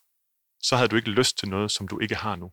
så 0.62 0.76
havde 0.76 0.88
du 0.88 0.96
ikke 0.96 1.10
lyst 1.10 1.38
til 1.38 1.50
noget, 1.50 1.72
som 1.72 1.88
du 1.88 2.00
ikke 2.00 2.16
har 2.16 2.36
nu. 2.36 2.52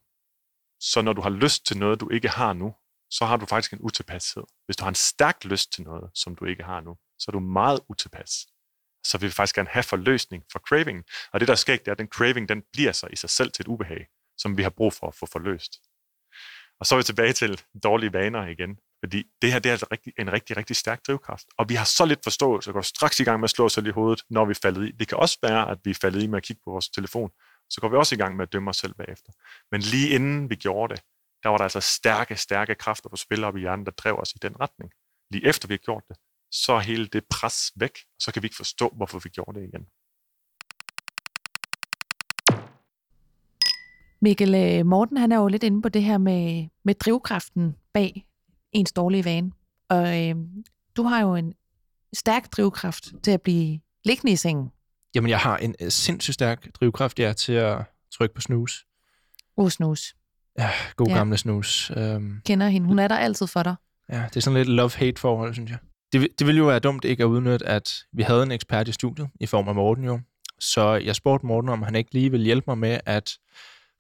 Så 0.81 1.03
når 1.03 1.13
du 1.13 1.21
har 1.21 1.31
lyst 1.31 1.67
til 1.67 1.79
noget, 1.79 2.01
du 2.01 2.09
ikke 2.09 2.29
har 2.29 2.53
nu, 2.53 2.75
så 3.11 3.25
har 3.25 3.37
du 3.37 3.47
faktisk 3.47 3.73
en 3.73 3.79
utilpashed. 3.83 4.43
Hvis 4.67 4.77
du 4.77 4.85
har 4.85 4.89
en 4.89 4.95
stærk 4.95 5.45
lyst 5.45 5.73
til 5.73 5.85
noget, 5.85 6.11
som 6.15 6.37
du 6.37 6.45
ikke 6.45 6.63
har 6.63 6.81
nu, 6.81 6.97
så 7.19 7.25
er 7.29 7.33
du 7.33 7.41
meget 7.41 7.81
utilpas. 7.89 8.47
Så 9.05 9.19
vil 9.19 9.27
vi 9.27 9.33
faktisk 9.33 9.55
gerne 9.55 9.69
have 9.69 9.83
forløsning 9.83 10.43
for 10.53 10.59
craving. 10.59 11.05
Og 11.33 11.41
det, 11.41 11.49
der 11.49 11.55
sker, 11.55 11.77
det 11.77 11.89
er, 11.89 11.93
at 11.93 11.99
den 11.99 12.09
craving, 12.09 12.49
den 12.49 12.63
bliver 12.73 12.93
sig 12.93 13.13
i 13.13 13.17
sig 13.17 13.31
selv 13.31 13.53
til 13.53 13.63
et 13.63 13.69
ubehag, 13.69 14.07
som 14.39 14.57
vi 14.57 14.63
har 14.63 14.71
brug 14.71 14.93
for 14.93 15.07
at 15.07 15.15
få 15.15 15.27
forløst. 15.27 15.73
Og 16.81 16.87
så 16.87 16.95
er 16.95 16.97
vi 16.97 17.03
tilbage 17.03 17.33
til 17.33 17.63
dårlige 17.83 18.13
vaner 18.13 18.47
igen. 18.47 18.79
Fordi 19.05 19.25
det 19.43 19.53
her 19.53 19.59
det 19.59 19.69
er 19.69 19.73
altså 19.73 19.87
rigtig, 19.93 20.13
en 20.19 20.33
rigtig, 20.33 20.57
rigtig 20.57 20.77
stærk 20.77 21.07
drivkraft. 21.07 21.47
Og 21.59 21.69
vi 21.69 21.75
har 21.75 21.85
så 21.85 22.05
lidt 22.05 22.21
forståelse 22.25 22.71
og 22.71 22.75
går 22.75 22.81
straks 22.81 23.21
i 23.21 23.25
gang 23.25 23.41
med 23.41 23.45
at 23.45 23.51
slå 23.51 23.65
os 23.65 23.73
selv 23.73 23.87
i 23.87 23.91
hovedet, 23.91 24.23
når 24.31 24.45
vi 24.45 24.51
er 24.51 24.59
faldet 24.63 24.89
i. 24.89 24.93
Det 24.93 25.09
kan 25.09 25.19
også 25.19 25.39
være, 25.43 25.71
at 25.71 25.79
vi 25.85 25.91
er 25.91 25.99
faldet 26.01 26.23
i 26.23 26.27
med 26.27 26.37
at 26.37 26.43
kigge 26.43 26.63
på 26.65 26.71
vores 26.71 26.89
telefon. 26.89 27.31
Så 27.71 27.81
går 27.81 27.89
vi 27.89 27.97
også 27.97 28.15
i 28.15 28.19
gang 28.19 28.37
med 28.37 28.47
at 28.47 28.53
dømme 28.53 28.71
os 28.71 28.77
selv 28.77 28.95
bagefter. 28.95 29.33
Men 29.71 29.81
lige 29.81 30.09
inden 30.09 30.51
vi 30.51 30.57
gjorde 30.57 30.95
det, 30.95 31.03
der 31.43 31.49
var 31.49 31.57
der 31.57 31.65
altså 31.65 31.81
stærke, 31.81 32.37
stærke 32.37 32.75
kræfter 32.75 33.09
på 33.09 33.17
spil 33.17 33.45
op 33.45 33.57
i 33.57 33.61
hjernen, 33.61 33.87
der 33.87 33.93
drev 33.93 34.15
os 34.19 34.33
i 34.35 34.39
den 34.43 34.61
retning. 34.61 34.93
Lige 35.31 35.47
efter 35.47 35.69
vi 35.69 35.75
har 35.75 35.79
gjort 35.79 36.03
det, 36.09 36.17
så 36.51 36.73
er 36.73 36.81
hele 36.81 37.07
det 37.07 37.25
pres 37.31 37.73
væk, 37.77 37.91
og 37.91 38.21
så 38.21 38.33
kan 38.33 38.43
vi 38.43 38.47
ikke 38.47 38.57
forstå, 38.57 38.89
hvorfor 38.97 39.19
vi 39.19 39.29
gjorde 39.29 39.61
det 39.61 39.69
igen. 39.69 39.87
Mikkel 44.25 44.55
øh, 44.55 44.87
Morten, 44.87 45.17
han 45.17 45.33
er 45.33 45.37
jo 45.37 45.49
lidt 45.49 45.63
inde 45.63 45.83
på 45.83 45.89
det 45.89 46.03
her 46.03 46.19
med, 46.19 46.69
med 46.85 46.95
drivkraften 46.95 47.77
bag 47.95 48.27
ens 48.73 48.93
dårlige 48.93 49.25
vane. 49.25 49.53
Og 49.89 50.29
øh, 50.29 50.35
du 50.97 51.03
har 51.03 51.21
jo 51.21 51.35
en 51.35 51.55
stærk 52.13 52.53
drivkraft 52.53 53.13
til 53.23 53.31
at 53.31 53.43
blive 53.43 53.81
liggende 54.05 54.33
i 54.33 54.37
sengen. 54.37 54.71
Jamen, 55.15 55.31
jeg 55.31 55.39
har 55.39 55.57
en 55.57 55.75
uh, 55.83 55.89
sindssygt 55.89 56.35
stærk 56.35 56.69
drivkraft, 56.81 57.19
ja, 57.19 57.33
til 57.33 57.53
at 57.53 57.79
trykke 58.13 58.35
på 58.35 58.41
snus. 58.41 58.87
Uh, 59.57 59.71
snus. 59.71 60.15
Ja, 60.59 60.71
god 60.97 61.07
ja. 61.07 61.15
gamle 61.15 61.37
snus. 61.37 61.91
Um, 61.91 62.41
Kender 62.47 62.69
hende. 62.69 62.87
Hun 62.87 62.99
er 62.99 63.09
der 63.09 63.17
altid 63.17 63.47
for 63.47 63.63
dig. 63.63 63.75
Ja, 64.09 64.25
det 64.29 64.37
er 64.37 64.41
sådan 64.41 64.65
lidt 64.65 64.69
love-hate 64.69 65.21
forhold, 65.21 65.55
synes 65.55 65.71
jeg. 65.71 65.79
Det, 66.13 66.29
det 66.39 66.47
ville 66.47 66.59
jo 66.59 66.67
være 66.67 66.79
dumt 66.79 67.05
ikke 67.05 67.23
at 67.23 67.27
udnytte, 67.27 67.67
at 67.67 67.93
vi 68.13 68.23
havde 68.23 68.43
en 68.43 68.53
ekspert 68.53 68.89
i 68.89 68.93
studiet 68.93 69.29
i 69.41 69.47
form 69.47 69.69
af 69.69 69.75
Morten 69.75 70.05
jo. 70.05 70.21
Så 70.61 70.95
jeg 70.95 71.17
spurgte 71.17 71.47
Morten, 71.47 71.71
om 71.71 71.83
han 71.83 71.95
ikke 71.95 72.13
lige 72.13 72.31
ville 72.31 72.45
hjælpe 72.45 72.65
mig 72.67 72.79
med 72.79 73.01
at 73.07 73.39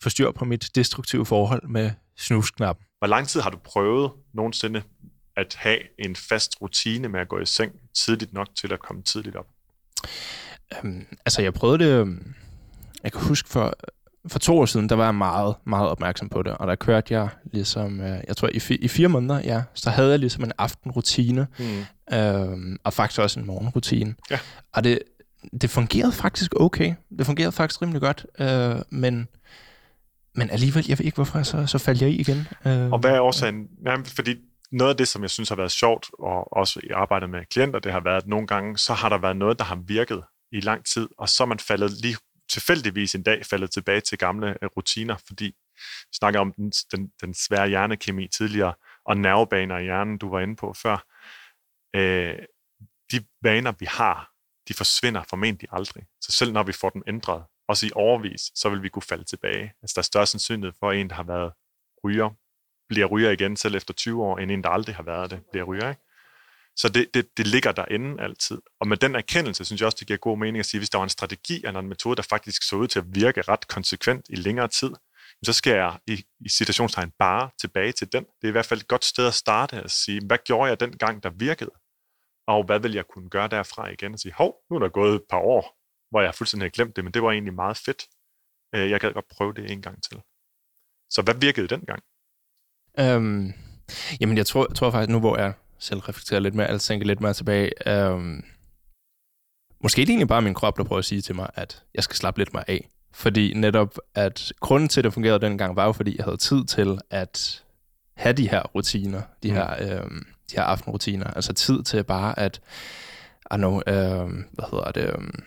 få 0.02 0.08
styr 0.08 0.30
på 0.30 0.44
mit 0.44 0.70
destruktive 0.74 1.26
forhold 1.26 1.68
med 1.68 1.90
snusknappen. 2.18 2.86
Hvor 2.98 3.08
lang 3.08 3.28
tid 3.28 3.40
har 3.40 3.50
du 3.50 3.58
prøvet 3.64 4.12
nogensinde 4.34 4.82
at 5.36 5.54
have 5.58 5.78
en 5.98 6.16
fast 6.16 6.60
rutine 6.60 7.08
med 7.08 7.20
at 7.20 7.28
gå 7.28 7.40
i 7.40 7.46
seng 7.46 7.72
tidligt 8.04 8.32
nok 8.32 8.48
til 8.60 8.72
at 8.72 8.80
komme 8.80 9.02
tidligt 9.02 9.36
op? 9.36 9.46
Øhm, 10.76 11.06
altså, 11.26 11.42
jeg 11.42 11.54
prøvede 11.54 11.84
det... 11.84 11.90
Øhm, 11.90 12.34
jeg 13.04 13.12
kan 13.12 13.20
huske 13.20 13.48
for, 13.48 13.74
for 14.28 14.38
to 14.38 14.58
år 14.58 14.66
siden, 14.66 14.88
der 14.88 14.94
var 14.94 15.04
jeg 15.04 15.14
meget, 15.14 15.54
meget 15.64 15.88
opmærksom 15.88 16.28
på 16.28 16.42
det, 16.42 16.52
og 16.56 16.66
der 16.66 16.74
kørte 16.74 17.14
jeg 17.14 17.28
ligesom, 17.52 18.00
øh, 18.00 18.20
jeg 18.28 18.36
tror 18.36 18.48
i, 18.48 18.60
i 18.74 18.88
fire 18.88 19.08
måneder, 19.08 19.40
ja, 19.40 19.62
så 19.74 19.90
havde 19.90 20.10
jeg 20.10 20.18
ligesom 20.18 20.44
en 20.44 20.52
aftenrutine, 20.58 21.46
mm. 21.58 22.16
øhm, 22.16 22.78
og 22.84 22.92
faktisk 22.92 23.20
også 23.20 23.40
en 23.40 23.46
morgenrutine. 23.46 24.14
Ja. 24.30 24.38
Og 24.72 24.84
det, 24.84 24.98
det 25.60 25.70
fungerede 25.70 26.12
faktisk 26.12 26.52
okay. 26.60 26.94
Det 27.18 27.26
fungerede 27.26 27.52
faktisk 27.52 27.82
rimelig 27.82 28.00
godt, 28.00 28.26
øh, 28.38 28.76
men, 28.90 29.28
men 30.34 30.50
alligevel, 30.50 30.84
jeg 30.88 30.98
ved 30.98 31.06
ikke, 31.06 31.16
hvorfor 31.16 31.38
jeg 31.38 31.46
så, 31.46 31.66
så 31.66 31.78
faldt 31.78 32.02
jeg 32.02 32.10
i 32.10 32.16
igen. 32.20 32.48
Øh, 32.66 32.92
og 32.92 32.98
hvad 32.98 33.10
er 33.10 33.20
årsagen? 33.20 33.68
Jamen, 33.86 34.06
fordi 34.06 34.36
noget 34.72 34.90
af 34.90 34.96
det, 34.96 35.08
som 35.08 35.22
jeg 35.22 35.30
synes 35.30 35.48
har 35.48 35.56
været 35.56 35.72
sjovt, 35.72 36.10
og 36.18 36.52
også 36.52 36.80
i 36.82 36.88
arbejdet 36.88 37.30
med 37.30 37.44
klienter, 37.50 37.78
det 37.78 37.92
har 37.92 38.00
været, 38.00 38.16
at 38.16 38.26
nogle 38.26 38.46
gange, 38.46 38.78
så 38.78 38.92
har 38.94 39.08
der 39.08 39.18
været 39.18 39.36
noget, 39.36 39.58
der 39.58 39.64
har 39.64 39.76
virket 39.86 40.22
i 40.52 40.60
lang 40.60 40.84
tid, 40.86 41.08
og 41.18 41.28
så 41.28 41.42
er 41.42 41.46
man 41.46 41.58
faldet 41.58 41.90
lige 42.02 42.16
tilfældigvis 42.50 43.14
en 43.14 43.22
dag 43.22 43.46
faldet 43.46 43.70
tilbage 43.70 44.00
til 44.00 44.18
gamle 44.18 44.48
øh, 44.62 44.68
rutiner, 44.76 45.16
fordi 45.26 45.44
vi 46.10 46.14
snakker 46.18 46.40
om 46.40 46.52
den, 46.52 46.72
den, 46.92 47.10
den 47.20 47.34
svære 47.34 47.68
hjernekemi 47.68 48.28
tidligere, 48.28 48.74
og 49.06 49.16
nervebaner 49.16 49.78
i 49.78 49.82
hjernen, 49.82 50.18
du 50.18 50.30
var 50.30 50.40
inde 50.40 50.56
på 50.56 50.74
før. 50.82 51.06
Øh, 51.96 52.38
de 53.12 53.24
vaner, 53.42 53.72
vi 53.78 53.86
har, 53.86 54.30
de 54.68 54.74
forsvinder 54.74 55.22
formentlig 55.30 55.68
aldrig. 55.72 56.04
Så 56.20 56.32
selv 56.32 56.52
når 56.52 56.62
vi 56.62 56.72
får 56.72 56.90
dem 56.90 57.02
ændret, 57.06 57.42
også 57.68 57.86
i 57.86 57.90
overvis, 57.94 58.40
så 58.54 58.68
vil 58.68 58.82
vi 58.82 58.88
kunne 58.88 59.02
falde 59.02 59.24
tilbage. 59.24 59.72
Altså 59.82 59.92
der 59.94 60.00
er 60.00 60.02
større 60.02 60.26
sandsynlighed 60.26 60.72
for, 60.80 60.90
at 60.90 60.96
en, 60.96 61.08
der 61.08 61.14
har 61.14 61.22
været 61.22 61.52
ryger, 62.04 62.30
bliver 62.88 63.06
ryger 63.06 63.30
igen 63.30 63.56
selv 63.56 63.74
efter 63.74 63.94
20 63.94 64.22
år, 64.24 64.38
end 64.38 64.50
en, 64.50 64.62
der 64.62 64.68
aldrig 64.68 64.94
har 64.94 65.02
været 65.02 65.30
det, 65.30 65.40
bliver 65.50 65.64
ryger. 65.64 65.88
Ikke? 65.88 66.00
Så 66.76 66.88
det, 66.88 67.14
det, 67.14 67.36
det 67.36 67.46
ligger 67.46 67.72
derinde 67.72 68.22
altid. 68.22 68.58
Og 68.80 68.88
med 68.88 68.96
den 68.96 69.14
erkendelse, 69.14 69.64
synes 69.64 69.80
jeg 69.80 69.86
også, 69.86 69.96
det 70.00 70.06
giver 70.06 70.18
god 70.18 70.38
mening 70.38 70.58
at 70.58 70.66
sige, 70.66 70.80
hvis 70.80 70.90
der 70.90 70.98
var 70.98 71.04
en 71.04 71.10
strategi 71.10 71.66
eller 71.66 71.80
en 71.80 71.88
metode, 71.88 72.16
der 72.16 72.22
faktisk 72.22 72.68
så 72.68 72.76
ud 72.76 72.88
til 72.88 72.98
at 72.98 73.14
virke 73.14 73.42
ret 73.42 73.68
konsekvent 73.68 74.26
i 74.28 74.34
længere 74.34 74.68
tid, 74.68 74.90
så 75.44 75.52
skal 75.52 75.72
jeg 75.72 75.98
i, 76.06 76.24
i 76.40 76.48
situationstegn 76.48 77.12
bare 77.18 77.50
tilbage 77.60 77.92
til 77.92 78.12
den. 78.12 78.24
Det 78.24 78.44
er 78.44 78.48
i 78.48 78.52
hvert 78.52 78.66
fald 78.66 78.80
et 78.80 78.88
godt 78.88 79.04
sted 79.04 79.26
at 79.26 79.34
starte 79.34 79.76
at 79.76 79.90
sige, 79.90 80.20
hvad 80.26 80.38
gjorde 80.46 80.68
jeg 80.68 80.80
den 80.80 80.98
gang, 80.98 81.22
der 81.22 81.30
virkede? 81.30 81.70
Og 82.46 82.64
hvad 82.64 82.80
vil 82.80 82.92
jeg 82.92 83.06
kunne 83.06 83.30
gøre 83.30 83.48
derfra 83.48 83.88
igen? 83.88 84.12
Og 84.12 84.18
sige, 84.18 84.32
hov, 84.32 84.56
nu 84.70 84.76
er 84.76 84.80
der 84.80 84.88
gået 84.88 85.14
et 85.14 85.22
par 85.30 85.38
år, 85.38 85.76
hvor 86.10 86.20
jeg 86.22 86.34
fuldstændig 86.34 86.64
har 86.64 86.70
glemt 86.70 86.96
det, 86.96 87.04
men 87.04 87.12
det 87.12 87.22
var 87.22 87.30
egentlig 87.30 87.54
meget 87.54 87.76
fedt. 87.76 88.02
Øh, 88.74 88.90
jeg 88.90 89.00
gad 89.00 89.12
godt 89.12 89.28
prøve 89.28 89.52
det 89.52 89.70
en 89.70 89.82
gang 89.82 90.02
til. 90.02 90.20
Så 91.10 91.22
hvad 91.22 91.34
virkede 91.34 91.68
dengang? 91.68 92.02
Øhm, 92.98 93.52
jamen, 94.20 94.36
jeg 94.36 94.46
tror, 94.46 94.66
tror 94.66 94.90
faktisk, 94.90 95.10
nu 95.10 95.20
hvor 95.20 95.36
jeg 95.38 95.52
selv 95.78 96.00
reflektere 96.00 96.40
lidt 96.40 96.54
mere, 96.54 96.66
altså 96.66 96.88
tænke 96.88 97.06
lidt 97.06 97.20
mere 97.20 97.34
tilbage. 97.34 97.70
Um, 98.12 98.44
måske 99.82 100.02
er 100.02 100.06
det 100.06 100.10
egentlig 100.10 100.28
bare 100.28 100.42
min 100.42 100.54
krop, 100.54 100.78
der 100.78 100.84
prøver 100.84 100.98
at 100.98 101.04
sige 101.04 101.20
til 101.20 101.34
mig, 101.34 101.50
at 101.54 101.82
jeg 101.94 102.04
skal 102.04 102.16
slappe 102.16 102.40
lidt 102.40 102.52
mere 102.52 102.70
af. 102.70 102.88
Fordi 103.12 103.54
netop, 103.54 103.98
at 104.14 104.52
grunden 104.60 104.88
til, 104.88 105.00
at 105.00 105.04
det 105.04 105.12
fungerede 105.12 105.40
dengang, 105.40 105.76
var 105.76 105.86
jo, 105.86 105.92
fordi 105.92 106.16
jeg 106.16 106.24
havde 106.24 106.36
tid 106.36 106.64
til 106.64 106.98
at 107.10 107.64
have 108.16 108.32
de 108.32 108.48
her 108.48 108.62
rutiner, 108.62 109.22
de 109.42 109.48
mm. 109.50 109.54
her, 109.54 109.74
øhm, 109.80 110.26
de 110.50 110.56
her 110.56 110.62
aftenrutiner. 110.62 111.26
Altså 111.26 111.52
tid 111.52 111.82
til 111.82 112.04
bare 112.04 112.38
at, 112.38 112.60
I 113.54 113.56
know, 113.56 113.80
øhm, 113.86 114.44
hvad 114.52 114.64
hedder 114.70 114.90
det, 114.90 115.10
øhm, 115.14 115.44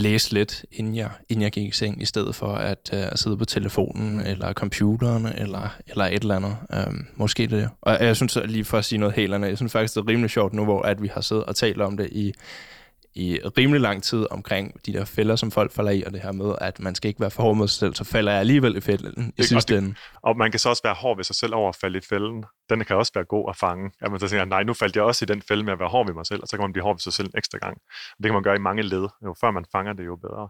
læse 0.00 0.32
lidt, 0.32 0.64
inden 0.72 0.96
jeg, 0.96 1.10
inden 1.28 1.42
jeg 1.42 1.52
gik 1.52 1.68
i 1.68 1.70
seng, 1.70 2.02
i 2.02 2.04
stedet 2.04 2.34
for 2.34 2.52
at 2.52 2.90
uh, 2.92 2.98
sidde 3.14 3.36
på 3.36 3.44
telefonen, 3.44 4.20
eller 4.20 4.52
computeren, 4.52 5.26
eller, 5.26 5.76
eller 5.86 6.04
et 6.04 6.22
eller 6.22 6.36
andet. 6.36 6.56
Um, 6.88 7.06
måske 7.16 7.46
det. 7.46 7.68
Og 7.80 8.04
jeg 8.04 8.16
synes, 8.16 8.38
lige 8.44 8.64
for 8.64 8.78
at 8.78 8.84
sige 8.84 8.98
noget 8.98 9.14
helt 9.14 9.34
andet, 9.34 9.48
jeg 9.48 9.56
synes 9.56 9.72
faktisk, 9.72 9.94
det 9.94 10.00
er 10.00 10.08
rimelig 10.08 10.30
sjovt 10.30 10.54
nu, 10.54 10.64
hvor 10.64 10.82
at 10.82 11.02
vi 11.02 11.08
har 11.14 11.20
siddet 11.20 11.44
og 11.44 11.56
talt 11.56 11.80
om 11.80 11.96
det 11.96 12.08
i 12.12 12.32
i 13.14 13.40
rimelig 13.58 13.80
lang 13.80 14.02
tid 14.02 14.26
omkring 14.30 14.86
de 14.86 14.92
der 14.92 15.04
fælder, 15.04 15.36
som 15.36 15.50
folk 15.50 15.72
falder 15.72 15.90
i, 15.90 16.02
og 16.02 16.12
det 16.12 16.20
her 16.20 16.32
med, 16.32 16.54
at 16.60 16.80
man 16.80 16.94
skal 16.94 17.08
ikke 17.08 17.20
være 17.20 17.30
for 17.30 17.42
hård 17.42 17.56
mod 17.56 17.68
sig 17.68 17.78
selv, 17.78 17.94
så 17.94 18.04
falder 18.04 18.32
jeg 18.32 18.40
alligevel 18.40 18.76
i 18.76 18.80
fælden 18.80 19.32
i 19.38 19.42
sidste 19.42 19.78
ende. 19.78 19.94
Og 20.22 20.36
man 20.36 20.50
kan 20.50 20.60
så 20.60 20.68
også 20.68 20.82
være 20.84 20.94
hård 20.94 21.16
ved 21.16 21.24
sig 21.24 21.36
selv 21.36 21.54
over 21.54 21.68
at 21.68 21.76
falde 21.76 21.98
i 21.98 22.02
fælden. 22.08 22.44
Den 22.70 22.84
kan 22.84 22.96
også 22.96 23.12
være 23.14 23.24
god 23.24 23.46
at 23.48 23.56
fange. 23.56 23.90
At 24.00 24.10
man 24.10 24.20
så 24.20 24.28
tænker, 24.28 24.44
nej, 24.44 24.62
nu 24.62 24.74
faldt 24.74 24.96
jeg 24.96 25.04
også 25.04 25.24
i 25.24 25.26
den 25.26 25.42
fælde 25.42 25.64
med 25.64 25.72
at 25.72 25.78
være 25.78 25.88
hård 25.88 26.06
ved 26.06 26.14
mig 26.14 26.26
selv, 26.26 26.42
og 26.42 26.48
så 26.48 26.56
kan 26.56 26.62
man 26.62 26.72
blive 26.72 26.82
hård 26.82 26.94
ved 26.94 27.00
sig 27.00 27.12
selv 27.12 27.28
en 27.28 27.38
ekstra 27.38 27.58
gang. 27.58 27.76
Og 27.92 28.18
det 28.18 28.24
kan 28.24 28.32
man 28.32 28.42
gøre 28.42 28.56
i 28.56 28.58
mange 28.58 28.82
led. 28.82 29.08
Jo 29.24 29.34
før 29.40 29.50
man 29.50 29.64
fanger 29.72 29.92
det, 29.92 30.06
jo 30.06 30.16
bedre. 30.16 30.48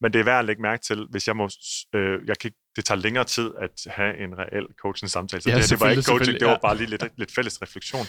Men 0.00 0.12
det 0.12 0.20
er 0.20 0.24
værd 0.24 0.38
at 0.38 0.44
lægge 0.44 0.62
mærke 0.62 0.82
til, 0.82 1.06
hvis 1.10 1.26
jeg 1.28 1.36
må... 1.36 1.48
Øh, 1.94 2.20
jeg 2.26 2.38
kan, 2.38 2.50
det 2.76 2.84
tager 2.84 2.98
længere 3.00 3.24
tid 3.24 3.50
at 3.58 3.70
have 3.86 4.18
en 4.24 4.38
reel 4.38 4.66
coaching 4.82 5.10
samtale. 5.10 5.42
Så 5.42 5.50
ja, 5.50 5.56
det, 5.56 5.70
det 5.70 5.80
var 5.80 5.90
ikke 5.90 6.02
coaching, 6.02 6.40
det 6.40 6.48
var 6.48 6.58
bare 6.62 6.76
lige 6.76 6.90
lidt, 6.90 7.04
lidt 7.16 7.34
fælles 7.34 7.62
refleksion. 7.62 8.06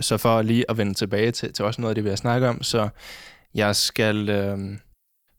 Så 0.00 0.16
for 0.16 0.42
lige 0.42 0.70
at 0.70 0.78
vende 0.78 0.94
tilbage 0.94 1.30
til, 1.30 1.52
til 1.52 1.64
også 1.64 1.80
noget 1.80 1.90
af 1.90 1.94
det, 1.94 2.04
vi 2.04 2.08
har 2.08 2.16
snakket 2.16 2.48
om, 2.48 2.62
så 2.62 2.88
jeg 3.54 3.76
skal 3.76 4.28
øh, 4.28 4.58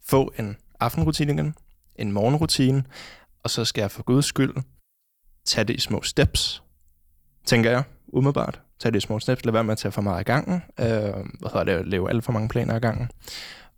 få 0.05 0.33
en 0.39 0.57
aftenrutine 0.79 1.33
igen, 1.33 1.55
en 1.95 2.11
morgenrutine, 2.11 2.83
og 3.43 3.49
så 3.49 3.65
skal 3.65 3.81
jeg 3.81 3.91
for 3.91 4.03
guds 4.03 4.25
skyld 4.25 4.55
tage 5.45 5.65
det 5.65 5.73
i 5.73 5.79
små 5.79 6.01
steps, 6.01 6.63
tænker 7.45 7.71
jeg, 7.71 7.83
umiddelbart. 8.07 8.61
Tage 8.79 8.91
det 8.91 8.97
i 8.97 9.01
små 9.01 9.19
steps, 9.19 9.45
lad 9.45 9.53
være 9.53 9.63
med 9.63 9.71
at 9.71 9.77
tage 9.77 9.91
for 9.91 10.01
meget 10.01 10.19
af 10.19 10.25
gangen, 10.25 10.53
øh, 10.79 10.85
hvad 11.39 11.53
hedder 11.53 11.63
det, 11.63 11.87
lave 11.87 12.09
alt 12.09 12.23
for 12.23 12.31
mange 12.31 12.49
planer 12.49 12.73
af 12.73 12.81
gangen, 12.81 13.11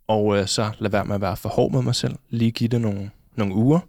og 0.06 0.36
øh, 0.36 0.46
så 0.46 0.70
lad 0.78 0.90
være 0.90 1.04
med 1.04 1.14
at 1.14 1.20
være 1.20 1.36
for 1.36 1.48
hård 1.48 1.72
med 1.72 1.82
mig 1.82 1.94
selv, 1.94 2.16
lige 2.28 2.50
give 2.50 2.68
det 2.68 2.80
nogle, 2.80 3.10
nogle 3.36 3.54
uger, 3.54 3.80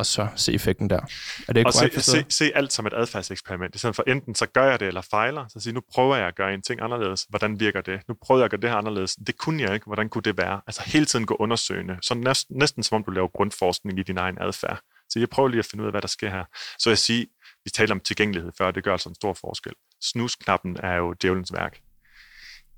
og 0.00 0.06
så 0.06 0.28
se 0.36 0.54
effekten 0.54 0.90
der. 0.90 1.00
Er 1.48 1.52
det 1.52 1.66
og 1.66 1.72
se, 1.72 2.00
se, 2.00 2.24
se 2.28 2.52
alt 2.54 2.72
som 2.72 2.86
et 2.86 2.92
adfærdseksperiment. 2.96 3.74
I 3.74 3.78
stedet 3.78 3.96
for 3.96 4.04
enten 4.06 4.34
så 4.34 4.46
gør 4.46 4.64
jeg 4.70 4.80
det 4.80 4.88
eller 4.88 5.00
fejler, 5.00 5.44
så 5.48 5.60
sige, 5.60 5.72
nu 5.72 5.80
prøver 5.92 6.16
jeg 6.16 6.26
at 6.26 6.36
gøre 6.36 6.54
en 6.54 6.62
ting 6.62 6.80
anderledes. 6.82 7.26
Hvordan 7.28 7.60
virker 7.60 7.80
det? 7.80 8.00
Nu 8.08 8.14
prøver 8.22 8.40
jeg 8.40 8.44
at 8.44 8.50
gøre 8.50 8.60
det 8.60 8.70
her 8.70 8.76
anderledes. 8.76 9.14
Det 9.26 9.38
kunne 9.38 9.62
jeg 9.62 9.74
ikke. 9.74 9.86
Hvordan 9.86 10.08
kunne 10.08 10.22
det 10.22 10.38
være? 10.38 10.60
Altså 10.66 10.82
hele 10.86 11.04
tiden 11.04 11.26
gå 11.26 11.36
undersøgende. 11.40 11.98
Så 12.02 12.14
næsten, 12.14 12.56
næsten 12.56 12.82
som 12.82 12.96
om 12.96 13.04
du 13.04 13.10
laver 13.10 13.28
grundforskning 13.28 13.98
i 13.98 14.02
din 14.02 14.18
egen 14.18 14.38
adfærd. 14.40 14.80
Så 15.08 15.18
jeg 15.18 15.28
prøver 15.28 15.48
lige 15.48 15.58
at 15.58 15.66
finde 15.66 15.82
ud 15.82 15.86
af, 15.86 15.92
hvad 15.92 16.02
der 16.02 16.08
sker 16.08 16.30
her. 16.30 16.44
Så 16.78 16.90
jeg 16.90 16.98
siger, 16.98 17.26
vi 17.64 17.70
talte 17.70 17.92
om 17.92 18.00
tilgængelighed 18.00 18.52
før, 18.58 18.70
det 18.70 18.84
gør 18.84 18.92
altså 18.92 19.08
en 19.08 19.14
stor 19.14 19.34
forskel. 19.34 19.72
Snusknappen 20.02 20.76
er 20.82 20.94
jo 20.94 21.14
djævelens 21.22 21.52
værk. 21.52 21.80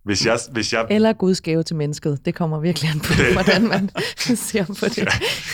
Hvis 0.05 0.27
jeg, 0.27 0.39
hvis 0.53 0.73
jeg... 0.73 0.87
Eller 0.91 1.13
Guds 1.13 1.41
gave 1.41 1.63
til 1.63 1.77
mennesket. 1.77 2.25
Det 2.25 2.35
kommer 2.35 2.61
virkelig 2.61 2.91
an 2.91 3.01
på, 3.01 3.13
hvordan 3.39 3.69
man 3.69 3.91
ser 4.49 4.65
på 4.67 4.87
det. 4.87 4.99
Ja, 4.99 5.05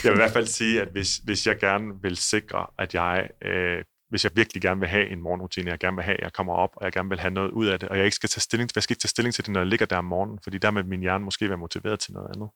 jeg 0.05 0.13
vil 0.13 0.19
i 0.19 0.23
hvert 0.23 0.31
fald 0.31 0.47
sige, 0.47 0.81
at 0.81 0.89
hvis, 0.89 1.17
hvis 1.17 1.47
jeg 1.47 1.59
gerne 1.59 2.03
vil 2.03 2.17
sikre, 2.17 2.67
at 2.79 2.95
jeg... 2.95 3.29
Øh, 3.45 3.85
hvis 4.11 4.25
jeg 4.25 4.33
virkelig 4.35 4.63
gerne 4.63 4.81
vil 4.81 4.89
have 4.89 5.09
en 5.09 5.21
morgenrutine, 5.21 5.71
jeg 5.71 5.79
gerne 5.79 5.97
vil 5.97 6.05
have, 6.05 6.17
jeg 6.23 6.33
kommer 6.33 6.53
op, 6.53 6.71
og 6.77 6.85
jeg 6.85 6.93
gerne 6.93 7.09
vil 7.09 7.21
have 7.21 7.31
noget 7.31 7.51
ud 7.51 7.67
af 7.67 7.81
det, 7.81 7.89
og 7.89 7.97
jeg 7.97 8.05
ikke 8.05 8.15
skal 8.15 8.29
tage 8.29 8.41
stilling, 8.41 8.71
jeg 8.75 8.83
skal 8.83 8.95
ikke 8.95 9.01
tage 9.01 9.09
stilling 9.09 9.35
til 9.35 9.45
det, 9.45 9.53
når 9.53 9.61
jeg 9.61 9.67
ligger 9.67 9.87
der 9.87 9.97
om 9.97 10.05
morgenen, 10.05 10.39
fordi 10.43 10.59
der 10.59 10.71
med 10.71 10.83
min 10.83 11.01
hjerne 11.01 11.25
måske 11.25 11.49
være 11.49 11.59
motiveret 11.59 12.01
til 12.01 12.13
noget 12.13 12.29
andet. 12.35 12.49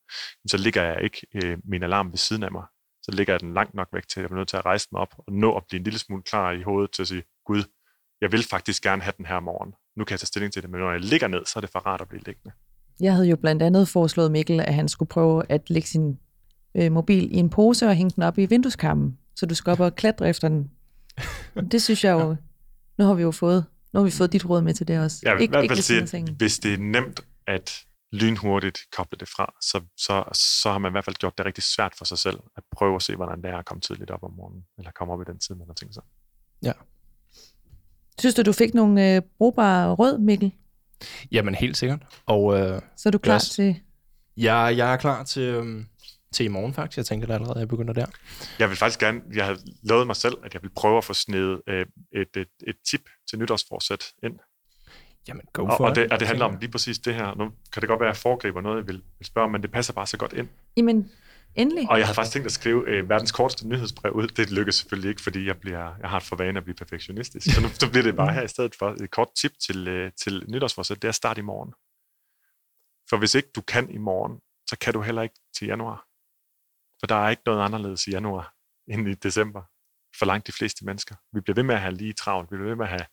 Så 0.47 0.57
ligger 0.57 0.83
jeg 0.83 1.03
ikke 1.03 1.27
øh, 1.35 1.59
min 1.65 1.83
alarm 1.83 2.11
ved 2.11 2.19
siden 2.19 2.43
af 2.43 2.53
mig. 2.53 2.65
Så 3.03 3.11
ligger 3.13 3.33
jeg 3.33 3.41
den 3.41 3.55
langt 3.55 3.75
nok 3.75 3.89
væk 3.93 4.09
til, 4.09 4.21
at 4.21 4.23
jeg 4.23 4.31
er 4.31 4.39
nødt 4.39 4.49
til 4.49 4.57
at 4.57 4.65
rejse 4.65 4.89
mig 4.93 5.01
op 5.01 5.15
og 5.19 5.33
nå 5.33 5.57
at 5.57 5.63
blive 5.69 5.79
en 5.79 5.85
lille 5.85 5.99
smule 5.99 6.23
klar 6.23 6.53
i 6.53 6.63
hovedet 6.63 6.91
til 6.93 7.03
at 7.03 7.09
sige, 7.09 7.23
Gud, 7.47 7.63
jeg 8.21 8.33
vil 8.33 8.45
faktisk 8.51 8.83
gerne 8.83 9.03
have 9.03 9.15
den 9.17 9.27
her 9.27 9.41
morgen. 9.41 9.73
Nu 9.97 10.05
kan 10.05 10.13
jeg 10.13 10.21
tage 10.21 10.27
stilling 10.27 10.53
til 10.53 10.63
det, 10.63 10.71
men 10.71 10.81
når 10.81 10.91
jeg 10.91 11.01
ligger 11.01 11.29
ned, 11.29 11.47
så 11.47 11.53
er 11.57 11.61
det 11.61 11.71
for 11.71 11.79
rart 11.79 12.01
at 12.01 12.09
blive 12.09 12.23
liggende. 12.27 12.55
Jeg 13.01 13.15
havde 13.15 13.29
jo 13.29 13.37
blandt 13.37 13.63
andet 13.63 13.89
foreslået 13.89 14.33
Mikkel, 14.33 14.61
at 14.61 14.75
han 14.75 14.89
skulle 14.89 15.09
prøve 15.09 15.43
at 15.49 15.71
lægge 15.71 15.89
sin 15.89 16.19
øh, 16.75 16.93
mobil 16.93 17.33
i 17.33 17.37
en 17.37 17.51
pose 17.51 17.89
og 17.89 17.95
hænge 17.95 18.11
den 18.11 18.23
op 18.23 18.39
i 18.39 18.47
vindueskarmen, 18.47 19.19
så 19.37 19.47
du 19.47 19.55
skal 19.55 19.71
op 19.71 19.81
og 19.81 19.95
klatre 19.95 20.29
efter 20.29 20.49
den. 20.49 20.71
Det 21.73 21.83
synes 21.83 22.05
jeg 22.05 22.13
jo, 22.13 22.37
nu 22.99 23.05
har 23.05 23.15
vi 23.15 23.23
jo 23.23 23.31
fået, 23.31 23.65
nu 23.93 24.01
har 24.01 24.05
vi 24.05 24.11
fået 24.11 24.33
dit 24.33 24.49
råd 24.49 24.63
med 24.63 24.75
til 24.75 24.89
det 24.89 25.01
også. 25.01 25.19
Jeg 25.23 25.35
vil 25.35 25.43
ikke, 25.43 25.53
i 25.53 25.67
hvert 25.67 25.71
fald 25.71 26.07
sige, 26.07 26.19
at 26.19 26.29
hvis 26.29 26.59
det 26.59 26.75
er 26.75 26.79
nemt 26.79 27.21
at 27.47 27.85
lynhurtigt 28.13 28.79
koble 28.93 29.19
det 29.19 29.29
fra, 29.29 29.55
så, 29.61 29.81
så, 29.97 30.25
så 30.63 30.71
har 30.71 30.79
man 30.79 30.91
i 30.91 30.95
hvert 30.95 31.05
fald 31.05 31.17
gjort 31.17 31.39
det 31.39 31.47
rigtig 31.47 31.65
svært 31.65 31.95
for 31.99 32.05
sig 32.05 32.19
selv 32.19 32.39
at 32.57 32.63
prøve 32.73 32.95
at 32.95 33.03
se, 33.03 33.17
hvordan 33.17 33.43
det 33.43 33.51
er 33.51 33.57
at 33.57 33.65
komme 33.65 33.81
tidligt 33.81 34.11
op 34.11 34.23
om 34.23 34.33
morgenen, 34.33 34.65
eller 34.79 34.91
komme 34.91 35.15
op 35.15 35.21
i 35.21 35.25
den 35.25 35.39
tid, 35.39 35.55
man 35.55 35.67
har 35.67 35.75
tænkt 35.75 35.95
sig. 35.95 36.03
Ja, 36.63 36.73
Synes 38.23 38.35
du, 38.35 38.43
du 38.43 38.53
fik 38.53 38.75
nogle 38.75 39.15
øh, 39.15 39.23
brugbare 39.39 39.95
råd, 39.95 40.19
Mikkel? 40.19 40.53
Jamen, 41.33 41.55
helt 41.55 41.77
sikkert. 41.77 42.03
Og, 42.27 42.61
øh, 42.61 42.81
så 42.97 43.09
er 43.09 43.11
du 43.11 43.19
klar 43.19 43.39
til... 43.39 43.77
Ja, 44.37 44.57
jeg 44.57 44.93
er 44.93 44.97
klar 44.97 45.25
til, 45.25 45.43
øh, 45.43 45.85
til 46.33 46.45
i 46.45 46.49
morgen 46.49 46.75
faktisk. 46.75 46.97
Jeg 46.97 47.07
tænker 47.07 47.27
det 47.27 47.35
allerede, 47.35 47.55
at 47.55 47.61
jeg 47.61 47.69
begynder 47.69 47.93
der. 47.93 48.07
Jeg 48.59 48.69
vil 48.69 48.77
faktisk 48.77 49.01
gerne... 49.01 49.21
Jeg 49.35 49.47
har 49.47 49.59
lovet 49.83 50.07
mig 50.07 50.17
selv, 50.17 50.35
at 50.45 50.55
jeg 50.55 50.63
vil 50.63 50.71
prøve 50.77 50.99
at 50.99 51.05
få 51.05 51.15
snedet 51.15 51.61
øh, 51.69 51.87
et, 52.13 52.37
et, 52.37 52.49
et 52.67 52.77
tip 52.91 53.01
til 53.31 53.39
nytårsforsæt 53.39 54.05
ind. 54.23 54.35
Jamen, 55.29 55.43
go 55.53 55.67
for 55.67 55.71
og, 55.71 55.81
og 55.81 55.97
det, 55.97 56.13
og 56.13 56.21
det 56.21 56.29
handler 56.29 56.45
om 56.45 56.57
lige 56.61 56.71
præcis 56.71 56.99
det 56.99 57.15
her. 57.15 57.35
Nu 57.35 57.51
kan 57.73 57.81
det 57.81 57.89
godt 57.89 58.01
være, 58.01 58.09
at 58.09 58.15
jeg 58.15 58.21
foregriber 58.21 58.61
noget, 58.61 58.77
jeg 58.77 58.87
vil, 58.87 59.03
vil 59.19 59.27
spørge 59.27 59.45
om, 59.45 59.51
men 59.51 59.63
det 59.63 59.71
passer 59.71 59.93
bare 59.93 60.07
så 60.07 60.17
godt 60.17 60.33
ind. 60.33 60.49
Jamen, 60.77 61.11
Endelig. 61.55 61.91
Og 61.91 61.99
jeg 61.99 62.07
havde 62.07 62.15
faktisk 62.15 62.33
tænkt 62.33 62.47
at 62.47 62.53
skrive 62.53 62.89
øh, 62.89 63.09
verdens 63.09 63.33
korteste 63.33 63.69
nyhedsbrev 63.69 64.13
ud. 64.13 64.29
Det 64.29 64.51
lykkedes 64.51 64.75
selvfølgelig 64.75 65.09
ikke, 65.09 65.23
fordi 65.23 65.47
jeg, 65.47 65.61
bliver, 65.61 65.97
jeg 66.01 66.11
har 66.11 66.17
et 66.17 66.23
for 66.23 66.37
vane 66.37 66.59
at 66.59 66.65
blive 66.65 66.75
perfektionistisk. 66.75 67.55
Så 67.55 67.61
nu 67.61 67.69
så 67.69 67.91
bliver 67.91 68.03
det 68.03 68.17
bare 68.17 68.33
her 68.33 68.43
i 68.43 68.49
stedet 68.49 68.75
for 68.75 68.91
et 68.91 69.11
kort 69.11 69.29
tip 69.41 69.53
til, 69.67 69.89
øh, 69.89 70.13
til 70.23 70.45
nytårsforsæt. 70.49 71.03
Det 71.03 71.09
er 71.09 71.13
start 71.13 71.39
i 71.39 71.41
morgen. 71.41 71.73
For 73.11 73.17
hvis 73.17 73.35
ikke 73.35 73.49
du 73.57 73.61
kan 73.61 73.91
i 73.91 73.99
morgen, 73.99 74.41
så 74.71 74.77
kan 74.79 74.93
du 74.93 75.01
heller 75.01 75.23
ikke 75.23 75.41
til 75.57 75.67
januar. 75.67 76.07
For 77.01 77.07
der 77.07 77.15
er 77.15 77.31
ikke 77.31 77.43
noget 77.47 77.65
anderledes 77.65 78.07
i 78.07 78.11
januar 78.11 78.55
end 78.89 79.09
i 79.09 79.15
december. 79.15 79.63
For 80.19 80.27
langt 80.27 80.47
de 80.47 80.53
fleste 80.53 80.85
mennesker. 80.85 81.15
Vi 81.33 81.41
bliver 81.41 81.55
ved 81.55 81.63
med 81.63 81.75
at 81.75 81.81
have 81.81 81.95
lige 81.95 82.13
travlt. 82.13 82.51
Vi 82.51 82.57
bliver 82.57 82.69
ved 82.69 82.77
med 82.77 82.85
at 82.85 82.91
have 82.91 83.07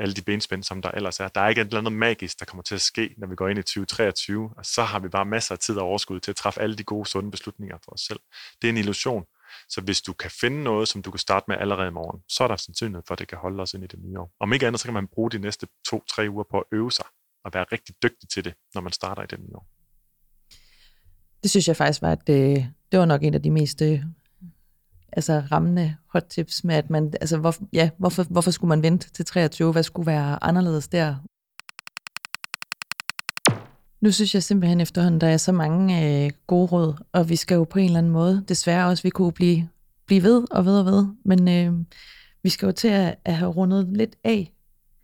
alle 0.00 0.14
de 0.14 0.22
benspænd, 0.22 0.62
som 0.62 0.82
der 0.82 0.90
ellers 0.90 1.20
er. 1.20 1.28
Der 1.28 1.40
er 1.40 1.48
ikke 1.48 1.60
et 1.60 1.66
eller 1.66 1.78
andet 1.78 1.92
magisk, 1.92 2.40
der 2.40 2.44
kommer 2.44 2.62
til 2.62 2.74
at 2.74 2.80
ske, 2.80 3.14
når 3.18 3.26
vi 3.26 3.34
går 3.34 3.48
ind 3.48 3.58
i 3.58 3.62
2023, 3.62 4.44
og 4.44 4.54
altså, 4.58 4.72
så 4.72 4.82
har 4.82 4.98
vi 4.98 5.08
bare 5.08 5.24
masser 5.24 5.54
af 5.54 5.58
tid 5.58 5.76
og 5.76 5.86
overskud 5.86 6.20
til 6.20 6.30
at 6.30 6.36
træffe 6.36 6.60
alle 6.60 6.76
de 6.76 6.84
gode, 6.84 7.06
sunde 7.08 7.30
beslutninger 7.30 7.76
for 7.84 7.92
os 7.92 8.00
selv. 8.00 8.20
Det 8.62 8.68
er 8.68 8.72
en 8.72 8.76
illusion. 8.78 9.24
Så 9.68 9.80
hvis 9.80 10.02
du 10.02 10.12
kan 10.12 10.30
finde 10.30 10.62
noget, 10.62 10.88
som 10.88 11.02
du 11.02 11.10
kan 11.10 11.18
starte 11.18 11.44
med 11.48 11.56
allerede 11.56 11.88
i 11.88 11.90
morgen, 11.90 12.20
så 12.28 12.44
er 12.44 12.48
der 12.48 12.56
sandsynlighed 12.56 13.02
for, 13.06 13.14
at 13.14 13.18
det 13.18 13.28
kan 13.28 13.38
holde 13.38 13.62
os 13.62 13.74
ind 13.74 13.84
i 13.84 13.86
det 13.86 13.98
nye 13.98 14.18
år. 14.18 14.34
Om 14.40 14.52
ikke 14.52 14.66
andet, 14.66 14.80
så 14.80 14.86
kan 14.86 14.94
man 14.94 15.06
bruge 15.06 15.30
de 15.30 15.38
næste 15.38 15.66
to-tre 15.90 16.30
uger 16.30 16.44
på 16.50 16.58
at 16.58 16.64
øve 16.72 16.92
sig 16.92 17.04
og 17.44 17.54
være 17.54 17.64
rigtig 17.72 17.94
dygtig 18.02 18.28
til 18.28 18.44
det, 18.44 18.54
når 18.74 18.80
man 18.80 18.92
starter 18.92 19.22
i 19.22 19.26
det 19.26 19.40
nye 19.40 19.56
år. 19.56 19.66
Det 21.42 21.50
synes 21.50 21.68
jeg 21.68 21.76
faktisk 21.76 22.02
var, 22.02 22.12
at 22.12 22.26
det, 22.26 22.72
det 22.92 23.00
var 23.00 23.06
nok 23.06 23.22
en 23.22 23.34
af 23.34 23.42
de 23.42 23.50
mest 23.50 23.82
øh, 23.82 24.02
altså 25.12 25.42
rammende 25.52 25.96
hot 26.12 26.24
tips 26.30 26.64
med, 26.64 26.74
at 26.74 26.90
man, 26.90 27.12
altså 27.20 27.38
hvor, 27.38 27.54
ja, 27.72 27.90
hvorfor, 27.98 28.22
hvorfor 28.22 28.50
skulle 28.50 28.68
man 28.68 28.82
vente 28.82 29.10
til 29.10 29.24
23? 29.24 29.72
Hvad 29.72 29.82
skulle 29.82 30.06
være 30.06 30.44
anderledes 30.44 30.88
der? 30.88 31.14
Nu 34.00 34.12
synes 34.12 34.34
jeg 34.34 34.42
simpelthen 34.42 34.80
efterhånden, 34.80 35.20
der 35.20 35.26
er 35.26 35.36
så 35.36 35.52
mange 35.52 36.24
øh, 36.24 36.30
gode 36.46 36.66
råd, 36.66 36.94
og 37.12 37.28
vi 37.28 37.36
skal 37.36 37.54
jo 37.54 37.64
på 37.64 37.78
en 37.78 37.84
eller 37.84 37.98
anden 37.98 38.12
måde, 38.12 38.44
desværre 38.48 38.88
også, 38.88 39.02
vi 39.02 39.10
kunne 39.10 39.32
blive, 39.32 39.68
blive 40.06 40.22
ved 40.22 40.44
og 40.50 40.64
ved 40.64 40.78
og 40.78 40.86
ved, 40.86 41.06
men 41.24 41.48
øh, 41.48 41.84
vi 42.42 42.48
skal 42.48 42.66
jo 42.66 42.72
til 42.72 42.88
at, 42.88 43.14
at 43.24 43.34
have 43.34 43.50
rundet 43.50 43.88
lidt 43.92 44.16
af 44.24 44.52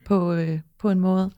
på, 0.07 0.33
øh, 0.33 0.61
på 0.79 0.91
en 0.91 1.01
måde. 1.01 1.31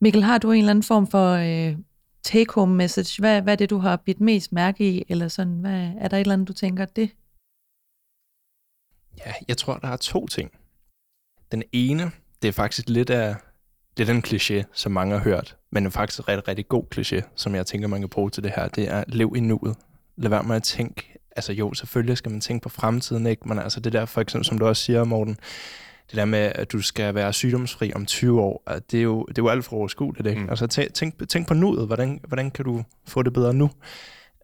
Mikkel, 0.00 0.22
har 0.22 0.38
du 0.38 0.52
en 0.52 0.58
eller 0.58 0.70
anden 0.70 0.82
form 0.82 1.06
for 1.06 1.32
øh, 1.32 1.76
take-home 2.22 2.74
message? 2.74 3.22
Hvad, 3.22 3.42
hvad 3.42 3.52
er 3.52 3.56
det, 3.56 3.70
du 3.70 3.78
har 3.78 3.96
bidt 3.96 4.20
mest 4.20 4.52
mærke 4.52 4.90
i? 4.90 5.04
Eller 5.08 5.28
sådan, 5.28 5.52
hvad, 5.52 5.90
er 6.00 6.08
der 6.08 6.16
et 6.16 6.20
eller 6.20 6.32
andet, 6.32 6.48
du 6.48 6.52
tænker, 6.52 6.84
det 6.84 7.10
Ja, 9.18 9.32
jeg 9.48 9.56
tror, 9.56 9.74
der 9.74 9.88
er 9.88 9.96
to 9.96 10.26
ting. 10.26 10.50
Den 11.52 11.62
ene, 11.72 12.10
det 12.42 12.48
er 12.48 12.52
faktisk 12.52 12.88
lidt 12.88 13.10
af, 13.10 13.34
lidt 13.96 14.08
af 14.08 14.14
en 14.14 14.24
kliché, 14.26 14.62
som 14.72 14.92
mange 14.92 15.16
har 15.16 15.24
hørt, 15.24 15.56
men 15.70 15.86
er 15.86 15.90
faktisk 15.90 16.18
en 16.18 16.28
rigtig, 16.28 16.48
rigtig 16.48 16.68
god 16.68 16.84
kliché, 16.94 17.22
som 17.36 17.54
jeg 17.54 17.66
tænker, 17.66 17.88
man 17.88 18.00
kan 18.00 18.08
bruge 18.08 18.30
til 18.30 18.42
det 18.42 18.52
her. 18.56 18.68
Det 18.68 18.88
er, 18.88 19.04
lev 19.06 19.32
i 19.36 19.40
nuet. 19.40 19.76
Lad 20.16 20.30
være 20.30 20.42
med 20.42 20.56
at 20.56 20.62
tænke, 20.62 21.18
altså 21.36 21.52
jo, 21.52 21.74
selvfølgelig 21.74 22.18
skal 22.18 22.30
man 22.30 22.40
tænke 22.40 22.62
på 22.62 22.68
fremtiden, 22.68 23.26
ikke? 23.26 23.48
Men 23.48 23.58
altså 23.58 23.80
det 23.80 23.92
der, 23.92 24.04
for 24.04 24.20
eksempel, 24.20 24.44
som 24.44 24.58
du 24.58 24.66
også 24.66 24.82
siger, 24.82 25.04
Morten, 25.04 25.38
det 26.10 26.16
der 26.16 26.24
med, 26.24 26.52
at 26.54 26.72
du 26.72 26.82
skal 26.82 27.14
være 27.14 27.32
sygdomsfri 27.32 27.92
om 27.94 28.06
20 28.06 28.40
år, 28.40 28.62
det 28.90 28.98
er 28.98 29.02
jo, 29.02 29.24
det 29.24 29.38
er 29.38 29.42
jo 29.42 29.48
alt 29.48 29.64
for 29.64 29.76
overskueligt, 29.76 30.26
ikke? 30.26 30.40
Mm. 30.40 30.50
Altså 30.50 30.66
tænk, 30.66 31.28
tænk 31.28 31.48
på 31.48 31.54
nuet, 31.54 31.86
hvordan, 31.86 32.20
hvordan 32.28 32.50
kan 32.50 32.64
du 32.64 32.84
få 33.06 33.22
det 33.22 33.32
bedre 33.32 33.54
nu? 33.54 33.70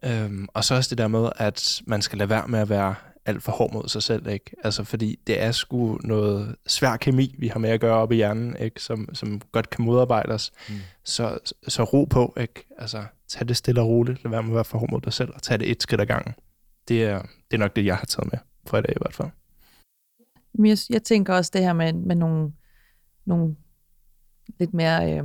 Øhm, 0.05 0.47
og 0.53 0.63
så 0.63 0.75
også 0.75 0.89
det 0.89 0.97
der 0.97 1.07
med, 1.07 1.29
at 1.35 1.81
man 1.87 2.01
skal 2.01 2.17
lade 2.17 2.29
være 2.29 2.47
med 2.47 2.59
at 2.59 2.69
være 2.69 2.95
alt 3.25 3.43
for 3.43 3.51
hård 3.51 3.73
mod 3.73 3.87
sig 3.87 4.03
selv, 4.03 4.27
ikke? 4.27 4.55
Altså, 4.63 4.83
fordi 4.83 5.19
det 5.27 5.41
er 5.41 5.51
sgu 5.51 5.97
noget 6.03 6.55
svær 6.67 6.97
kemi, 6.97 7.35
vi 7.39 7.47
har 7.47 7.59
med 7.59 7.69
at 7.69 7.81
gøre 7.81 7.95
op 7.95 8.11
i 8.11 8.15
hjernen, 8.15 8.55
ikke? 8.59 8.81
Som, 8.81 9.09
som 9.13 9.41
godt 9.51 9.69
kan 9.69 9.85
modarbejde 9.85 10.33
os. 10.33 10.51
Mm. 10.69 10.75
Så, 11.03 11.53
så 11.67 11.83
ro 11.83 12.05
på, 12.05 12.33
ikke? 12.37 12.67
Altså, 12.77 13.03
tag 13.27 13.47
det 13.47 13.57
stille 13.57 13.81
og 13.81 13.87
roligt. 13.87 14.23
Lad 14.23 14.31
være 14.31 14.43
med 14.43 14.51
at 14.51 14.55
være 14.55 14.63
for 14.63 14.77
hård 14.77 14.91
mod 14.91 15.01
dig 15.01 15.13
selv, 15.13 15.31
og 15.35 15.41
tag 15.41 15.59
det 15.59 15.71
et 15.71 15.83
skridt 15.83 16.01
ad 16.01 16.05
gangen. 16.05 16.33
Det 16.87 17.03
er, 17.03 17.21
det 17.21 17.53
er 17.53 17.57
nok 17.57 17.75
det, 17.75 17.85
jeg 17.85 17.97
har 17.97 18.05
taget 18.05 18.31
med 18.31 18.39
for 18.67 18.77
i 18.77 18.81
dag 18.81 18.91
i 18.91 18.99
hvert 19.01 19.13
fald. 19.13 19.29
Jeg, 20.65 20.77
jeg 20.89 21.03
tænker 21.03 21.33
også 21.33 21.51
det 21.53 21.61
her 21.61 21.73
med, 21.73 21.93
med 21.93 22.15
nogle, 22.15 22.51
nogle 23.25 23.55
lidt 24.59 24.73
mere 24.73 25.13
øh, 25.13 25.23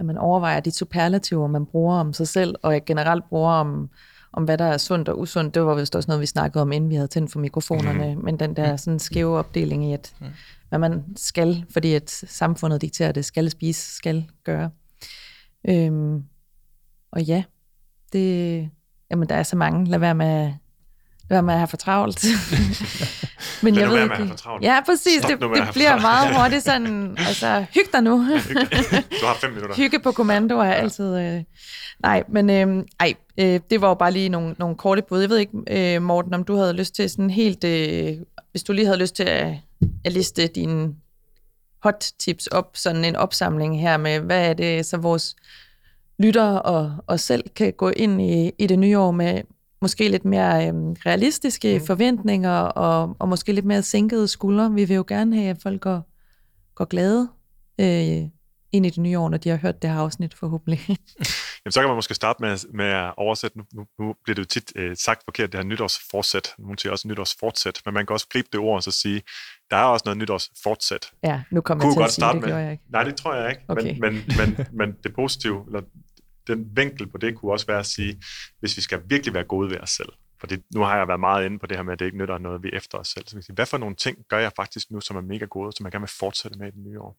at 0.00 0.06
man 0.06 0.18
overvejer 0.18 0.60
de 0.60 0.70
superlativer, 0.70 1.46
man 1.46 1.66
bruger 1.66 1.96
om 1.96 2.12
sig 2.12 2.28
selv, 2.28 2.54
og 2.62 2.80
generelt 2.86 3.24
bruger 3.28 3.52
om, 3.52 3.90
om 4.32 4.44
hvad 4.44 4.58
der 4.58 4.64
er 4.64 4.78
sundt 4.78 5.08
og 5.08 5.20
usundt. 5.20 5.54
Det 5.54 5.62
var 5.64 5.74
vist 5.74 5.96
også 5.96 6.10
noget, 6.10 6.20
vi 6.20 6.26
snakkede 6.26 6.62
om, 6.62 6.72
inden 6.72 6.90
vi 6.90 6.94
havde 6.94 7.08
tændt 7.08 7.32
for 7.32 7.38
mikrofonerne, 7.38 8.14
mm. 8.14 8.24
men 8.24 8.38
den 8.38 8.56
der 8.56 8.76
sådan 8.76 8.98
skæve 8.98 9.38
opdeling 9.38 9.90
i, 9.90 9.92
at 9.92 10.14
mm. 10.20 10.26
hvad 10.68 10.78
man 10.78 11.04
skal, 11.16 11.64
fordi 11.72 11.94
at 11.94 12.10
samfundet 12.10 12.82
dikterer, 12.82 13.08
at 13.08 13.14
det 13.14 13.24
skal 13.24 13.50
spise, 13.50 13.96
skal 13.96 14.30
gøre. 14.44 14.70
Øhm, 15.68 16.24
og 17.12 17.22
ja, 17.22 17.44
det, 18.12 18.70
jamen 19.10 19.28
der 19.28 19.34
er 19.34 19.42
så 19.42 19.56
mange. 19.56 19.90
Lad 19.90 19.98
være 19.98 20.14
med, 20.14 20.44
lad 20.46 20.52
være 21.30 21.42
med 21.42 21.54
at 21.54 21.60
have 21.60 21.68
for 21.68 21.76
travlt. 21.76 22.24
Men 23.62 23.76
jeg 23.76 23.88
ved 23.88 24.02
ikke. 24.02 24.34
Ja, 24.62 24.80
præcis. 24.86 25.20
det, 25.22 25.40
det 25.40 25.68
bliver 25.72 26.00
meget 26.00 26.34
hurtigt 26.36 26.62
sådan, 26.64 27.16
altså, 27.18 27.64
hyg 27.74 27.92
dig 27.92 28.02
nu. 28.02 28.10
du 28.10 29.26
har 29.26 29.34
fem 29.40 29.52
minutter. 29.52 29.76
Hygge 29.82 29.98
på 30.00 30.12
kommando 30.12 30.58
er 30.58 30.64
ja. 30.64 30.72
altid... 30.72 31.18
Øh, 31.18 31.42
nej, 32.02 32.22
men 32.28 32.50
øh, 32.50 32.84
ej, 33.00 33.14
øh, 33.38 33.60
det 33.70 33.80
var 33.80 33.88
jo 33.88 33.94
bare 33.94 34.12
lige 34.12 34.28
nogle, 34.28 34.54
nogle 34.58 34.76
korte 34.76 35.02
bud. 35.08 35.20
Jeg 35.20 35.30
ved 35.30 35.38
ikke, 35.38 35.96
øh, 35.96 36.02
Morten, 36.02 36.34
om 36.34 36.44
du 36.44 36.56
havde 36.56 36.72
lyst 36.72 36.94
til 36.94 37.10
sådan 37.10 37.30
helt... 37.30 37.64
Øh, 37.64 38.16
hvis 38.50 38.62
du 38.62 38.72
lige 38.72 38.86
havde 38.86 38.98
lyst 38.98 39.16
til 39.16 39.24
at, 39.24 39.54
at 40.04 40.12
liste 40.12 40.46
dine 40.46 40.94
hot 41.82 42.04
tips 42.18 42.46
op, 42.46 42.70
sådan 42.74 43.04
en 43.04 43.16
opsamling 43.16 43.80
her 43.80 43.96
med, 43.96 44.20
hvad 44.20 44.48
er 44.48 44.52
det, 44.52 44.86
så 44.86 44.96
vores 44.96 45.36
lyttere 46.18 46.62
og 46.62 46.92
os 47.06 47.20
selv 47.20 47.44
kan 47.56 47.72
gå 47.72 47.88
ind 47.88 48.22
i, 48.22 48.52
i 48.58 48.66
det 48.66 48.78
nye 48.78 48.98
år 48.98 49.10
med, 49.10 49.40
måske 49.82 50.08
lidt 50.08 50.24
mere 50.24 50.68
øhm, 50.68 50.92
realistiske 50.92 51.78
mm. 51.78 51.86
forventninger 51.86 52.58
og, 52.58 53.16
og 53.18 53.28
måske 53.28 53.52
lidt 53.52 53.66
mere 53.66 53.82
sænkede 53.82 54.28
skuldre. 54.28 54.72
Vi 54.72 54.84
vil 54.84 54.94
jo 54.94 55.04
gerne 55.08 55.36
have, 55.36 55.50
at 55.50 55.58
folk 55.62 55.80
går, 55.80 56.10
går 56.74 56.84
glade 56.84 57.28
øh, 57.80 58.28
ind 58.72 58.86
i 58.86 58.90
det 58.90 58.98
nye 58.98 59.18
år, 59.18 59.28
når 59.28 59.38
de 59.38 59.48
har 59.48 59.56
hørt 59.56 59.82
det 59.82 59.90
her 59.90 59.98
afsnit 59.98 60.34
forhåbentlig. 60.34 60.80
Jamen, 61.64 61.72
så 61.72 61.80
kan 61.80 61.88
man 61.88 61.96
måske 61.96 62.14
starte 62.14 62.42
med, 62.42 62.58
med 62.74 62.84
at 62.84 63.14
oversætte. 63.16 63.58
Nu, 63.58 63.64
nu, 63.98 64.14
bliver 64.24 64.34
det 64.34 64.42
jo 64.42 64.46
tit 64.46 64.72
øh, 64.76 64.96
sagt 64.96 65.22
forkert, 65.24 65.52
det 65.52 65.58
her 65.58 65.64
nytårsfortsæt. 65.64 66.54
Nogle 66.58 66.78
siger 66.78 66.92
også 66.92 67.08
nytårsfortsæt, 67.08 67.80
men 67.84 67.94
man 67.94 68.06
kan 68.06 68.14
også 68.14 68.26
gribe 68.28 68.48
det 68.52 68.60
ord 68.60 68.76
og 68.76 68.82
så 68.82 68.90
sige, 68.90 69.22
der 69.70 69.76
er 69.76 69.84
også 69.84 70.02
noget 70.06 70.18
nytårsfortsæt. 70.18 71.10
Ja, 71.24 71.42
nu 71.50 71.60
kommer 71.60 71.84
jeg 71.84 71.94
til 71.94 72.02
at 72.02 72.10
sige, 72.10 72.32
det 72.32 72.40
med. 72.40 72.56
jeg 72.56 72.72
ikke. 72.72 72.84
Nej, 72.92 73.02
det 73.02 73.16
tror 73.16 73.34
jeg 73.34 73.50
ikke. 73.50 73.62
Okay. 73.68 73.98
Men, 73.98 74.00
men, 74.00 74.22
men, 74.38 74.66
men 74.72 74.94
det 75.04 75.14
positive, 75.14 75.64
eller 75.66 75.80
den 76.50 76.76
vinkel 76.76 77.06
på 77.06 77.18
det 77.18 77.36
kunne 77.36 77.52
også 77.52 77.66
være 77.66 77.78
at 77.78 77.86
sige, 77.86 78.22
hvis 78.60 78.76
vi 78.76 78.82
skal 78.82 79.02
virkelig 79.06 79.34
være 79.34 79.44
gode 79.44 79.70
ved 79.70 79.80
os 79.80 79.90
selv, 79.90 80.12
for 80.40 80.46
det, 80.46 80.62
nu 80.74 80.80
har 80.80 80.96
jeg 80.96 81.08
været 81.08 81.20
meget 81.20 81.46
inde 81.46 81.58
på 81.58 81.66
det 81.66 81.76
her 81.76 81.84
med, 81.84 81.92
at 81.92 81.98
det 81.98 82.04
ikke 82.04 82.18
nytter 82.18 82.38
noget, 82.38 82.62
vi 82.62 82.70
efter 82.72 82.98
os 82.98 83.08
selv. 83.08 83.28
Så 83.28 83.42
sige, 83.42 83.54
hvad 83.54 83.66
for 83.66 83.78
nogle 83.78 83.96
ting 83.96 84.18
gør 84.28 84.38
jeg 84.38 84.52
faktisk 84.56 84.90
nu, 84.90 85.00
som 85.00 85.16
er 85.16 85.20
mega 85.20 85.44
gode, 85.44 85.72
som 85.76 85.86
jeg 85.86 85.92
gerne 85.92 86.02
vil 86.02 86.14
fortsætte 86.18 86.58
med 86.58 86.68
i 86.68 86.70
det 86.70 86.80
nye 86.80 87.00
år? 87.00 87.16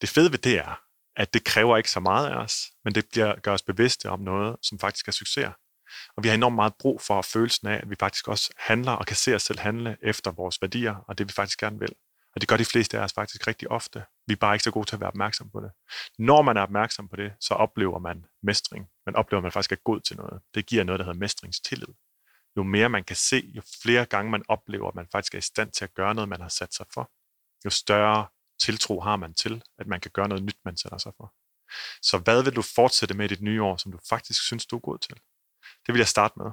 Det 0.00 0.08
fede 0.08 0.32
ved 0.32 0.38
det 0.38 0.58
er, 0.58 0.80
at 1.16 1.34
det 1.34 1.44
kræver 1.44 1.76
ikke 1.76 1.90
så 1.90 2.00
meget 2.00 2.30
af 2.30 2.36
os, 2.36 2.70
men 2.84 2.94
det 2.94 3.04
bliver, 3.12 3.40
gør 3.40 3.52
os 3.52 3.62
bevidste 3.62 4.10
om 4.10 4.20
noget, 4.20 4.56
som 4.62 4.78
faktisk 4.78 5.08
er 5.08 5.12
succes. 5.12 5.48
Og 6.16 6.22
vi 6.22 6.28
har 6.28 6.34
enormt 6.34 6.54
meget 6.54 6.72
brug 6.78 7.00
for 7.00 7.22
følelsen 7.22 7.68
af, 7.68 7.76
at 7.82 7.90
vi 7.90 7.96
faktisk 8.00 8.28
også 8.28 8.50
handler 8.58 8.92
og 8.92 9.06
kan 9.06 9.16
se 9.16 9.34
os 9.34 9.42
selv 9.42 9.58
handle 9.58 9.96
efter 10.02 10.30
vores 10.30 10.62
værdier 10.62 10.94
og 10.94 11.18
det, 11.18 11.28
vi 11.28 11.32
faktisk 11.32 11.60
gerne 11.60 11.78
vil. 11.78 11.92
Og 12.34 12.40
det 12.40 12.48
gør 12.48 12.56
de 12.56 12.64
fleste 12.64 12.98
af 12.98 13.04
os 13.04 13.12
faktisk 13.12 13.46
rigtig 13.46 13.70
ofte. 13.70 14.04
Vi 14.26 14.32
er 14.32 14.36
bare 14.36 14.54
ikke 14.54 14.62
så 14.62 14.70
gode 14.70 14.86
til 14.86 14.96
at 14.96 15.00
være 15.00 15.10
opmærksom 15.10 15.50
på 15.50 15.60
det. 15.60 15.70
Når 16.18 16.42
man 16.42 16.56
er 16.56 16.60
opmærksom 16.60 17.08
på 17.08 17.16
det, 17.16 17.32
så 17.40 17.54
oplever 17.54 17.98
man 17.98 18.24
mestring. 18.42 18.86
Man 19.06 19.16
oplever, 19.16 19.38
at 19.38 19.42
man 19.42 19.52
faktisk 19.52 19.72
er 19.72 19.76
god 19.84 20.00
til 20.00 20.16
noget. 20.16 20.42
Det 20.54 20.66
giver 20.66 20.84
noget, 20.84 20.98
der 20.98 21.04
hedder 21.04 21.18
mestringstillid. 21.18 21.94
Jo 22.56 22.62
mere 22.62 22.88
man 22.88 23.04
kan 23.04 23.16
se, 23.16 23.50
jo 23.54 23.62
flere 23.82 24.04
gange 24.04 24.30
man 24.30 24.42
oplever, 24.48 24.88
at 24.88 24.94
man 24.94 25.08
faktisk 25.12 25.34
er 25.34 25.38
i 25.38 25.42
stand 25.42 25.70
til 25.72 25.84
at 25.84 25.94
gøre 25.94 26.14
noget, 26.14 26.28
man 26.28 26.40
har 26.40 26.48
sat 26.48 26.74
sig 26.74 26.86
for, 26.94 27.10
jo 27.64 27.70
større 27.70 28.26
tiltro 28.60 29.00
har 29.00 29.16
man 29.16 29.34
til, 29.34 29.62
at 29.78 29.86
man 29.86 30.00
kan 30.00 30.10
gøre 30.14 30.28
noget 30.28 30.44
nyt, 30.44 30.56
man 30.64 30.76
sætter 30.76 30.98
sig 30.98 31.12
for. 31.16 31.34
Så 32.02 32.18
hvad 32.18 32.42
vil 32.42 32.56
du 32.56 32.62
fortsætte 32.62 33.14
med 33.14 33.24
i 33.24 33.28
dit 33.28 33.42
nye 33.42 33.62
år, 33.62 33.76
som 33.76 33.92
du 33.92 33.98
faktisk 34.08 34.42
synes, 34.42 34.66
du 34.66 34.76
er 34.76 34.80
god 34.80 34.98
til? 34.98 35.14
Det 35.86 35.94
vil 35.94 35.98
jeg 35.98 36.08
starte 36.08 36.34
med. 36.36 36.46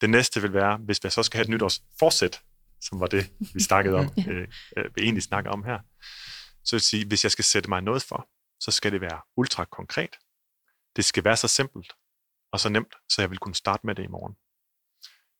Det 0.00 0.10
næste 0.10 0.42
vil 0.42 0.52
være, 0.52 0.76
hvis 0.76 1.04
jeg 1.04 1.12
så 1.12 1.22
skal 1.22 1.38
have 1.38 1.44
et 1.44 1.50
nytårs 1.50 1.82
fortsæt, 1.98 2.42
som 2.80 3.00
var 3.00 3.06
det, 3.06 3.32
vi 3.54 3.62
snakkede 3.62 3.96
om, 3.96 4.10
øh, 4.28 4.48
øh, 4.76 4.96
vi 4.96 5.02
egentlig 5.02 5.22
snakker 5.22 5.50
om 5.50 5.64
her. 5.64 5.78
Så 6.64 6.76
vil 6.76 6.80
sige, 6.80 7.06
hvis 7.06 7.24
jeg 7.24 7.32
skal 7.32 7.44
sætte 7.44 7.68
mig 7.68 7.82
noget 7.82 8.02
for, 8.02 8.28
så 8.60 8.70
skal 8.70 8.92
det 8.92 9.00
være 9.00 9.20
ultra 9.36 9.64
konkret. 9.64 10.16
Det 10.96 11.04
skal 11.04 11.24
være 11.24 11.36
så 11.36 11.48
simpelt 11.48 11.92
og 12.52 12.60
så 12.60 12.68
nemt, 12.68 12.94
så 13.08 13.22
jeg 13.22 13.30
vil 13.30 13.38
kunne 13.38 13.54
starte 13.54 13.86
med 13.86 13.94
det 13.94 14.04
i 14.04 14.06
morgen. 14.06 14.36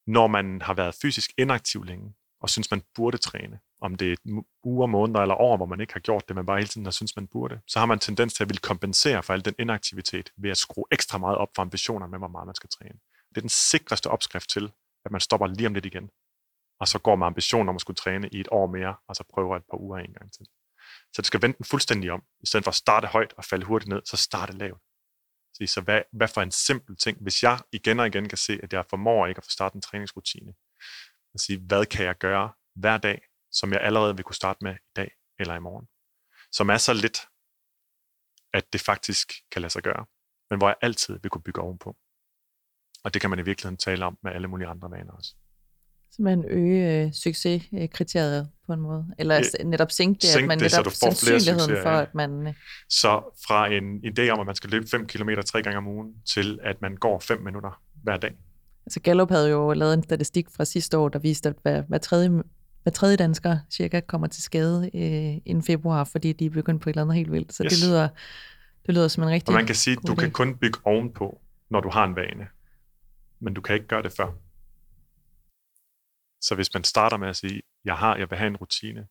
Når 0.07 0.27
man 0.27 0.63
har 0.63 0.75
været 0.75 0.95
fysisk 1.03 1.31
inaktiv 1.39 1.85
længe, 1.85 2.15
og 2.41 2.51
synes, 2.51 2.71
man 2.71 2.83
burde 2.95 3.19
træne, 3.19 3.61
om 3.81 3.95
det 3.95 4.13
er 4.13 4.43
uger, 4.65 4.87
måneder 4.87 5.21
eller 5.21 5.35
år, 5.35 5.57
hvor 5.57 5.67
man 5.67 5.81
ikke 5.81 5.93
har 5.93 6.01
gjort 6.01 6.29
det, 6.29 6.37
men 6.37 6.47
bare 6.47 6.59
hele 6.59 6.69
tiden 6.69 6.87
har 6.87 6.91
synes, 6.91 7.17
man 7.17 7.27
burde, 7.27 7.61
så 7.67 7.79
har 7.79 7.87
man 7.87 7.99
tendens 7.99 8.35
til 8.35 8.45
at 8.45 8.49
ville 8.49 8.61
kompensere 8.61 9.23
for 9.23 9.33
al 9.33 9.45
den 9.45 9.55
inaktivitet 9.59 10.31
ved 10.37 10.51
at 10.51 10.57
skrue 10.57 10.85
ekstra 10.93 11.19
meget 11.19 11.39
op 11.39 11.49
for 11.55 11.63
ambitioner 11.63 12.07
med, 12.07 12.19
hvor 12.19 12.29
meget 12.29 12.47
man 12.47 12.55
skal 12.55 12.71
træne. 12.71 12.99
Det 13.29 13.37
er 13.37 13.41
den 13.41 13.49
sikreste 13.49 14.11
opskrift 14.11 14.51
til, 14.51 14.73
at 15.05 15.11
man 15.11 15.21
stopper 15.21 15.47
lige 15.47 15.67
om 15.67 15.75
lidt 15.75 15.87
igen 15.87 16.11
og 16.81 16.89
så 16.89 16.99
går 16.99 17.17
med 17.17 17.27
ambition 17.27 17.69
om 17.69 17.75
at 17.75 17.81
skulle 17.81 17.97
træne 17.97 18.29
i 18.29 18.41
et 18.41 18.49
år 18.51 18.67
mere, 18.67 18.95
og 19.09 19.17
så 19.17 19.25
prøver 19.35 19.57
et 19.57 19.65
par 19.71 19.81
uger 19.81 19.99
en 19.99 20.13
gang 20.13 20.33
til. 20.33 20.47
Så 21.15 21.23
det 21.23 21.27
skal 21.27 21.43
vente 21.43 21.59
den 21.59 21.65
fuldstændig 21.65 22.11
om. 22.11 22.23
I 22.43 22.47
stedet 22.47 22.65
for 22.65 22.71
at 22.71 22.75
starte 22.75 23.07
højt 23.07 23.33
og 23.37 23.45
falde 23.45 23.67
hurtigt 23.67 23.89
ned, 23.89 24.03
så 24.05 24.17
starte 24.17 24.53
lavt. 24.53 24.83
Så 25.67 25.81
hvad, 25.81 26.03
hvad 26.13 26.29
for 26.29 26.43
en 26.43 26.51
simpel 26.51 26.97
ting, 26.97 27.23
hvis 27.23 27.43
jeg 27.43 27.61
igen 27.73 28.01
og 28.01 28.07
igen 28.07 28.29
kan 28.29 28.39
se, 28.39 28.61
at 28.63 28.73
jeg 28.73 28.85
formår 28.91 29.27
ikke 29.27 29.39
at 29.39 29.45
få 29.45 29.51
startet 29.51 29.75
en 29.75 29.83
træningsrutine, 29.83 30.55
at 31.35 31.41
sige, 31.41 31.59
hvad 31.67 31.87
kan 31.87 32.07
jeg 32.07 32.19
gøre 32.19 32.53
hver 32.75 32.99
dag, 32.99 33.23
som 33.53 33.73
jeg 33.73 33.81
allerede 33.81 34.17
vil 34.17 34.25
kunne 34.25 34.35
starte 34.35 34.65
med 34.65 34.75
i 34.75 34.93
dag 34.97 35.11
eller 35.39 35.55
i 35.55 35.61
morgen, 35.61 35.89
som 36.53 36.71
er 36.71 36.77
så 36.79 36.93
lidt, 36.93 37.19
at 38.53 38.73
det 38.73 38.81
faktisk 38.81 39.33
kan 39.51 39.63
lade 39.63 39.73
sig 39.73 39.83
gøre, 39.83 40.07
men 40.51 40.59
hvor 40.59 40.69
jeg 40.69 40.77
altid 40.83 41.19
vil 41.23 41.31
kunne 41.31 41.43
bygge 41.43 41.61
ovenpå. 41.61 41.97
Og 43.05 43.15
det 43.15 43.21
kan 43.21 43.31
man 43.31 43.39
i 43.39 43.43
virkeligheden 43.43 43.77
tale 43.77 44.05
om 44.05 44.19
med 44.23 44.33
alle 44.33 44.49
mulige 44.49 44.69
andre 44.69 44.91
vaner 44.91 45.13
også 45.13 45.35
man 46.19 46.45
øge 46.49 47.05
øh, 47.05 47.13
succeskriteriet 47.13 48.49
på 48.67 48.73
en 48.73 48.81
måde? 48.81 49.07
Eller 49.19 49.51
øh, 49.61 49.67
netop 49.67 49.91
sænke 49.91 50.19
det, 50.21 50.29
Sænk 50.29 50.43
at 50.43 50.49
man 50.49 50.59
det, 50.59 50.73
netop 50.73 50.93
så 50.93 50.99
sandsynligheden 50.99 51.77
for, 51.83 51.91
at 51.91 52.15
man... 52.15 52.47
Øh... 52.47 52.55
Så 52.89 53.37
fra 53.47 53.73
en 53.73 53.97
idé 54.05 54.29
om, 54.29 54.41
at 54.41 54.47
man 54.47 54.55
skal 54.55 54.71
løbe 54.71 54.87
5 54.87 55.07
km 55.07 55.29
tre 55.47 55.63
gange 55.63 55.79
om 55.79 55.87
ugen, 55.87 56.13
til 56.27 56.59
at 56.63 56.83
man 56.83 56.97
går 56.97 57.19
5 57.19 57.43
minutter 57.43 57.81
hver 58.03 58.17
dag. 58.17 58.33
Altså 58.87 59.01
Gallup 59.01 59.31
havde 59.31 59.51
jo 59.51 59.73
lavet 59.73 59.95
en 59.95 60.03
statistik 60.03 60.47
fra 60.57 60.65
sidste 60.65 60.99
år, 60.99 61.09
der 61.09 61.19
viste, 61.19 61.49
at 61.49 61.57
hver, 61.63 61.83
hver, 61.83 61.99
tredje, 61.99 62.43
hver 62.83 62.93
tredje 62.93 63.17
dansker 63.17 63.59
cirka 63.71 64.01
kommer 64.01 64.27
til 64.27 64.43
skade 64.43 64.91
øh, 64.95 65.41
inden 65.45 65.63
februar, 65.63 66.05
fordi 66.05 66.33
de 66.33 66.47
er 66.47 66.51
begyndt 66.51 66.83
på 66.83 66.91
et 66.91 66.95
eller 66.95 67.03
andet 67.03 67.17
helt 67.17 67.33
vildt. 67.33 67.55
Så 67.55 67.65
yes. 67.65 67.73
det 67.73 67.89
lyder 67.89 68.09
det 68.87 68.95
lyder 68.95 69.09
som 69.09 69.23
en 69.23 69.31
rigtig 69.31 69.49
Og 69.49 69.55
man 69.55 69.67
kan 69.67 69.75
sige, 69.75 69.97
at 69.97 70.07
du 70.07 70.13
idé. 70.13 70.17
kan 70.17 70.31
kun 70.31 70.57
bygge 70.57 70.79
ovenpå, 70.85 71.41
når 71.71 71.81
du 71.81 71.89
har 71.89 72.05
en 72.05 72.17
vane. 72.17 72.47
Men 73.41 73.55
du 73.55 73.61
kan 73.61 73.75
ikke 73.75 73.87
gøre 73.87 74.03
det 74.03 74.13
før. 74.13 74.35
Så 76.47 76.55
hvis 76.55 76.75
man 76.75 76.85
starter 76.85 77.17
med 77.17 77.29
at 77.29 77.37
sige, 77.37 77.63
jeg 77.85 77.97
har, 77.99 78.17
jeg 78.17 78.31
vil 78.31 78.39
have 78.39 78.49
en 78.49 78.57
rutine, 78.57 79.07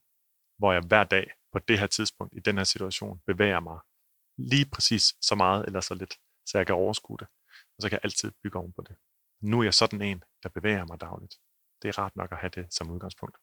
hvor 0.57 0.73
jeg 0.73 0.81
hver 0.87 1.03
dag 1.03 1.31
på 1.53 1.59
det 1.67 1.79
her 1.79 1.87
tidspunkt, 1.87 2.33
i 2.37 2.39
den 2.39 2.57
her 2.57 2.63
situation, 2.63 3.19
bevæger 3.27 3.59
mig 3.59 3.79
lige 4.37 4.65
præcis 4.65 5.15
så 5.21 5.35
meget 5.35 5.65
eller 5.65 5.81
så 5.81 5.93
lidt, 5.93 6.13
så 6.45 6.57
jeg 6.57 6.65
kan 6.65 6.75
overskue 6.75 7.17
det. 7.17 7.27
Og 7.77 7.81
så 7.81 7.89
kan 7.89 7.95
jeg 7.95 7.99
altid 8.03 8.31
bygge 8.43 8.59
oven 8.59 8.73
på 8.73 8.83
det. 8.87 8.95
Nu 9.41 9.59
er 9.59 9.63
jeg 9.63 9.73
sådan 9.73 10.01
en, 10.01 10.23
der 10.43 10.49
bevæger 10.49 10.85
mig 10.85 11.01
dagligt. 11.01 11.35
Det 11.81 11.87
er 11.89 11.99
rart 11.99 12.15
nok 12.15 12.31
at 12.31 12.37
have 12.37 12.51
det 12.55 12.73
som 12.73 12.89
udgangspunkt. 12.91 13.37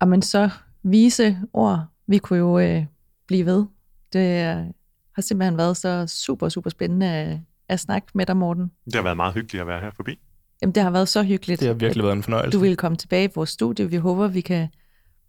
Og 0.00 0.08
men 0.08 0.22
så 0.22 0.50
vise 0.82 1.38
ord, 1.52 1.86
vi 2.06 2.18
kunne 2.18 2.38
jo 2.38 2.58
øh, 2.58 2.86
blive 3.26 3.46
ved. 3.46 3.66
Det 4.12 4.40
øh, 4.40 4.72
har 5.12 5.22
simpelthen 5.22 5.56
været 5.56 5.76
så 5.76 6.06
super, 6.06 6.48
super 6.48 6.70
spændende 6.70 7.06
at, 7.06 7.40
at 7.68 7.80
snakke 7.80 8.08
med 8.14 8.26
dig, 8.26 8.36
Morten. 8.36 8.72
Det 8.84 8.94
har 8.94 9.02
været 9.02 9.16
meget 9.16 9.34
hyggeligt 9.34 9.60
at 9.60 9.66
være 9.66 9.80
her 9.80 9.90
forbi. 9.90 10.20
Jamen, 10.62 10.74
det 10.74 10.82
har 10.82 10.90
været 10.90 11.08
så 11.08 11.22
hyggeligt. 11.22 11.60
Det 11.60 11.68
har 11.68 11.74
virkelig 11.74 12.04
været 12.04 12.16
en 12.16 12.22
fornøjelse. 12.22 12.58
Du 12.58 12.62
vil 12.62 12.76
komme 12.76 12.96
tilbage 12.96 13.24
i 13.24 13.32
vores 13.34 13.50
studie. 13.50 13.90
Vi 13.90 13.96
håber, 13.96 14.28
vi 14.28 14.40
kan 14.40 14.68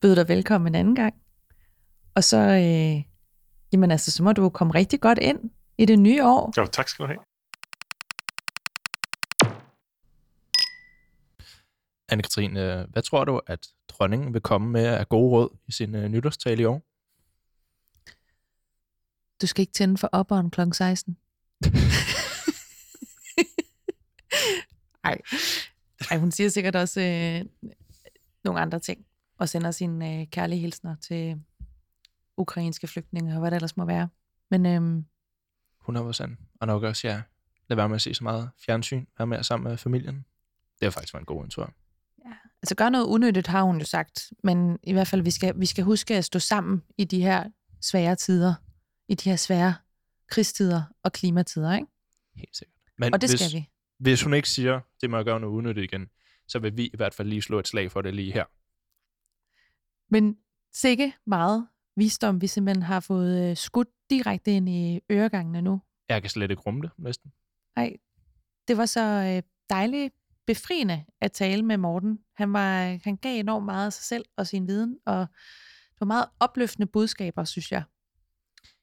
byde 0.01 0.15
dig 0.15 0.27
velkommen 0.27 0.67
en 0.67 0.75
anden 0.75 0.95
gang. 0.95 1.13
Og 2.15 2.23
så, 2.23 2.37
øh, 2.37 3.03
jamen 3.73 3.91
altså, 3.91 4.11
så 4.11 4.23
må 4.23 4.31
du 4.31 4.49
komme 4.49 4.73
rigtig 4.73 5.01
godt 5.01 5.19
ind 5.19 5.39
i 5.77 5.85
det 5.85 5.99
nye 5.99 6.25
år. 6.25 6.53
Jo, 6.57 6.65
tak 6.65 6.89
skal 6.89 7.03
du 7.03 7.07
have. 7.07 7.19
Anne-Katrine, 12.11 12.59
øh, 12.59 12.89
hvad 12.89 13.01
tror 13.01 13.25
du, 13.25 13.41
at 13.47 13.67
dronningen 13.87 14.33
vil 14.33 14.41
komme 14.41 14.69
med 14.69 14.85
af 14.85 15.09
gode 15.09 15.31
råd 15.31 15.57
i 15.67 15.71
sin 15.71 15.95
uh, 15.95 16.03
nytårstale 16.03 16.61
i 16.61 16.65
år? 16.65 16.81
Du 19.41 19.47
skal 19.47 19.61
ikke 19.61 19.73
tænde 19.73 19.97
for 19.97 20.09
opperen 20.11 20.51
kl. 20.51 20.61
16. 20.71 21.17
Nej. 25.07 25.21
Ej, 26.11 26.17
hun 26.17 26.31
siger 26.31 26.49
sikkert 26.49 26.75
også 26.75 27.01
øh, 27.01 27.69
nogle 28.43 28.59
andre 28.61 28.79
ting, 28.79 29.05
og 29.37 29.49
sender 29.49 29.71
sine 29.71 30.19
øh, 30.19 30.27
kærlige 30.27 30.59
hilsner 30.59 30.95
til 30.95 31.41
ukrainske 32.37 32.87
flygtninge, 32.87 33.33
og 33.33 33.39
hvad 33.39 33.51
det 33.51 33.55
ellers 33.55 33.77
må 33.77 33.85
være. 33.85 34.09
Men, 34.51 34.65
øhm, 34.65 35.05
100 35.81 36.05
procent. 36.05 36.39
Og 36.61 36.67
nok 36.67 36.83
også, 36.83 37.07
ja, 37.07 37.21
lad 37.69 37.75
være 37.75 37.89
med 37.89 37.95
at 37.95 38.01
se 38.01 38.13
så 38.13 38.23
meget 38.23 38.49
fjernsyn, 38.65 39.05
være 39.17 39.27
mere 39.27 39.43
sammen 39.43 39.69
med 39.69 39.77
familien. 39.77 40.15
Det 40.79 40.85
har 40.85 40.89
faktisk 40.89 41.13
været 41.13 41.21
en 41.21 41.25
god 41.25 41.43
en, 41.43 41.49
tror 41.49 41.63
jeg. 41.63 41.71
Ja, 42.25 42.35
altså 42.61 42.75
gør 42.75 42.89
noget 42.89 43.05
unødigt, 43.05 43.47
har 43.47 43.63
hun 43.63 43.79
jo 43.79 43.85
sagt. 43.85 44.33
Men 44.43 44.79
i 44.83 44.93
hvert 44.93 45.07
fald, 45.07 45.21
vi 45.21 45.31
skal, 45.31 45.59
vi 45.59 45.65
skal 45.65 45.83
huske 45.83 46.15
at 46.15 46.25
stå 46.25 46.39
sammen 46.39 46.83
i 46.97 47.03
de 47.03 47.21
her 47.21 47.43
svære 47.81 48.15
tider. 48.15 48.53
i 49.07 49.15
de 49.15 49.29
her 49.29 49.35
svære 49.35 49.75
krigstider 50.27 50.83
og 51.03 51.13
klimatider, 51.13 51.73
ikke? 51.75 51.87
Helt 52.35 52.57
sikkert. 52.57 52.75
Men 52.97 53.13
Og 53.13 53.21
det 53.21 53.29
hvis, 53.29 53.39
skal 53.39 53.59
vi. 53.59 53.69
Hvis 53.99 54.23
hun 54.23 54.33
ikke 54.33 54.49
siger, 54.49 54.79
det 55.01 55.09
må 55.09 55.17
jeg 55.17 55.25
gøre 55.25 55.39
noget 55.39 55.53
udnytte 55.53 55.83
igen, 55.83 56.07
så 56.47 56.59
vil 56.59 56.77
vi 56.77 56.85
i 56.85 56.97
hvert 56.97 57.13
fald 57.13 57.27
lige 57.27 57.41
slå 57.41 57.59
et 57.59 57.67
slag 57.67 57.91
for 57.91 58.01
det 58.01 58.15
lige 58.15 58.33
her. 58.33 58.45
Men 60.09 60.37
sikke 60.73 61.13
meget 61.25 61.67
visdom, 61.95 62.41
vi 62.41 62.47
simpelthen 62.47 62.83
har 62.83 62.99
fået 62.99 63.49
øh, 63.49 63.57
skudt 63.57 63.87
direkte 64.09 64.51
ind 64.51 64.69
i 64.69 64.99
øregangene 65.11 65.61
nu. 65.61 65.81
Jeg 66.09 66.21
kan 66.21 66.29
slet 66.29 66.51
ikke 66.51 66.61
rumme 66.61 66.81
det, 66.81 66.91
næsten. 66.97 67.31
Ej, 67.75 67.97
det 68.67 68.77
var 68.77 68.85
så 68.85 69.01
øh, 69.01 69.43
dejligt 69.69 70.13
befriende 70.47 71.05
at 71.21 71.31
tale 71.31 71.63
med 71.63 71.77
Morten. 71.77 72.19
Han, 72.35 72.53
var, 72.53 72.99
han 73.03 73.17
gav 73.17 73.39
enormt 73.39 73.65
meget 73.65 73.85
af 73.85 73.93
sig 73.93 74.03
selv 74.03 74.25
og 74.37 74.47
sin 74.47 74.67
viden, 74.67 74.97
og 75.05 75.19
det 75.91 75.99
var 75.99 76.05
meget 76.05 76.25
opløftende 76.39 76.87
budskaber, 76.87 77.43
synes 77.43 77.71
jeg. 77.71 77.83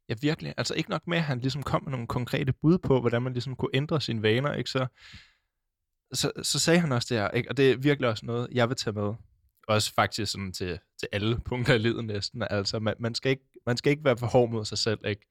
Ja, 0.08 0.14
virkelig. 0.20 0.54
Altså 0.56 0.74
ikke 0.74 0.90
nok 0.90 1.06
med, 1.06 1.18
at 1.18 1.24
han 1.24 1.40
ligesom 1.40 1.62
kom 1.62 1.84
med 1.84 1.90
nogle 1.90 2.06
konkrete 2.06 2.52
bud 2.52 2.78
på, 2.78 3.00
hvordan 3.00 3.22
man 3.22 3.32
ligesom 3.32 3.56
kunne 3.56 3.70
ændre 3.74 4.00
sine 4.00 4.22
vaner, 4.22 4.54
ikke? 4.54 4.70
Så, 4.70 4.86
så, 6.12 6.32
så 6.42 6.58
sagde 6.58 6.80
han 6.80 6.92
også 6.92 7.14
det 7.14 7.22
her, 7.22 7.30
ikke? 7.30 7.50
og 7.50 7.56
det 7.56 7.70
er 7.70 7.76
virkelig 7.76 8.10
også 8.10 8.26
noget, 8.26 8.48
jeg 8.52 8.68
vil 8.68 8.76
tage 8.76 8.94
med. 8.94 9.14
Også 9.68 9.94
faktisk 9.94 10.32
sådan 10.32 10.52
til, 10.52 10.78
til 10.98 11.08
alle 11.12 11.40
punkter 11.48 11.74
i 11.74 11.78
livet 11.78 12.04
næsten. 12.04 12.42
Altså, 12.50 12.78
man, 12.78 12.94
man, 12.98 13.14
skal 13.14 13.30
ikke, 13.30 13.44
man 13.66 13.76
skal 13.76 13.90
ikke 13.90 14.04
være 14.04 14.16
for 14.16 14.26
hård 14.26 14.50
mod 14.50 14.64
sig 14.64 14.78
selv, 14.78 14.98
ikke? 15.06 15.26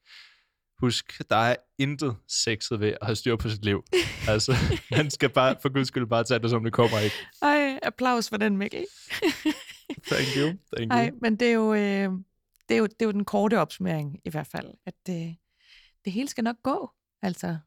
Husk, 0.80 1.22
der 1.30 1.36
er 1.36 1.56
intet 1.78 2.16
sexet 2.28 2.80
ved 2.80 2.90
at 2.90 2.98
have 3.02 3.16
styr 3.16 3.36
på 3.36 3.50
sit 3.50 3.66
liv. 3.66 3.84
altså, 4.28 4.56
man 4.92 5.10
skal 5.10 5.30
bare, 5.30 5.56
for 5.62 5.70
guds 5.70 5.88
skyld, 5.88 6.08
bare 6.08 6.24
tage 6.24 6.40
det, 6.40 6.50
som 6.50 6.64
det 6.64 6.74
kommer, 6.74 7.00
ikke? 7.00 7.16
Ej, 7.42 7.80
applaus 7.84 8.30
for 8.30 8.38
den, 8.38 8.58
Mikkel. 8.58 8.86
Thank 10.08 10.28
you, 10.38 10.48
thank 10.48 10.80
you. 10.80 10.86
Nej, 10.86 11.12
men 11.22 11.36
det 11.36 11.48
er, 11.48 11.54
jo, 11.54 11.74
øh, 11.74 12.12
det, 12.70 12.76
er 12.76 12.80
jo, 12.80 12.86
det 12.86 13.02
er 13.02 13.06
jo 13.06 13.12
den 13.12 13.26
korte 13.26 13.60
opsummering 13.60 14.20
i 14.26 14.30
hvert 14.30 14.48
fald, 14.48 14.74
at 14.86 14.94
det, 15.06 15.38
det 16.06 16.14
hele 16.14 16.30
skal 16.30 16.44
nok 16.44 16.62
gå, 16.64 16.92
altså. 17.22 17.58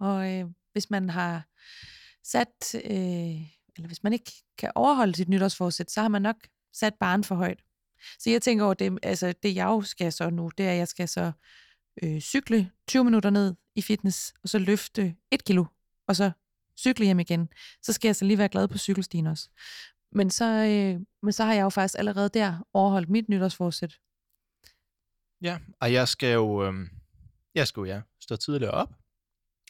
Og 0.00 0.32
øh, 0.32 0.46
hvis 0.72 0.90
man 0.90 1.10
har 1.10 1.46
sat, 2.24 2.74
øh, 2.74 3.40
eller 3.76 3.86
hvis 3.86 4.02
man 4.02 4.12
ikke 4.12 4.32
kan 4.58 4.72
overholde 4.74 5.14
sit 5.14 5.28
nytårsforsæt, 5.28 5.90
så 5.90 6.00
har 6.00 6.08
man 6.08 6.22
nok 6.22 6.36
sat 6.72 6.94
barn 6.94 7.24
for 7.24 7.34
højt. 7.34 7.62
Så 8.18 8.30
jeg 8.30 8.42
tænker 8.42 8.64
over, 8.64 8.74
det, 8.74 8.98
altså 9.02 9.34
det 9.42 9.56
jeg 9.56 9.64
jo 9.64 9.82
skal 9.82 10.12
så 10.12 10.30
nu, 10.30 10.50
det 10.58 10.66
er, 10.66 10.70
at 10.70 10.78
jeg 10.78 10.88
skal 10.88 11.08
så 11.08 11.32
øh, 12.02 12.20
cykle 12.20 12.70
20 12.88 13.04
minutter 13.04 13.30
ned 13.30 13.54
i 13.74 13.82
fitness, 13.82 14.34
og 14.42 14.48
så 14.48 14.58
løfte 14.58 15.16
et 15.30 15.44
kilo, 15.44 15.64
og 16.06 16.16
så 16.16 16.30
cykle 16.78 17.04
hjem 17.04 17.20
igen. 17.20 17.48
Så 17.82 17.92
skal 17.92 18.08
jeg 18.08 18.16
så 18.16 18.24
lige 18.24 18.38
være 18.38 18.48
glad 18.48 18.68
på 18.68 18.78
cykelstien 18.78 19.26
også. 19.26 19.48
Men 20.12 20.30
så, 20.30 20.44
øh, 20.44 21.00
men 21.22 21.32
så 21.32 21.44
har 21.44 21.52
jeg 21.52 21.62
jo 21.62 21.68
faktisk 21.68 21.98
allerede 21.98 22.28
der 22.28 22.66
overholdt 22.72 23.08
mit 23.08 23.28
nytårsforsæt. 23.28 23.98
Ja, 25.42 25.58
og 25.80 25.92
jeg 25.92 26.08
skal 26.08 26.32
jo, 26.32 26.64
øhm, 26.64 26.88
jeg 27.54 27.68
skal 27.68 27.80
jo, 27.80 27.84
ja, 27.84 28.02
stå 28.20 28.36
tidligere 28.36 28.72
op. 28.72 28.94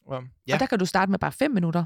Og, 0.07 0.25
ja, 0.47 0.55
Og 0.55 0.61
der 0.61 0.67
kan 0.67 0.79
du 0.79 0.87
starte 0.87 1.11
med 1.11 1.19
bare 1.19 1.33
5 1.33 1.51
minutter. 1.51 1.85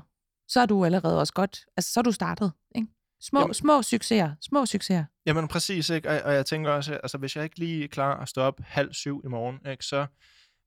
Så 0.48 0.60
er 0.60 0.66
du 0.66 0.84
allerede 0.84 1.20
også 1.20 1.32
godt, 1.32 1.64
altså 1.76 1.92
så 1.92 2.00
er 2.00 2.02
du 2.02 2.12
startet. 2.12 2.52
Ikke? 2.74 2.88
Små, 3.20 3.40
Jamen- 3.40 3.54
små 3.54 3.82
succeser, 3.82 4.34
små 4.40 4.66
succeser. 4.66 5.04
Jamen 5.26 5.48
præcis, 5.48 5.90
ikke? 5.90 6.08
Og, 6.08 6.20
og 6.22 6.34
jeg 6.34 6.46
tænker 6.46 6.70
også, 6.70 6.94
altså 6.94 7.18
hvis 7.18 7.36
jeg 7.36 7.44
ikke 7.44 7.58
lige 7.58 7.84
er 7.84 7.88
klar 7.88 8.20
at 8.20 8.28
stå 8.28 8.40
op 8.40 8.60
halv 8.60 8.92
syv 8.92 9.22
i 9.24 9.28
morgen, 9.28 9.70
ikke? 9.70 9.84
så 9.84 10.06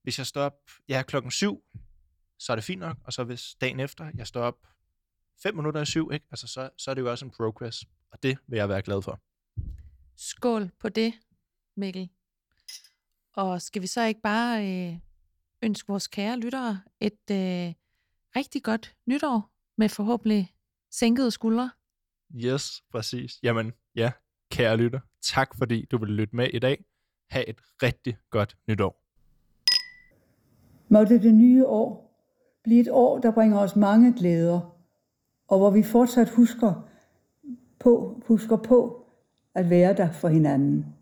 hvis 0.04 0.18
jeg 0.18 0.28
står 0.28 0.42
op 0.42 0.54
ja, 0.90 1.04
klokken 1.04 1.32
syv, 1.32 1.64
så 2.40 2.52
er 2.52 2.56
det 2.56 2.64
fint 2.64 2.80
nok, 2.80 2.98
og 3.04 3.14
så 3.14 3.24
hvis 3.24 3.56
dagen 3.62 3.80
efter 3.80 4.12
jeg 4.16 4.28
står 4.28 4.42
op 4.42 4.56
fem 5.44 5.56
minutter 5.56 5.82
i 5.82 5.86
syv, 5.86 6.10
ikke? 6.14 6.26
Altså, 6.32 6.48
så, 6.48 6.70
så 6.78 6.92
er 6.92 6.96
det 6.96 7.02
jo 7.02 7.12
også 7.12 7.26
en 7.26 7.32
progress, 7.32 7.86
og 8.12 8.24
det 8.24 8.38
vil 8.48 8.58
jeg 8.58 8.70
være 8.70 8.82
glad 8.82 9.02
for. 9.02 9.20
Skål 10.18 10.72
på 10.80 10.90
det, 10.90 11.14
Mikkel. 11.78 12.10
Og 13.36 13.62
skal 13.62 13.82
vi 13.82 13.88
så 13.88 14.04
ikke 14.04 14.22
bare 14.22 14.68
øh, 14.68 14.98
ønske 15.62 15.88
vores 15.88 16.08
kære 16.08 16.40
lyttere 16.40 16.82
et 17.00 17.32
øh, 17.32 17.74
rigtig 18.36 18.64
godt 18.64 18.96
nytår 19.06 19.50
med 19.78 19.90
forhåbentlig 19.90 20.54
sænkede 20.92 21.32
skuldre? 21.32 21.72
Yes, 22.36 22.84
præcis. 22.92 23.40
Jamen, 23.44 23.74
ja, 23.96 24.12
kære 24.52 24.78
lytter, 24.78 25.00
tak 25.22 25.58
fordi 25.58 25.86
du 25.92 25.98
vil 25.98 26.10
lytte 26.10 26.36
med 26.36 26.48
i 26.54 26.60
dag. 26.60 26.86
Ha' 27.30 27.44
et 27.48 27.62
rigtig 27.84 28.18
godt 28.30 28.58
nytår. 28.68 29.00
Måtte 30.88 31.22
det 31.22 31.34
nye 31.34 31.66
år 31.66 32.18
blive 32.64 32.82
et 32.82 32.90
år, 32.92 33.20
der 33.20 33.32
bringer 33.32 33.60
os 33.60 33.76
mange 33.76 34.14
glæder, 34.14 34.76
og 35.48 35.58
hvor 35.58 35.70
vi 35.70 35.84
fortsat 35.84 36.30
husker 36.30 36.88
på, 37.80 38.22
husker 38.28 38.56
på 38.58 39.06
at 39.56 39.70
være 39.70 39.94
der 39.94 40.12
for 40.12 40.28
hinanden. 40.28 40.96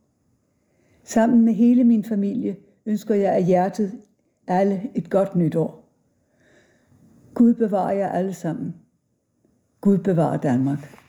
Sammen 1.04 1.46
med 1.46 1.54
hele 1.54 1.84
min 1.84 2.04
familie 2.04 2.56
ønsker 2.86 3.16
jeg 3.16 3.34
af 3.34 3.44
hjertet 3.44 3.92
alle 4.48 4.82
et 4.96 5.10
godt 5.10 5.36
nytår. 5.36 5.90
Gud 7.34 7.54
bevarer 7.54 7.92
jer 7.92 8.10
alle 8.10 8.34
sammen. 8.34 8.76
Gud 9.82 9.98
bevarer 9.98 10.38
Danmark. 10.38 11.01